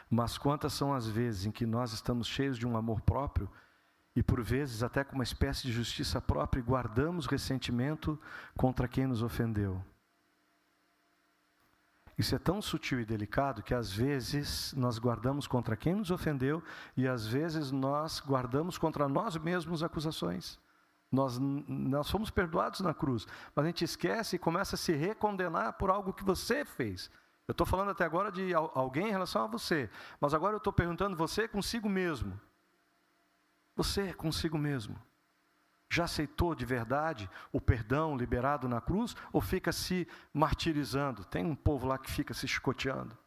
Mas 0.09 0.37
quantas 0.37 0.71
são 0.73 0.93
as 0.93 1.07
vezes 1.07 1.45
em 1.45 1.51
que 1.51 1.65
nós 1.65 1.91
estamos 1.91 2.27
cheios 2.27 2.57
de 2.57 2.65
um 2.65 2.77
amor 2.77 3.01
próprio 3.01 3.49
e 4.15 4.21
por 4.21 4.41
vezes 4.41 4.83
até 4.83 5.03
com 5.03 5.15
uma 5.15 5.23
espécie 5.23 5.63
de 5.63 5.71
justiça 5.73 6.21
própria, 6.21 6.61
guardamos 6.61 7.25
ressentimento 7.25 8.19
contra 8.55 8.87
quem 8.87 9.07
nos 9.07 9.23
ofendeu. 9.23 9.83
Isso 12.17 12.35
é 12.35 12.39
tão 12.39 12.61
sutil 12.61 12.99
e 12.99 13.05
delicado 13.05 13.63
que 13.63 13.73
às 13.73 13.91
vezes 13.91 14.71
nós 14.77 14.99
guardamos 14.99 15.47
contra 15.47 15.75
quem 15.75 15.95
nos 15.95 16.11
ofendeu 16.11 16.63
e 16.95 17.07
às 17.07 17.25
vezes 17.25 17.71
nós 17.71 18.19
guardamos 18.19 18.77
contra 18.77 19.07
nós 19.07 19.35
mesmos 19.37 19.81
acusações. 19.81 20.59
Nós, 21.11 21.37
nós 21.39 22.09
fomos 22.09 22.29
perdoados 22.29 22.81
na 22.81 22.93
cruz, 22.93 23.27
mas 23.55 23.65
a 23.65 23.67
gente 23.67 23.83
esquece 23.83 24.35
e 24.35 24.39
começa 24.39 24.75
a 24.75 24.77
se 24.77 24.93
recondenar 24.93 25.73
por 25.73 25.89
algo 25.89 26.13
que 26.13 26.23
você 26.23 26.65
fez. 26.65 27.09
Eu 27.47 27.51
estou 27.51 27.67
falando 27.67 27.91
até 27.91 28.05
agora 28.05 28.31
de 28.31 28.53
alguém 28.53 29.07
em 29.07 29.11
relação 29.11 29.43
a 29.43 29.47
você, 29.47 29.89
mas 30.19 30.33
agora 30.33 30.53
eu 30.53 30.57
estou 30.57 30.71
perguntando 30.71 31.15
você 31.15 31.47
consigo 31.47 31.89
mesmo. 31.89 32.39
Você 33.75 34.13
consigo 34.13 34.57
mesmo. 34.57 35.01
Já 35.89 36.05
aceitou 36.05 36.55
de 36.55 36.65
verdade 36.65 37.29
o 37.51 37.61
perdão 37.61 38.17
liberado 38.17 38.67
na 38.67 38.81
cruz 38.81 39.15
ou 39.31 39.39
fica 39.39 39.71
se 39.71 40.07
martirizando? 40.33 41.23
Tem 41.25 41.45
um 41.45 41.55
povo 41.55 41.85
lá 41.85 41.97
que 41.97 42.09
fica 42.09 42.33
se 42.33 42.47
chicoteando. 42.47 43.17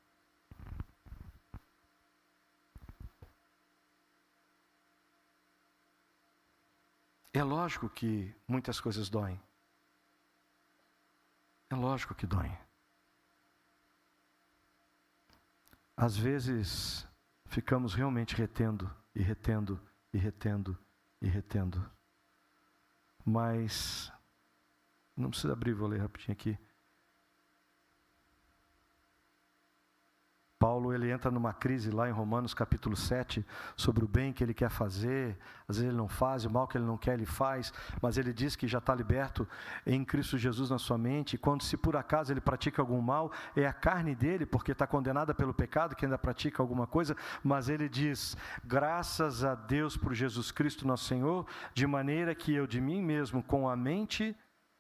É 7.33 7.43
lógico 7.43 7.89
que 7.89 8.35
muitas 8.49 8.81
coisas 8.81 9.11
doem. 9.11 9.41
É 11.69 11.75
lógico 11.75 12.15
que 12.15 12.27
doem. 12.27 12.57
Às 15.97 16.17
vezes, 16.17 17.07
ficamos 17.45 17.95
realmente 17.95 18.35
retendo 18.35 18.91
e 19.15 19.23
retendo 19.23 19.81
e 20.17 20.19
retendo 20.19 20.79
e 21.21 21.29
retendo. 21.29 21.91
Mas, 23.23 24.11
não 25.15 25.29
precisa 25.29 25.53
abrir, 25.53 25.75
vou 25.75 25.89
ler 25.89 26.01
rapidinho 26.01 26.33
aqui. 26.33 26.59
Paulo 30.67 30.93
ele 30.93 31.13
entra 31.13 31.31
numa 31.31 31.53
crise 31.53 31.93
lá 31.93 32.09
em 32.09 32.13
Romanos 32.13 32.53
capítulo 32.53 32.97
7 32.97 33.47
sobre 33.77 34.05
o 34.05 34.09
bem 34.09 34.33
que 34.33 34.43
ele 34.43 34.53
quer 34.53 34.69
fazer, 34.69 35.39
às 35.69 35.77
vezes 35.77 35.89
ele 35.89 35.97
não 35.97 36.09
faz, 36.09 36.45
o 36.45 36.51
mal 36.51 36.67
que 36.67 36.77
ele 36.77 36.85
não 36.85 36.99
quer 36.99 37.15
ele 37.15 37.25
faz, 37.25 37.73
mas 38.03 38.19
ele 38.19 38.33
diz 38.33 38.57
que 38.57 38.67
já 38.67 38.79
está 38.79 38.93
liberto 38.93 39.47
em 39.87 40.05
Cristo 40.05 40.37
Jesus 40.37 40.69
na 40.69 40.77
sua 40.77 40.99
mente, 40.99 41.35
e 41.35 41.39
quando 41.39 41.63
se 41.63 41.77
por 41.77 41.95
acaso 41.95 42.33
ele 42.33 42.41
pratica 42.41 42.83
algum 42.83 43.01
mal, 43.01 43.31
é 43.55 43.65
a 43.65 43.73
carne 43.73 44.13
dele, 44.13 44.45
porque 44.45 44.73
está 44.73 44.89
condenada 44.89 45.33
pelo 45.33 45.55
pecado, 45.55 45.95
que 45.95 46.05
ainda 46.05 46.19
pratica 46.19 46.61
alguma 46.61 46.89
coisa, 46.89 47.17
mas 47.45 47.69
ele 47.69 47.89
diz, 47.89 48.37
graças 48.65 49.45
a 49.45 49.55
Deus 49.55 49.97
por 49.97 50.15
Jesus 50.15 50.51
Cristo 50.51 50.85
nosso 50.85 51.05
Senhor, 51.05 51.47
de 51.75 51.87
maneira 51.87 52.35
que 52.35 52.53
eu 52.53 52.67
de 52.67 52.81
mim 52.81 53.01
mesmo, 53.01 53.41
com 53.41 53.69
a 53.69 53.77
mente, 53.77 54.35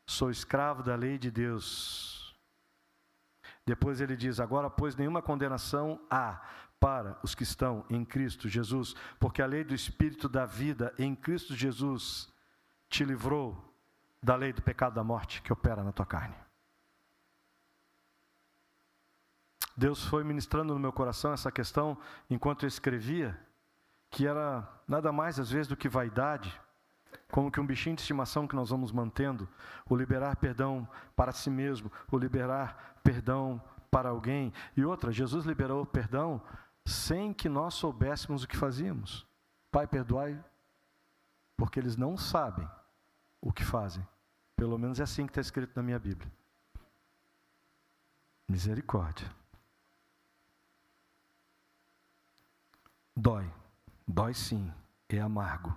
sou 0.04 0.32
escravo 0.32 0.82
da 0.82 0.96
lei 0.96 1.16
de 1.16 1.30
Deus 1.30 2.25
depois 3.66 4.00
ele 4.00 4.16
diz: 4.16 4.38
Agora, 4.38 4.70
pois, 4.70 4.94
nenhuma 4.94 5.20
condenação 5.20 6.00
há 6.08 6.40
para 6.78 7.18
os 7.22 7.34
que 7.34 7.42
estão 7.42 7.84
em 7.90 8.04
Cristo 8.04 8.48
Jesus, 8.48 8.94
porque 9.18 9.42
a 9.42 9.46
lei 9.46 9.64
do 9.64 9.74
Espírito 9.74 10.28
da 10.28 10.46
vida 10.46 10.94
em 10.98 11.14
Cristo 11.14 11.54
Jesus 11.54 12.32
te 12.88 13.04
livrou 13.04 13.74
da 14.22 14.36
lei 14.36 14.52
do 14.52 14.62
pecado 14.62 14.94
da 14.94 15.02
morte 15.02 15.42
que 15.42 15.52
opera 15.52 15.82
na 15.82 15.92
tua 15.92 16.06
carne. 16.06 16.34
Deus 19.76 20.04
foi 20.04 20.24
ministrando 20.24 20.72
no 20.72 20.80
meu 20.80 20.92
coração 20.92 21.32
essa 21.32 21.50
questão 21.50 21.98
enquanto 22.30 22.64
eu 22.64 22.68
escrevia, 22.68 23.38
que 24.10 24.26
era 24.26 24.66
nada 24.88 25.12
mais 25.12 25.38
às 25.38 25.50
vezes 25.50 25.68
do 25.68 25.76
que 25.76 25.88
vaidade, 25.88 26.58
como 27.30 27.50
que 27.50 27.60
um 27.60 27.66
bichinho 27.66 27.96
de 27.96 28.02
estimação 28.02 28.46
que 28.46 28.56
nós 28.56 28.70
vamos 28.70 28.92
mantendo, 28.92 29.48
o 29.88 29.96
liberar 29.96 30.36
perdão 30.36 30.88
para 31.14 31.32
si 31.32 31.50
mesmo, 31.50 31.90
o 32.10 32.16
liberar 32.16 32.95
perdão 33.06 33.62
para 33.90 34.08
alguém. 34.08 34.52
E 34.76 34.84
outra, 34.84 35.12
Jesus 35.12 35.44
liberou 35.44 35.86
perdão 35.86 36.42
sem 36.84 37.32
que 37.32 37.48
nós 37.48 37.74
soubéssemos 37.74 38.42
o 38.42 38.48
que 38.48 38.56
fazíamos. 38.56 39.24
Pai, 39.70 39.86
perdoai, 39.86 40.42
porque 41.56 41.78
eles 41.78 41.96
não 41.96 42.16
sabem 42.16 42.68
o 43.40 43.52
que 43.52 43.64
fazem. 43.64 44.06
Pelo 44.56 44.76
menos 44.78 44.98
é 44.98 45.04
assim 45.04 45.24
que 45.24 45.30
está 45.30 45.40
escrito 45.40 45.76
na 45.76 45.82
minha 45.82 45.98
Bíblia. 45.98 46.30
Misericórdia. 48.48 49.30
Dói, 53.14 53.50
dói 54.06 54.34
sim, 54.34 54.72
é 55.08 55.20
amargo 55.20 55.74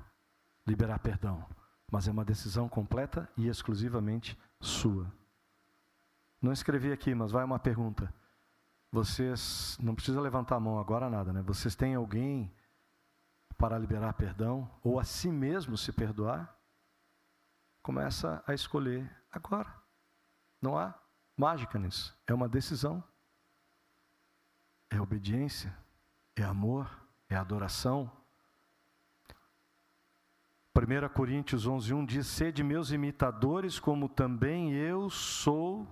liberar 0.69 0.99
perdão, 0.99 1.43
mas 1.91 2.07
é 2.07 2.11
uma 2.11 2.23
decisão 2.23 2.69
completa 2.69 3.27
e 3.35 3.47
exclusivamente 3.47 4.37
sua. 4.61 5.11
Não 6.41 6.51
escrevi 6.51 6.91
aqui, 6.91 7.13
mas 7.13 7.31
vai 7.31 7.43
uma 7.43 7.59
pergunta. 7.59 8.13
Vocês, 8.91 9.77
não 9.79 9.93
precisa 9.93 10.19
levantar 10.21 10.55
a 10.55 10.59
mão 10.59 10.79
agora 10.79 11.09
nada, 11.09 11.31
né? 11.31 11.41
Vocês 11.41 11.75
têm 11.75 11.95
alguém 11.95 12.51
para 13.57 13.77
liberar 13.77 14.13
perdão 14.13 14.69
ou 14.83 14.99
a 14.99 15.03
si 15.03 15.31
mesmo 15.31 15.77
se 15.77 15.91
perdoar? 15.91 16.57
Começa 17.83 18.43
a 18.47 18.53
escolher 18.53 19.09
agora. 19.31 19.73
Não 20.61 20.77
há 20.77 20.93
mágica 21.37 21.77
nisso. 21.77 22.17
É 22.25 22.33
uma 22.33 22.49
decisão. 22.49 23.03
É 24.89 24.99
obediência, 24.99 25.77
é 26.35 26.43
amor, 26.43 26.89
é 27.29 27.35
adoração, 27.35 28.11
1 30.79 31.09
Coríntios 31.13 31.67
11, 31.67 31.93
1 31.93 32.05
diz: 32.05 32.27
Sede 32.27 32.63
meus 32.63 32.91
imitadores, 32.91 33.79
como 33.79 34.07
também 34.07 34.71
eu 34.71 35.09
sou 35.09 35.85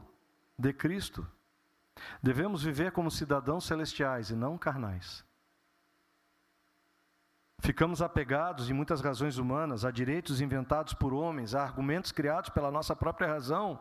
de 0.57 0.73
Cristo. 0.73 1.27
Devemos 2.21 2.63
viver 2.63 2.91
como 2.91 3.09
cidadãos 3.11 3.65
celestiais 3.65 4.29
e 4.29 4.35
não 4.35 4.57
carnais. 4.57 5.25
Ficamos 7.59 8.01
apegados, 8.01 8.69
em 8.69 8.73
muitas 8.73 9.01
razões 9.01 9.37
humanas, 9.37 9.83
a 9.83 9.89
direitos 9.89 10.41
inventados 10.41 10.93
por 10.93 11.13
homens, 11.13 11.55
a 11.55 11.63
argumentos 11.63 12.11
criados 12.11 12.49
pela 12.51 12.69
nossa 12.69 12.95
própria 12.95 13.27
razão. 13.27 13.79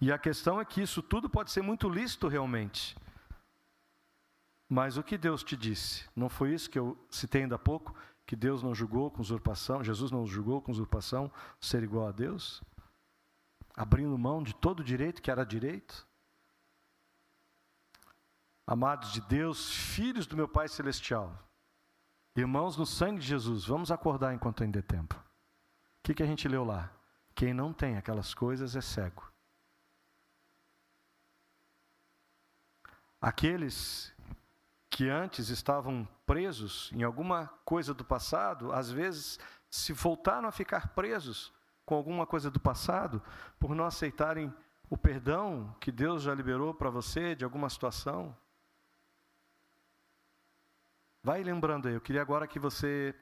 E 0.00 0.10
a 0.10 0.18
questão 0.18 0.60
é 0.60 0.64
que 0.64 0.82
isso 0.82 1.00
tudo 1.00 1.30
pode 1.30 1.52
ser 1.52 1.62
muito 1.62 1.88
lícito 1.88 2.26
realmente. 2.26 2.96
Mas 4.68 4.96
o 4.96 5.02
que 5.02 5.16
Deus 5.16 5.44
te 5.44 5.56
disse? 5.56 6.08
Não 6.16 6.28
foi 6.28 6.52
isso 6.52 6.68
que 6.68 6.78
eu 6.78 6.98
citei 7.10 7.42
ainda 7.42 7.54
há 7.54 7.58
pouco? 7.58 7.94
que 8.26 8.36
Deus 8.36 8.62
não 8.62 8.74
julgou 8.74 9.10
com 9.10 9.20
usurpação, 9.20 9.84
Jesus 9.84 10.10
não 10.10 10.26
julgou 10.26 10.62
com 10.62 10.72
usurpação 10.72 11.30
ser 11.60 11.82
igual 11.82 12.08
a 12.08 12.12
Deus? 12.12 12.62
Abrindo 13.76 14.16
mão 14.16 14.42
de 14.42 14.54
todo 14.54 14.84
direito 14.84 15.20
que 15.20 15.30
era 15.30 15.44
direito? 15.44 16.06
Amados 18.66 19.12
de 19.12 19.20
Deus, 19.22 19.70
filhos 19.72 20.26
do 20.26 20.36
meu 20.36 20.48
Pai 20.48 20.68
Celestial, 20.68 21.36
irmãos 22.36 22.76
no 22.76 22.86
sangue 22.86 23.20
de 23.20 23.26
Jesus, 23.26 23.66
vamos 23.66 23.90
acordar 23.90 24.32
enquanto 24.32 24.62
ainda 24.62 24.78
é 24.78 24.82
tempo. 24.82 25.16
O 25.16 26.02
que, 26.04 26.14
que 26.14 26.22
a 26.22 26.26
gente 26.26 26.46
leu 26.46 26.64
lá? 26.64 26.90
Quem 27.34 27.52
não 27.52 27.72
tem 27.72 27.96
aquelas 27.96 28.34
coisas 28.34 28.76
é 28.76 28.80
cego. 28.80 29.30
Aqueles 33.20 34.14
que 34.90 35.08
antes 35.08 35.48
estavam 35.48 36.06
presos 36.26 36.90
em 36.92 37.02
alguma 37.02 37.48
coisa 37.64 37.94
do 37.94 38.04
passado, 38.04 38.72
às 38.72 38.90
vezes 38.90 39.38
se 39.70 39.92
voltaram 39.92 40.48
a 40.48 40.52
ficar 40.52 40.88
presos 40.88 41.52
com 41.84 41.94
alguma 41.94 42.26
coisa 42.26 42.50
do 42.50 42.60
passado, 42.60 43.22
por 43.58 43.74
não 43.74 43.84
aceitarem 43.84 44.52
o 44.88 44.96
perdão 44.96 45.74
que 45.80 45.90
Deus 45.90 46.22
já 46.22 46.34
liberou 46.34 46.74
para 46.74 46.90
você 46.90 47.34
de 47.34 47.44
alguma 47.44 47.70
situação. 47.70 48.36
Vai 51.22 51.44
lembrando 51.44 51.86
aí, 51.86 51.94
eu 51.94 52.00
queria 52.00 52.20
agora 52.20 52.48
que 52.48 52.58
você 52.58 53.14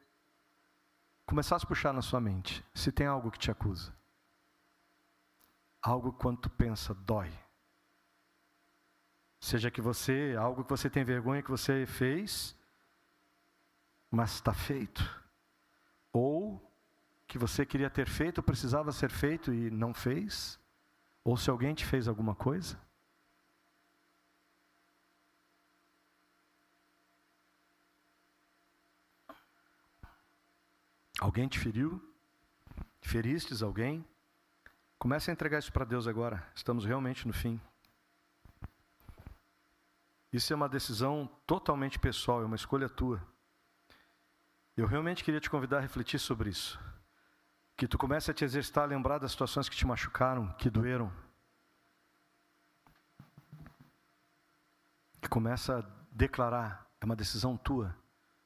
começasse 1.27 1.67
a 1.67 1.69
puxar 1.69 1.93
na 1.93 2.01
sua 2.01 2.19
mente 2.19 2.65
se 2.75 2.91
tem 2.91 3.07
algo 3.07 3.31
que 3.31 3.39
te 3.39 3.51
acusa. 3.51 3.95
Algo 5.83 6.11
quanto 6.11 6.49
pensa 6.49 6.95
dói. 6.95 7.31
Seja 9.39 9.71
que 9.71 9.83
você, 9.83 10.35
algo 10.39 10.65
que 10.65 10.71
você 10.71 10.89
tem 10.89 11.05
vergonha 11.05 11.43
que 11.43 11.51
você 11.51 11.85
fez, 11.87 12.57
mas 14.11 14.33
está 14.33 14.55
feito. 14.55 15.03
Ou 16.11 16.59
que 17.27 17.37
você 17.37 17.67
queria 17.67 17.91
ter 17.91 18.09
feito, 18.09 18.43
precisava 18.43 18.93
ser 18.93 19.11
feito 19.11 19.53
e 19.53 19.71
não 19.71 19.93
fez. 19.93 20.59
Ou 21.23 21.37
se 21.37 21.51
alguém 21.51 21.75
te 21.75 21.85
fez 21.85 22.09
alguma 22.09 22.35
coisa. 22.35 22.81
Alguém 31.21 31.47
te 31.47 31.59
feriu? 31.59 32.03
Feristes 33.03 33.62
alguém? 33.62 34.03
Comece 34.99 35.31
a 35.31 35.35
entregar 35.35 35.59
isso 35.59 35.71
para 35.71 35.85
Deus 35.85 36.07
agora. 36.07 36.43
Estamos 36.55 36.83
realmente 36.83 37.29
no 37.29 37.35
fim. 37.35 37.61
Isso 40.33 40.51
é 40.51 40.57
uma 40.57 40.68
decisão 40.68 41.29
totalmente 41.47 41.99
pessoal, 41.99 42.41
é 42.41 42.47
uma 42.47 42.57
escolha 42.57 42.89
tua. 42.89 43.23
Eu 44.75 44.87
realmente 44.87 45.23
queria 45.23 45.41
te 45.41 45.51
convidar 45.51 45.77
a 45.79 45.81
refletir 45.81 46.18
sobre 46.18 46.49
isso. 46.49 46.81
Que 47.77 47.87
tu 47.87 47.99
comece 47.99 48.31
a 48.31 48.35
te 48.35 48.43
exercitar 48.43 48.85
a 48.85 48.87
lembrar 48.87 49.18
das 49.18 49.33
situações 49.33 49.68
que 49.68 49.77
te 49.77 49.87
machucaram, 49.87 50.51
que 50.55 50.71
doeram. 50.71 51.12
Que 55.21 55.29
começa 55.29 55.81
a 55.81 55.83
declarar, 56.11 56.91
é 56.99 57.05
uma 57.05 57.16
decisão 57.16 57.59
tua, 57.59 57.95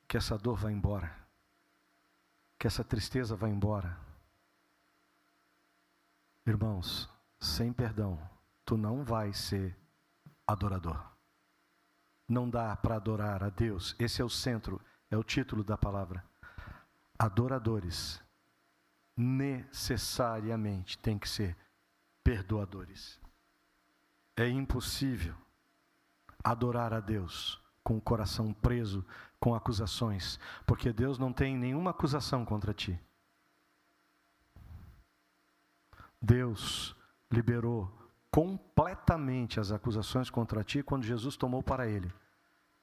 que 0.09 0.17
essa 0.17 0.37
dor 0.37 0.57
vai 0.57 0.73
embora. 0.73 1.24
Que 2.59 2.67
essa 2.67 2.83
tristeza 2.85 3.37
vai 3.37 3.51
embora. 3.51 3.99
Irmãos, 6.47 7.09
sem 7.41 7.73
perdão, 7.73 8.19
tu 8.65 8.77
não 8.77 9.05
vai 9.05 9.33
ser 9.33 9.77
adorador. 10.47 11.03
não 12.29 12.49
dá 12.49 12.75
para 12.77 12.97
adorar 12.97 13.43
a 13.43 13.51
Deus. 13.51 13.95
Esse 13.99 14.23
é 14.23 14.25
o 14.25 14.31
centro, 14.31 14.81
é 15.11 15.17
o 15.17 15.23
título 15.23 15.63
da 15.63 15.77
palavra. 15.77 16.25
Adoradores 17.19 18.23
necessariamente 19.17 20.99
têm 20.99 21.19
que 21.19 21.29
ser 21.29 21.57
perdoadores. 22.23 23.21
É 24.37 24.49
impossível 24.49 25.37
adorar 26.43 26.93
a 26.93 27.01
Deus 27.01 27.63
com 27.83 27.97
o 27.99 28.01
coração 28.01 28.53
preso 28.53 29.05
com 29.45 29.55
acusações, 29.55 30.41
porque 30.65 30.91
Deus 30.91 31.19
não 31.19 31.31
tem 31.31 31.55
nenhuma 31.55 31.91
acusação 31.91 32.47
contra 32.47 32.73
ti. 32.73 32.99
Deus 36.19 36.97
liberou 37.31 37.93
completamente 38.31 39.61
as 39.61 39.71
acusações 39.71 40.31
contra 40.31 40.65
ti 40.65 40.83
quando 40.83 41.05
Jesus 41.05 41.37
tomou 41.37 41.63
para 41.63 41.87
ele 41.87 42.11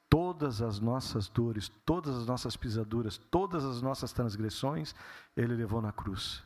todas 0.08 0.62
as 0.62 0.80
nossas 0.80 1.28
dores, 1.28 1.68
todas 1.84 2.16
as 2.16 2.28
nossas 2.28 2.56
pisaduras, 2.56 3.18
todas 3.18 3.66
as 3.66 3.82
nossas 3.82 4.14
transgressões, 4.14 4.94
ele 5.36 5.56
levou 5.56 5.82
na 5.82 5.92
cruz. 5.92 6.44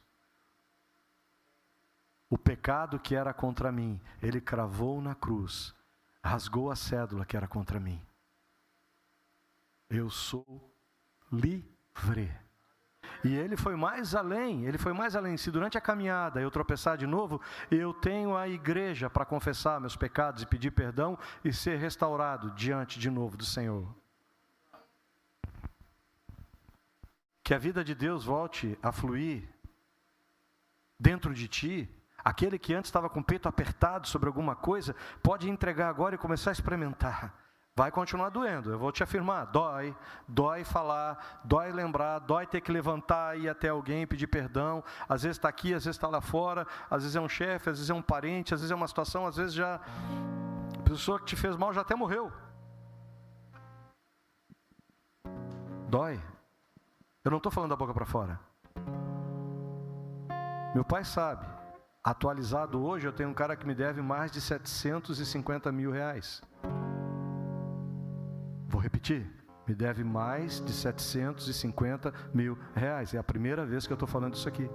O 2.30 2.38
pecado 2.38 2.98
que 3.00 3.16
era 3.16 3.34
contra 3.34 3.70
mim, 3.70 4.00
ele 4.22 4.40
cravou 4.40 5.02
na 5.02 5.14
cruz, 5.14 5.76
rasgou 6.24 6.72
a 6.72 6.76
cédula 6.76 7.26
que 7.26 7.36
era 7.36 7.50
contra 7.50 7.82
mim. 7.82 8.02
Eu 9.96 10.10
sou 10.10 10.46
livre. 11.32 12.30
E 13.24 13.34
ele 13.34 13.56
foi 13.56 13.78
mais 13.78 14.14
além, 14.14 14.66
ele 14.66 14.78
foi 14.78 14.92
mais 14.92 15.16
além. 15.16 15.38
Se 15.38 15.50
durante 15.50 15.78
a 15.78 15.82
caminhada 15.82 16.42
eu 16.42 16.52
tropeçar 16.52 16.98
de 16.98 17.08
novo, 17.08 17.42
eu 17.72 17.94
tenho 17.94 18.36
a 18.36 18.46
igreja 18.48 19.10
para 19.10 19.24
confessar 19.24 19.80
meus 19.80 19.96
pecados 19.96 20.44
e 20.44 20.46
pedir 20.46 20.72
perdão 20.72 21.18
e 21.46 21.54
ser 21.54 21.78
restaurado 21.78 22.52
diante 22.52 23.00
de 23.00 23.10
novo 23.10 23.38
do 23.38 23.46
Senhor. 23.46 23.88
Que 27.42 27.54
a 27.54 27.58
vida 27.58 27.82
de 27.82 27.96
Deus 27.96 28.26
volte 28.26 28.78
a 28.84 28.92
fluir 28.92 29.48
dentro 31.00 31.34
de 31.34 31.48
ti. 31.48 31.90
Aquele 32.22 32.60
que 32.60 32.74
antes 32.74 32.90
estava 32.90 33.10
com 33.10 33.22
o 33.22 33.24
peito 33.24 33.48
apertado 33.48 34.08
sobre 34.08 34.28
alguma 34.28 34.56
coisa, 34.58 34.94
pode 35.24 35.50
entregar 35.50 35.88
agora 35.88 36.16
e 36.16 36.18
começar 36.18 36.52
a 36.52 36.54
experimentar. 36.54 37.45
Vai 37.78 37.92
continuar 37.92 38.30
doendo, 38.30 38.72
eu 38.72 38.80
vou 38.80 38.90
te 38.90 39.04
afirmar. 39.04 39.48
Dói, 39.48 39.94
dói 40.26 40.64
falar, 40.64 41.42
dói 41.44 41.74
lembrar, 41.74 42.20
dói 42.20 42.48
ter 42.48 42.62
que 42.62 42.72
levantar 42.72 43.38
e 43.38 43.44
ir 43.44 43.50
até 43.50 43.68
alguém 43.68 44.08
pedir 44.08 44.28
perdão. 44.28 44.82
Às 45.10 45.24
vezes 45.24 45.36
está 45.36 45.50
aqui, 45.50 45.74
às 45.74 45.84
vezes 45.84 45.98
está 45.98 46.08
lá 46.08 46.22
fora, 46.22 46.66
às 46.90 47.04
vezes 47.04 47.18
é 47.18 47.20
um 47.20 47.28
chefe, 47.28 47.70
às 47.70 47.78
vezes 47.78 47.90
é 47.90 47.94
um 47.94 48.02
parente, 48.02 48.54
às 48.54 48.62
vezes 48.62 48.72
é 48.72 48.76
uma 48.76 48.88
situação, 48.88 49.28
às 49.28 49.36
vezes 49.36 49.54
já. 49.54 49.82
A 50.80 50.84
pessoa 50.84 51.20
que 51.20 51.26
te 51.26 51.36
fez 51.36 51.58
mal 51.58 51.74
já 51.74 51.82
até 51.82 51.96
morreu. 51.96 52.32
Dói. 55.90 56.18
Eu 57.26 57.32
não 57.32 57.40
estou 57.40 57.52
falando 57.52 57.72
da 57.72 57.76
boca 57.76 57.94
para 57.94 58.06
fora. 58.06 58.40
Meu 60.74 60.86
pai 60.86 61.04
sabe. 61.04 61.46
Atualizado 62.02 62.82
hoje, 62.82 63.06
eu 63.06 63.12
tenho 63.12 63.28
um 63.28 63.34
cara 63.34 63.54
que 63.58 63.68
me 63.68 63.76
deve 63.76 64.02
mais 64.02 64.32
de 64.32 64.40
750 64.40 65.74
mil 65.74 65.92
reais. 65.92 66.42
Vou 68.76 68.82
repetir. 68.82 69.26
Me 69.66 69.74
deve 69.74 70.04
mais 70.04 70.60
de 70.60 70.74
750 70.74 72.14
mil 72.34 72.60
reais. 72.76 73.14
É 73.14 73.18
a 73.18 73.24
primeira 73.24 73.66
vez 73.66 73.88
que 73.88 73.94
eu 73.94 73.96
estou 73.96 74.06
falando 74.06 74.34
isso 74.34 74.50
aqui. 74.50 74.70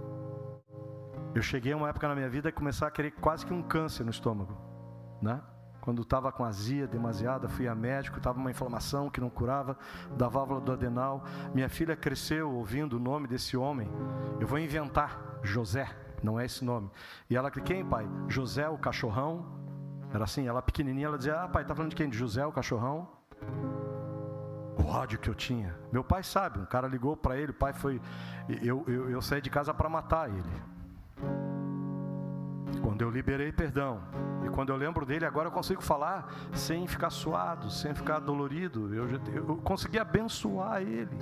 Eu 1.35 1.43
cheguei 1.43 1.75
a 1.75 1.77
uma 1.77 1.91
época 1.91 2.09
na 2.09 2.15
minha 2.15 2.31
vida 2.31 2.51
que 2.51 2.57
começar 2.57 2.87
a 2.87 2.91
querer 2.91 3.11
quase 3.11 3.45
que 3.45 3.53
um 3.53 3.63
câncer 3.63 4.03
no 4.03 4.11
estômago, 4.11 4.57
né? 5.21 5.43
Quando 5.83 6.01
estava 6.01 6.33
com 6.33 6.43
azia 6.47 6.87
demasiada, 6.87 7.47
fui 7.47 7.69
a 7.69 7.75
médico, 7.75 8.17
estava 8.17 8.39
uma 8.39 8.51
inflamação 8.51 9.11
que 9.11 9.21
não 9.21 9.29
curava 9.29 9.77
da 10.17 10.29
válvula 10.29 10.63
do 10.63 10.73
adenal. 10.73 11.23
Minha 11.53 11.69
filha 11.69 11.95
cresceu 11.95 12.51
ouvindo 12.51 12.97
o 12.97 12.99
nome 12.99 13.29
desse 13.29 13.55
homem. 13.55 13.87
Eu 14.41 14.47
vou 14.47 14.59
inventar 14.59 15.41
José, 15.43 15.87
não 16.23 16.41
é 16.41 16.47
esse 16.47 16.65
nome. 16.65 16.91
E 17.29 17.37
ela, 17.37 17.51
quem, 17.51 17.85
pai? 17.85 18.09
José 18.29 18.67
o 18.67 18.79
cachorrão. 18.79 19.45
Era 20.11 20.25
assim, 20.25 20.49
ela 20.49 20.63
pequenininha, 20.63 21.07
ela 21.07 21.19
dizia: 21.19 21.43
"Ah, 21.43 21.49
pai, 21.49 21.67
tá 21.67 21.75
falando 21.75 21.91
de 21.91 21.97
quem? 21.97 22.09
De 22.09 22.17
José 22.17 22.47
o 22.47 22.51
cachorrão?" 22.51 23.21
O 24.81 24.87
ódio 24.87 25.19
que 25.19 25.29
eu 25.29 25.35
tinha. 25.35 25.75
Meu 25.93 26.03
pai 26.03 26.23
sabe, 26.23 26.59
um 26.59 26.67
cara 26.67 26.89
ligou 26.89 27.17
para 27.17 27.37
ele, 27.37 27.51
o 27.51 27.55
pai 27.55 27.73
foi. 27.73 28.01
Eu, 28.63 28.85
eu, 28.87 29.11
eu 29.11 29.23
saí 29.23 29.41
de 29.41 29.51
casa 29.51 29.73
para 29.73 29.89
matar 29.89 30.29
ele. 30.29 30.63
Quando 32.83 33.03
eu 33.03 33.11
liberei 33.11 33.53
perdão, 33.53 34.01
e 34.45 34.49
quando 34.49 34.71
eu 34.71 34.77
lembro 34.77 35.05
dele, 35.05 35.27
agora 35.27 35.49
eu 35.49 35.53
consigo 35.53 35.83
falar 35.83 36.33
sem 36.53 36.87
ficar 36.87 37.11
suado, 37.11 37.71
sem 37.71 37.95
ficar 37.95 38.21
dolorido. 38.21 38.95
Eu, 38.95 39.09
eu 39.35 39.57
consegui 39.59 39.99
abençoar 39.99 40.81
ele. 40.81 41.17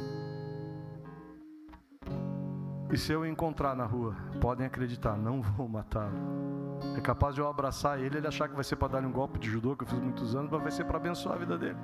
E 2.90 2.96
se 2.96 3.12
eu 3.12 3.26
encontrar 3.26 3.74
na 3.74 3.84
rua, 3.84 4.16
podem 4.40 4.66
acreditar, 4.66 5.16
não 5.16 5.42
vou 5.42 5.68
matá-lo. 5.68 6.67
É 6.98 7.00
capaz 7.00 7.32
de 7.32 7.40
eu 7.40 7.48
abraçar 7.48 8.00
ele, 8.00 8.16
ele 8.16 8.26
achar 8.26 8.48
que 8.48 8.56
vai 8.56 8.64
ser 8.64 8.74
para 8.74 8.88
dar 8.88 9.04
um 9.04 9.12
golpe 9.12 9.38
de 9.38 9.48
judô, 9.48 9.76
que 9.76 9.84
eu 9.84 9.88
fiz 9.88 10.00
muitos 10.00 10.34
anos, 10.34 10.50
mas 10.50 10.60
vai 10.60 10.72
ser 10.72 10.84
para 10.84 10.96
abençoar 10.96 11.36
a 11.36 11.38
vida 11.38 11.56
dele. 11.56 11.76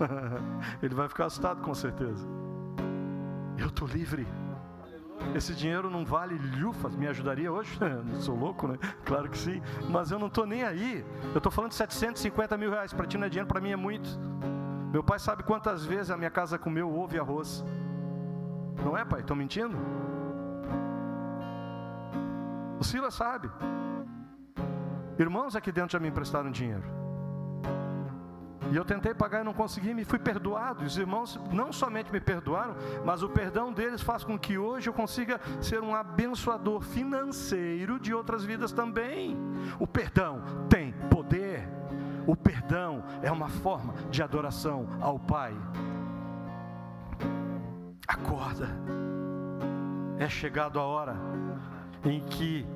ele 0.82 0.96
vai 0.96 1.08
ficar 1.08 1.26
assustado 1.26 1.62
com 1.62 1.72
certeza. 1.72 2.26
Eu 3.56 3.68
estou 3.68 3.86
livre. 3.86 4.26
Esse 5.32 5.54
dinheiro 5.54 5.88
não 5.88 6.04
vale 6.04 6.36
lhufas, 6.36 6.96
me 6.96 7.06
ajudaria 7.06 7.52
hoje? 7.52 7.78
não 8.04 8.20
sou 8.20 8.34
louco, 8.34 8.66
né? 8.66 8.76
Claro 9.04 9.28
que 9.28 9.38
sim. 9.38 9.62
Mas 9.88 10.10
eu 10.10 10.18
não 10.18 10.26
estou 10.26 10.44
nem 10.44 10.64
aí. 10.64 11.06
Eu 11.32 11.38
estou 11.38 11.52
falando 11.52 11.70
de 11.70 11.76
750 11.76 12.56
mil 12.56 12.72
reais. 12.72 12.92
Para 12.92 13.06
ti 13.06 13.16
não 13.16 13.28
é 13.28 13.30
dinheiro, 13.30 13.46
para 13.46 13.60
mim 13.60 13.70
é 13.70 13.76
muito. 13.76 14.08
Meu 14.90 15.04
pai 15.04 15.20
sabe 15.20 15.44
quantas 15.44 15.84
vezes 15.84 16.10
a 16.10 16.16
minha 16.16 16.30
casa 16.30 16.58
comeu 16.58 16.92
ovo 16.92 17.14
e 17.14 17.18
arroz. 17.20 17.64
Não 18.84 18.98
é, 18.98 19.04
pai? 19.04 19.20
Estão 19.20 19.36
mentindo? 19.36 19.76
O 22.80 22.82
Silas 22.82 23.14
sabe. 23.14 23.48
Irmãos 25.18 25.56
aqui 25.56 25.72
dentro 25.72 25.92
já 25.92 25.98
me 25.98 26.08
emprestaram 26.08 26.50
dinheiro. 26.50 26.84
E 28.70 28.76
eu 28.76 28.84
tentei 28.84 29.14
pagar 29.14 29.40
e 29.40 29.44
não 29.44 29.54
consegui, 29.54 29.94
me 29.94 30.04
fui 30.04 30.18
perdoado. 30.18 30.84
Os 30.84 30.98
irmãos 30.98 31.40
não 31.50 31.72
somente 31.72 32.12
me 32.12 32.20
perdoaram, 32.20 32.76
mas 33.04 33.22
o 33.22 33.28
perdão 33.28 33.72
deles 33.72 34.02
faz 34.02 34.22
com 34.22 34.38
que 34.38 34.58
hoje 34.58 34.88
eu 34.88 34.92
consiga 34.92 35.40
ser 35.60 35.82
um 35.82 35.94
abençoador 35.94 36.82
financeiro 36.82 37.98
de 37.98 38.12
outras 38.12 38.44
vidas 38.44 38.70
também. 38.70 39.36
O 39.78 39.86
perdão 39.86 40.42
tem 40.68 40.92
poder. 41.10 41.66
O 42.26 42.36
perdão 42.36 43.02
é 43.22 43.32
uma 43.32 43.48
forma 43.48 43.94
de 44.10 44.22
adoração 44.22 44.86
ao 45.00 45.18
Pai. 45.18 45.56
Acorda. 48.06 48.68
É 50.18 50.28
chegado 50.28 50.78
a 50.78 50.82
hora 50.82 51.16
em 52.04 52.20
que 52.20 52.66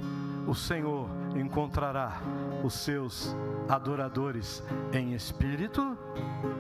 o 0.47 0.55
Senhor 0.55 1.09
encontrará 1.37 2.21
os 2.63 2.75
seus 2.75 3.37
adoradores 3.69 4.63
em 4.93 5.15
espírito 5.15 5.97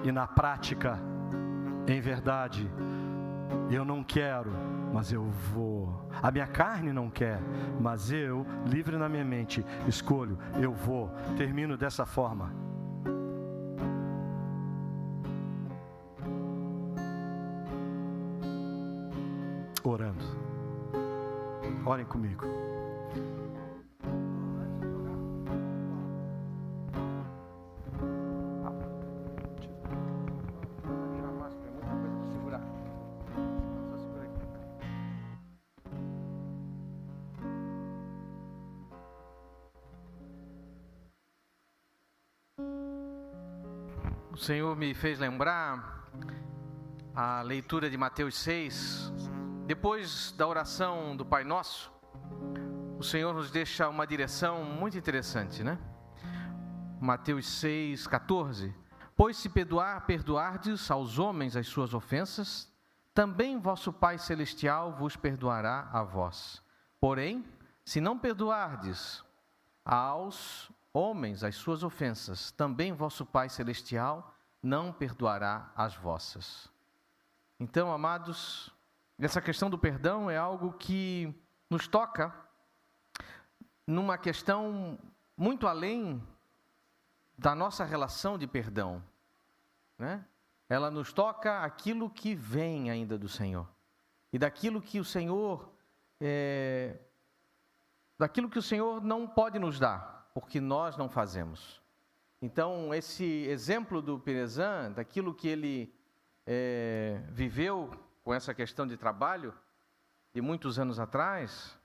e 0.05 0.12
na 0.12 0.26
prática, 0.26 0.99
em 1.87 2.01
verdade. 2.01 2.70
Eu 3.70 3.85
não 3.85 4.03
quero, 4.03 4.53
mas 4.93 5.12
eu 5.12 5.24
vou. 5.53 6.09
A 6.22 6.30
minha 6.30 6.47
carne 6.47 6.93
não 6.93 7.11
quer, 7.11 7.41
mas 7.80 8.11
eu, 8.11 8.47
livre 8.66 8.97
na 8.97 9.09
minha 9.09 9.24
mente, 9.24 9.64
escolho, 9.87 10.39
eu 10.61 10.72
vou. 10.72 11.11
Termino 11.37 11.76
dessa 11.76 12.07
forma. 12.07 12.53
Orando. 19.85 20.24
Orem 21.85 22.07
comigo. 22.07 22.72
O 44.33 44.37
Senhor 44.39 44.74
me 44.74 44.95
fez 44.95 45.18
lembrar 45.18 46.09
a 47.14 47.43
leitura 47.43 47.91
de 47.91 47.99
Mateus 47.99 48.39
6. 48.39 49.12
Depois 49.66 50.33
da 50.33 50.49
oração 50.49 51.14
do 51.14 51.22
Pai 51.22 51.45
Nosso, 51.45 51.93
o 52.99 53.03
Senhor 53.03 53.35
nos 53.35 53.51
deixa 53.51 53.91
uma 53.91 54.07
direção 54.07 54.64
muito 54.64 54.97
interessante, 54.97 55.62
né? 55.62 55.78
Mateus 56.99 57.47
6, 57.47 58.07
14. 58.07 58.74
Pois 59.14 59.37
se 59.37 59.51
perdoar, 59.51 60.07
perdoardes 60.07 60.91
aos 60.91 61.18
homens 61.18 61.55
as 61.55 61.68
suas 61.68 61.93
ofensas, 61.93 62.72
também 63.12 63.61
vosso 63.61 63.93
Pai 63.93 64.16
Celestial 64.16 64.95
vos 64.95 65.14
perdoará 65.14 65.91
a 65.93 66.03
vós. 66.03 66.62
Porém, 66.99 67.45
se 67.85 68.01
não 68.01 68.18
perdoardes 68.18 69.22
aos 69.85 70.72
homens 70.93 71.43
as 71.43 71.57
suas 71.57 71.82
ofensas, 71.82 72.51
também 72.53 72.93
vosso 72.93 73.24
Pai 73.24 73.49
Celestial 73.49 74.34
não 74.62 74.93
perdoará 74.93 75.72
as 75.74 75.95
vossas. 75.95 76.70
Então, 77.59 77.93
amados, 77.93 78.70
essa 79.18 79.40
questão 79.40 79.70
do 79.70 79.78
perdão 79.78 80.30
é 80.30 80.36
algo 80.36 80.72
que 80.72 81.34
nos 81.70 81.88
toca 81.88 82.34
numa 83.86 84.16
questão 84.18 84.99
muito 85.36 85.66
além 85.66 86.22
da 87.36 87.55
nossa 87.55 87.84
relação 87.84 88.38
de 88.38 88.47
perdão. 88.47 89.03
Né? 89.99 90.24
Ela 90.68 90.90
nos 90.90 91.12
toca 91.12 91.62
aquilo 91.62 92.09
que 92.09 92.34
vem 92.34 92.90
ainda 92.90 93.18
do 93.18 93.28
Senhor. 93.28 93.68
E 94.32 94.38
daquilo 94.38 94.80
que 94.80 94.99
o 95.01 95.05
Senhor. 95.05 95.70
É, 96.20 96.99
daquilo 98.18 98.49
que 98.49 98.59
o 98.59 98.62
Senhor 98.62 99.03
não 99.03 99.26
pode 99.26 99.59
nos 99.59 99.80
dar, 99.80 100.22
porque 100.35 100.61
nós 100.61 100.97
não 100.97 101.09
fazemos. 101.09 101.83
Então, 102.41 102.93
esse 102.93 103.24
exemplo 103.24 104.03
do 104.03 104.18
Perezan, 104.18 104.93
daquilo 104.93 105.35
que 105.35 105.47
ele 105.47 105.95
é, 106.47 107.22
viveu 107.30 107.91
com 108.24 108.35
essa 108.35 108.53
questão 108.53 108.87
de 108.87 108.97
trabalho, 108.97 109.55
de 110.35 110.41
muitos 110.41 110.78
anos 110.78 110.99
atrás, 110.99 111.78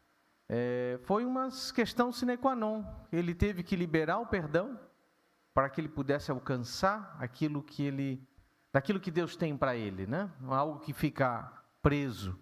é, 0.50 1.00
foi 1.04 1.26
uma 1.26 1.50
questão 1.76 2.12
sine 2.12 2.38
qua 2.38 2.56
non. 2.56 2.84
Ele 3.12 3.36
teve 3.36 3.64
que 3.64 3.76
liberar 3.76 4.20
o 4.20 4.26
perdão 4.26 4.80
para 5.54 5.70
que 5.70 5.82
ele 5.82 5.90
pudesse 5.90 6.32
alcançar 6.32 7.16
aquilo 7.20 7.62
que 7.62 7.84
ele, 7.84 8.26
daquilo 8.72 9.00
que 9.00 9.12
Deus 9.12 9.36
tem 9.36 9.58
para 9.58 9.76
ele, 9.76 10.06
né? 10.06 10.32
Algo 10.48 10.80
que 10.80 10.94
fica 10.94 11.52
preso. 11.82 12.40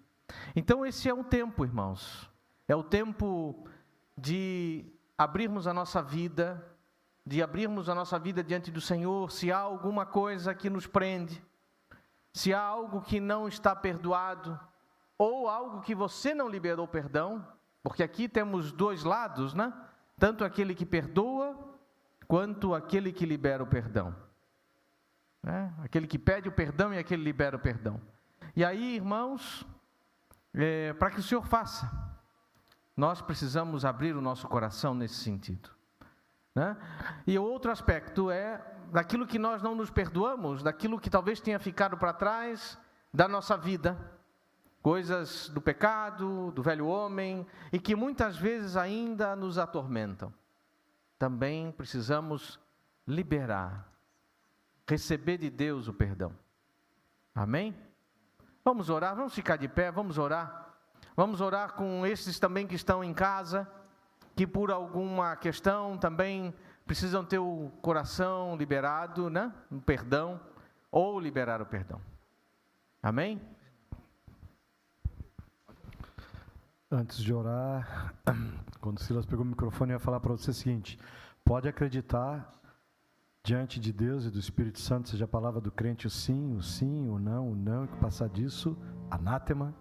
Então 0.55 0.85
esse 0.85 1.09
é 1.09 1.13
um 1.13 1.23
tempo, 1.23 1.65
irmãos. 1.65 2.29
É 2.67 2.75
o 2.75 2.83
tempo 2.83 3.67
de 4.17 4.85
abrirmos 5.17 5.67
a 5.67 5.73
nossa 5.73 6.01
vida, 6.01 6.63
de 7.25 7.41
abrirmos 7.41 7.89
a 7.89 7.95
nossa 7.95 8.19
vida 8.19 8.43
diante 8.43 8.71
do 8.71 8.81
Senhor, 8.81 9.31
se 9.31 9.51
há 9.51 9.57
alguma 9.57 10.05
coisa 10.05 10.53
que 10.53 10.69
nos 10.69 10.85
prende, 10.85 11.43
se 12.33 12.53
há 12.53 12.61
algo 12.61 13.01
que 13.01 13.19
não 13.19 13.47
está 13.47 13.75
perdoado, 13.75 14.59
ou 15.17 15.47
algo 15.47 15.81
que 15.81 15.95
você 15.95 16.33
não 16.33 16.49
liberou 16.49 16.87
perdão, 16.87 17.45
porque 17.81 18.03
aqui 18.03 18.27
temos 18.27 18.71
dois 18.71 19.03
lados, 19.03 19.53
né? 19.53 19.73
Tanto 20.17 20.43
aquele 20.43 20.75
que 20.75 20.85
perdoa 20.85 21.57
quanto 22.27 22.73
aquele 22.73 23.11
que 23.11 23.25
libera 23.25 23.63
o 23.63 23.67
perdão. 23.67 24.15
Né? 25.41 25.73
Aquele 25.83 26.07
que 26.07 26.17
pede 26.17 26.49
o 26.49 26.51
perdão 26.51 26.93
e 26.93 26.97
aquele 26.97 27.21
que 27.21 27.25
libera 27.25 27.55
o 27.55 27.59
perdão. 27.59 28.01
E 28.55 28.65
aí, 28.65 28.95
irmãos, 28.95 29.65
é, 30.53 30.93
para 30.93 31.11
que 31.11 31.19
o 31.19 31.23
Senhor 31.23 31.45
faça, 31.45 31.91
nós 32.95 33.21
precisamos 33.21 33.85
abrir 33.85 34.15
o 34.15 34.21
nosso 34.21 34.47
coração 34.47 34.93
nesse 34.93 35.15
sentido. 35.15 35.69
Né? 36.53 36.77
E 37.27 37.37
outro 37.37 37.71
aspecto 37.71 38.31
é 38.31 38.61
daquilo 38.91 39.27
que 39.27 39.37
nós 39.37 39.61
não 39.61 39.75
nos 39.75 39.89
perdoamos, 39.89 40.63
daquilo 40.63 40.99
que 40.99 41.09
talvez 41.09 41.39
tenha 41.39 41.59
ficado 41.59 41.97
para 41.97 42.13
trás 42.13 42.77
da 43.13 43.27
nossa 43.27 43.57
vida, 43.57 43.97
coisas 44.81 45.49
do 45.49 45.59
pecado, 45.59 46.51
do 46.51 46.63
velho 46.63 46.87
homem, 46.87 47.45
e 47.73 47.79
que 47.79 47.95
muitas 47.95 48.37
vezes 48.37 48.77
ainda 48.77 49.35
nos 49.35 49.57
atormentam 49.57 50.33
também 51.17 51.71
precisamos 51.71 52.59
liberar, 53.07 53.89
receber 54.87 55.37
de 55.37 55.49
Deus 55.49 55.87
o 55.87 55.93
perdão. 55.93 56.37
Amém? 57.33 57.75
Vamos 58.63 58.89
orar, 58.89 59.15
vamos 59.15 59.33
ficar 59.33 59.57
de 59.57 59.67
pé, 59.67 59.91
vamos 59.91 60.17
orar. 60.17 60.64
Vamos 61.15 61.39
orar 61.39 61.73
com 61.73 62.05
esses 62.05 62.37
também 62.39 62.67
que 62.67 62.75
estão 62.75 63.01
em 63.01 63.13
casa, 63.13 63.65
que 64.35 64.45
por 64.45 64.69
alguma 64.69 65.35
questão 65.37 65.97
também 65.97 66.53
precisam 66.85 67.23
ter 67.23 67.39
o 67.39 67.71
coração 67.81 68.57
liberado, 68.57 69.29
né? 69.29 69.53
Um 69.71 69.79
perdão, 69.79 70.39
ou 70.91 71.17
liberar 71.17 71.61
o 71.61 71.65
perdão. 71.65 72.01
Amém? 73.01 73.41
Antes 76.91 77.17
de 77.23 77.33
orar, 77.33 78.13
quando 78.81 78.99
Silas 78.99 79.25
pegou 79.25 79.45
o 79.45 79.47
microfone, 79.47 79.91
eu 79.91 79.95
ia 79.95 79.99
falar 79.99 80.19
para 80.19 80.31
você 80.31 80.51
o 80.51 80.53
seguinte: 80.53 80.99
pode 81.45 81.69
acreditar 81.69 82.51
diante 83.41 83.79
de 83.79 83.93
Deus 83.93 84.25
e 84.25 84.29
do 84.29 84.39
Espírito 84.39 84.79
Santo, 84.81 85.07
seja 85.07 85.23
a 85.23 85.27
palavra 85.27 85.61
do 85.61 85.71
crente 85.71 86.07
o 86.07 86.09
sim, 86.09 86.57
o 86.57 86.61
sim, 86.61 87.07
o 87.07 87.17
não, 87.17 87.51
o 87.51 87.55
não, 87.55 87.85
e 87.85 87.87
que 87.87 87.95
passar 87.97 88.27
disso, 88.27 88.77
anátema, 89.09 89.73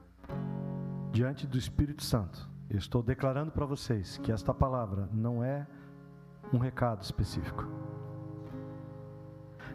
diante 1.14 1.46
do 1.46 1.56
Espírito 1.56 2.02
Santo. 2.02 2.50
Eu 2.68 2.76
estou 2.76 3.00
declarando 3.00 3.52
para 3.52 3.64
vocês 3.64 4.18
que 4.18 4.32
esta 4.32 4.52
palavra 4.52 5.08
não 5.12 5.44
é 5.44 5.64
um 6.52 6.58
recado 6.58 7.04
específico. 7.04 7.64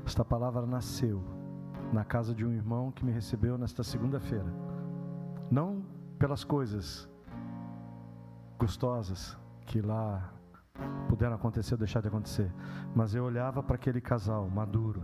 Esta 0.06 0.26
palavra 0.26 0.66
nasceu 0.66 1.24
na 1.94 2.04
casa 2.04 2.36
de 2.36 2.46
um 2.46 2.52
irmão 2.52 2.92
que 2.92 3.06
me 3.06 3.14
recebeu 3.14 3.58
nesta 3.58 3.84
segunda-feira. 3.84 4.54
Não 5.50 5.82
pelas 6.20 6.44
coisas 6.44 7.08
gostosas 8.60 9.38
que 9.66 9.82
lá 9.82 10.34
puderam 11.08 11.36
acontecer 11.36 11.76
ou 11.76 11.78
deixar 11.78 12.02
de 12.02 12.10
acontecer. 12.10 12.54
Mas 12.94 13.16
eu 13.16 13.24
olhava 13.24 13.64
para 13.64 13.76
aquele 13.76 14.02
casal 14.02 14.50
maduro, 14.50 15.02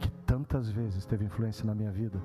que 0.00 0.10
tantas 0.26 0.68
vezes 0.68 1.06
teve 1.06 1.24
influência 1.24 1.64
na 1.64 1.74
minha 1.74 1.92
vida, 1.92 2.20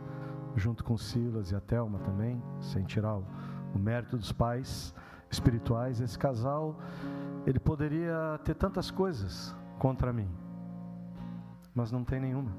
junto 0.56 0.84
com 0.84 0.98
Silas 0.98 1.52
e 1.52 1.56
a 1.56 1.60
Thelma 1.60 2.00
também, 2.00 2.42
sem 2.60 2.84
tirar 2.84 3.18
o, 3.18 3.26
o 3.74 3.80
mérito 3.80 4.18
dos 4.18 4.32
pais 4.32 4.94
espirituais. 5.30 6.00
Esse 6.00 6.18
casal, 6.18 6.78
ele 7.46 7.60
poderia 7.60 8.40
ter 8.44 8.56
tantas 8.56 8.90
coisas 8.90 9.56
contra 9.78 10.14
mim, 10.14 10.30
mas 11.74 11.92
não 11.92 12.04
tem 12.04 12.20
nenhuma. 12.20 12.52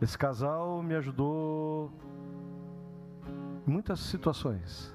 Esse 0.00 0.18
casal 0.18 0.82
me 0.82 0.96
ajudou 0.96 1.92
muitas 3.64 4.00
situações 4.00 4.92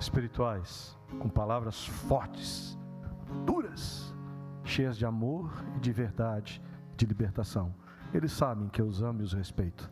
espirituais, 0.00 0.98
com 1.20 1.28
palavras 1.28 1.86
fortes, 1.86 2.76
duras, 3.46 4.12
cheias 4.64 4.96
de 4.96 5.06
amor 5.06 5.52
e 5.76 5.80
de 5.80 5.92
verdade, 5.92 6.60
de 6.96 7.06
libertação. 7.06 7.72
Eles 8.12 8.32
sabem 8.32 8.68
que 8.68 8.80
eu 8.80 8.86
os 8.86 9.02
amo 9.02 9.20
e 9.20 9.24
os 9.24 9.32
respeito. 9.32 9.90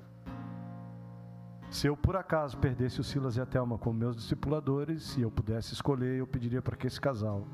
Se 1.71 1.87
eu 1.87 1.97
por 1.97 2.16
acaso 2.16 2.59
perdesse 2.59 3.01
o 3.01 3.05
Silas 3.05 3.37
e 3.37 3.41
a 3.41 3.47
Thelma 3.47 3.79
como 3.79 3.99
meus 3.99 4.16
discipuladores 4.16 5.16
e 5.16 5.23
eu 5.23 5.31
pudesse 5.31 5.73
escolher, 5.73 6.18
eu 6.18 6.27
pediria 6.27 6.61
para 6.61 6.77
que 6.77 6.87
esse 6.87 7.01
casal 7.01 7.47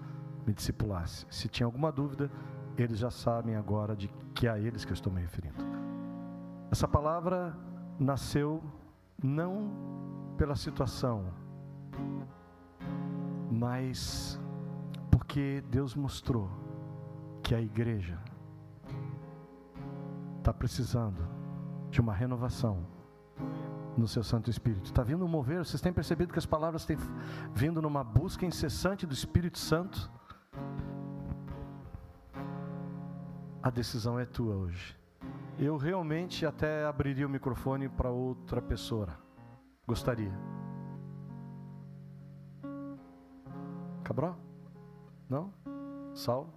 me 0.47 0.55
discipulasse. 0.55 1.27
Se 1.29 1.49
tinha 1.49 1.67
alguma 1.67 1.93
dúvida, 1.93 2.31
eles 2.79 2.99
já 2.99 3.11
sabem 3.11 3.57
agora 3.57 3.95
de 3.95 4.09
que 4.35 4.47
é 4.47 4.51
a 4.51 4.59
eles 4.59 4.85
que 4.85 4.93
eu 4.93 4.95
estou 4.95 5.13
me 5.13 5.21
referindo. 5.21 5.63
Essa 6.71 6.89
palavra 6.89 7.57
nasceu 7.99 8.63
não 9.23 9.71
pela 10.37 10.57
situação, 10.57 11.33
mas 13.51 14.41
porque 15.11 15.63
Deus 15.71 15.95
mostrou 15.95 16.51
que 17.43 17.55
a 17.55 17.61
igreja 17.61 18.19
está 20.47 20.55
precisando 20.55 21.29
de 21.91 22.01
uma 22.01 22.15
renovação 22.15 22.87
no 23.99 24.07
seu 24.07 24.23
Santo 24.23 24.49
Espírito. 24.49 24.85
Está 24.85 25.03
vindo 25.03 25.25
um 25.25 25.29
mover, 25.29 25.65
vocês 25.65 25.81
têm 25.83 25.93
percebido 25.93 26.33
que 26.33 26.39
as 26.39 26.47
palavras 26.47 26.85
têm 26.85 26.97
vindo 27.53 27.83
numa 27.83 28.05
busca 28.05 28.47
incessante 28.47 29.05
do 29.05 29.13
Espírito 29.13 29.59
Santo? 29.59 30.09
A 33.61 33.71
decisão 33.71 34.21
é 34.21 34.25
tua 34.25 34.55
hoje. 34.55 34.97
Eu 35.59 35.77
realmente 35.77 36.47
até 36.47 36.85
abriria 36.85 37.27
o 37.27 37.31
microfone 37.31 37.89
para 37.89 38.11
outra 38.11 38.63
pessoa. 38.63 39.09
Gostaria. 39.85 40.33
Cabral? 44.05 44.39
Não? 45.29 45.53
Sal? 46.15 46.49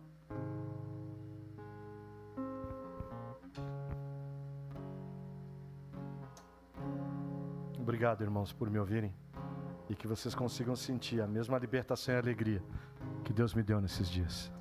Obrigado, 7.90 8.22
irmãos, 8.22 8.54
por 8.54 8.70
me 8.70 8.78
ouvirem 8.78 9.12
e 9.90 9.96
que 9.96 10.06
vocês 10.06 10.36
consigam 10.36 10.76
sentir 10.76 11.22
a 11.22 11.28
mesma 11.28 11.58
libertação 11.58 12.14
e 12.14 12.18
alegria 12.20 12.62
que 13.24 13.34
Deus 13.34 13.56
me 13.56 13.64
deu 13.64 13.82
nesses 13.82 14.08
dias. 14.08 14.52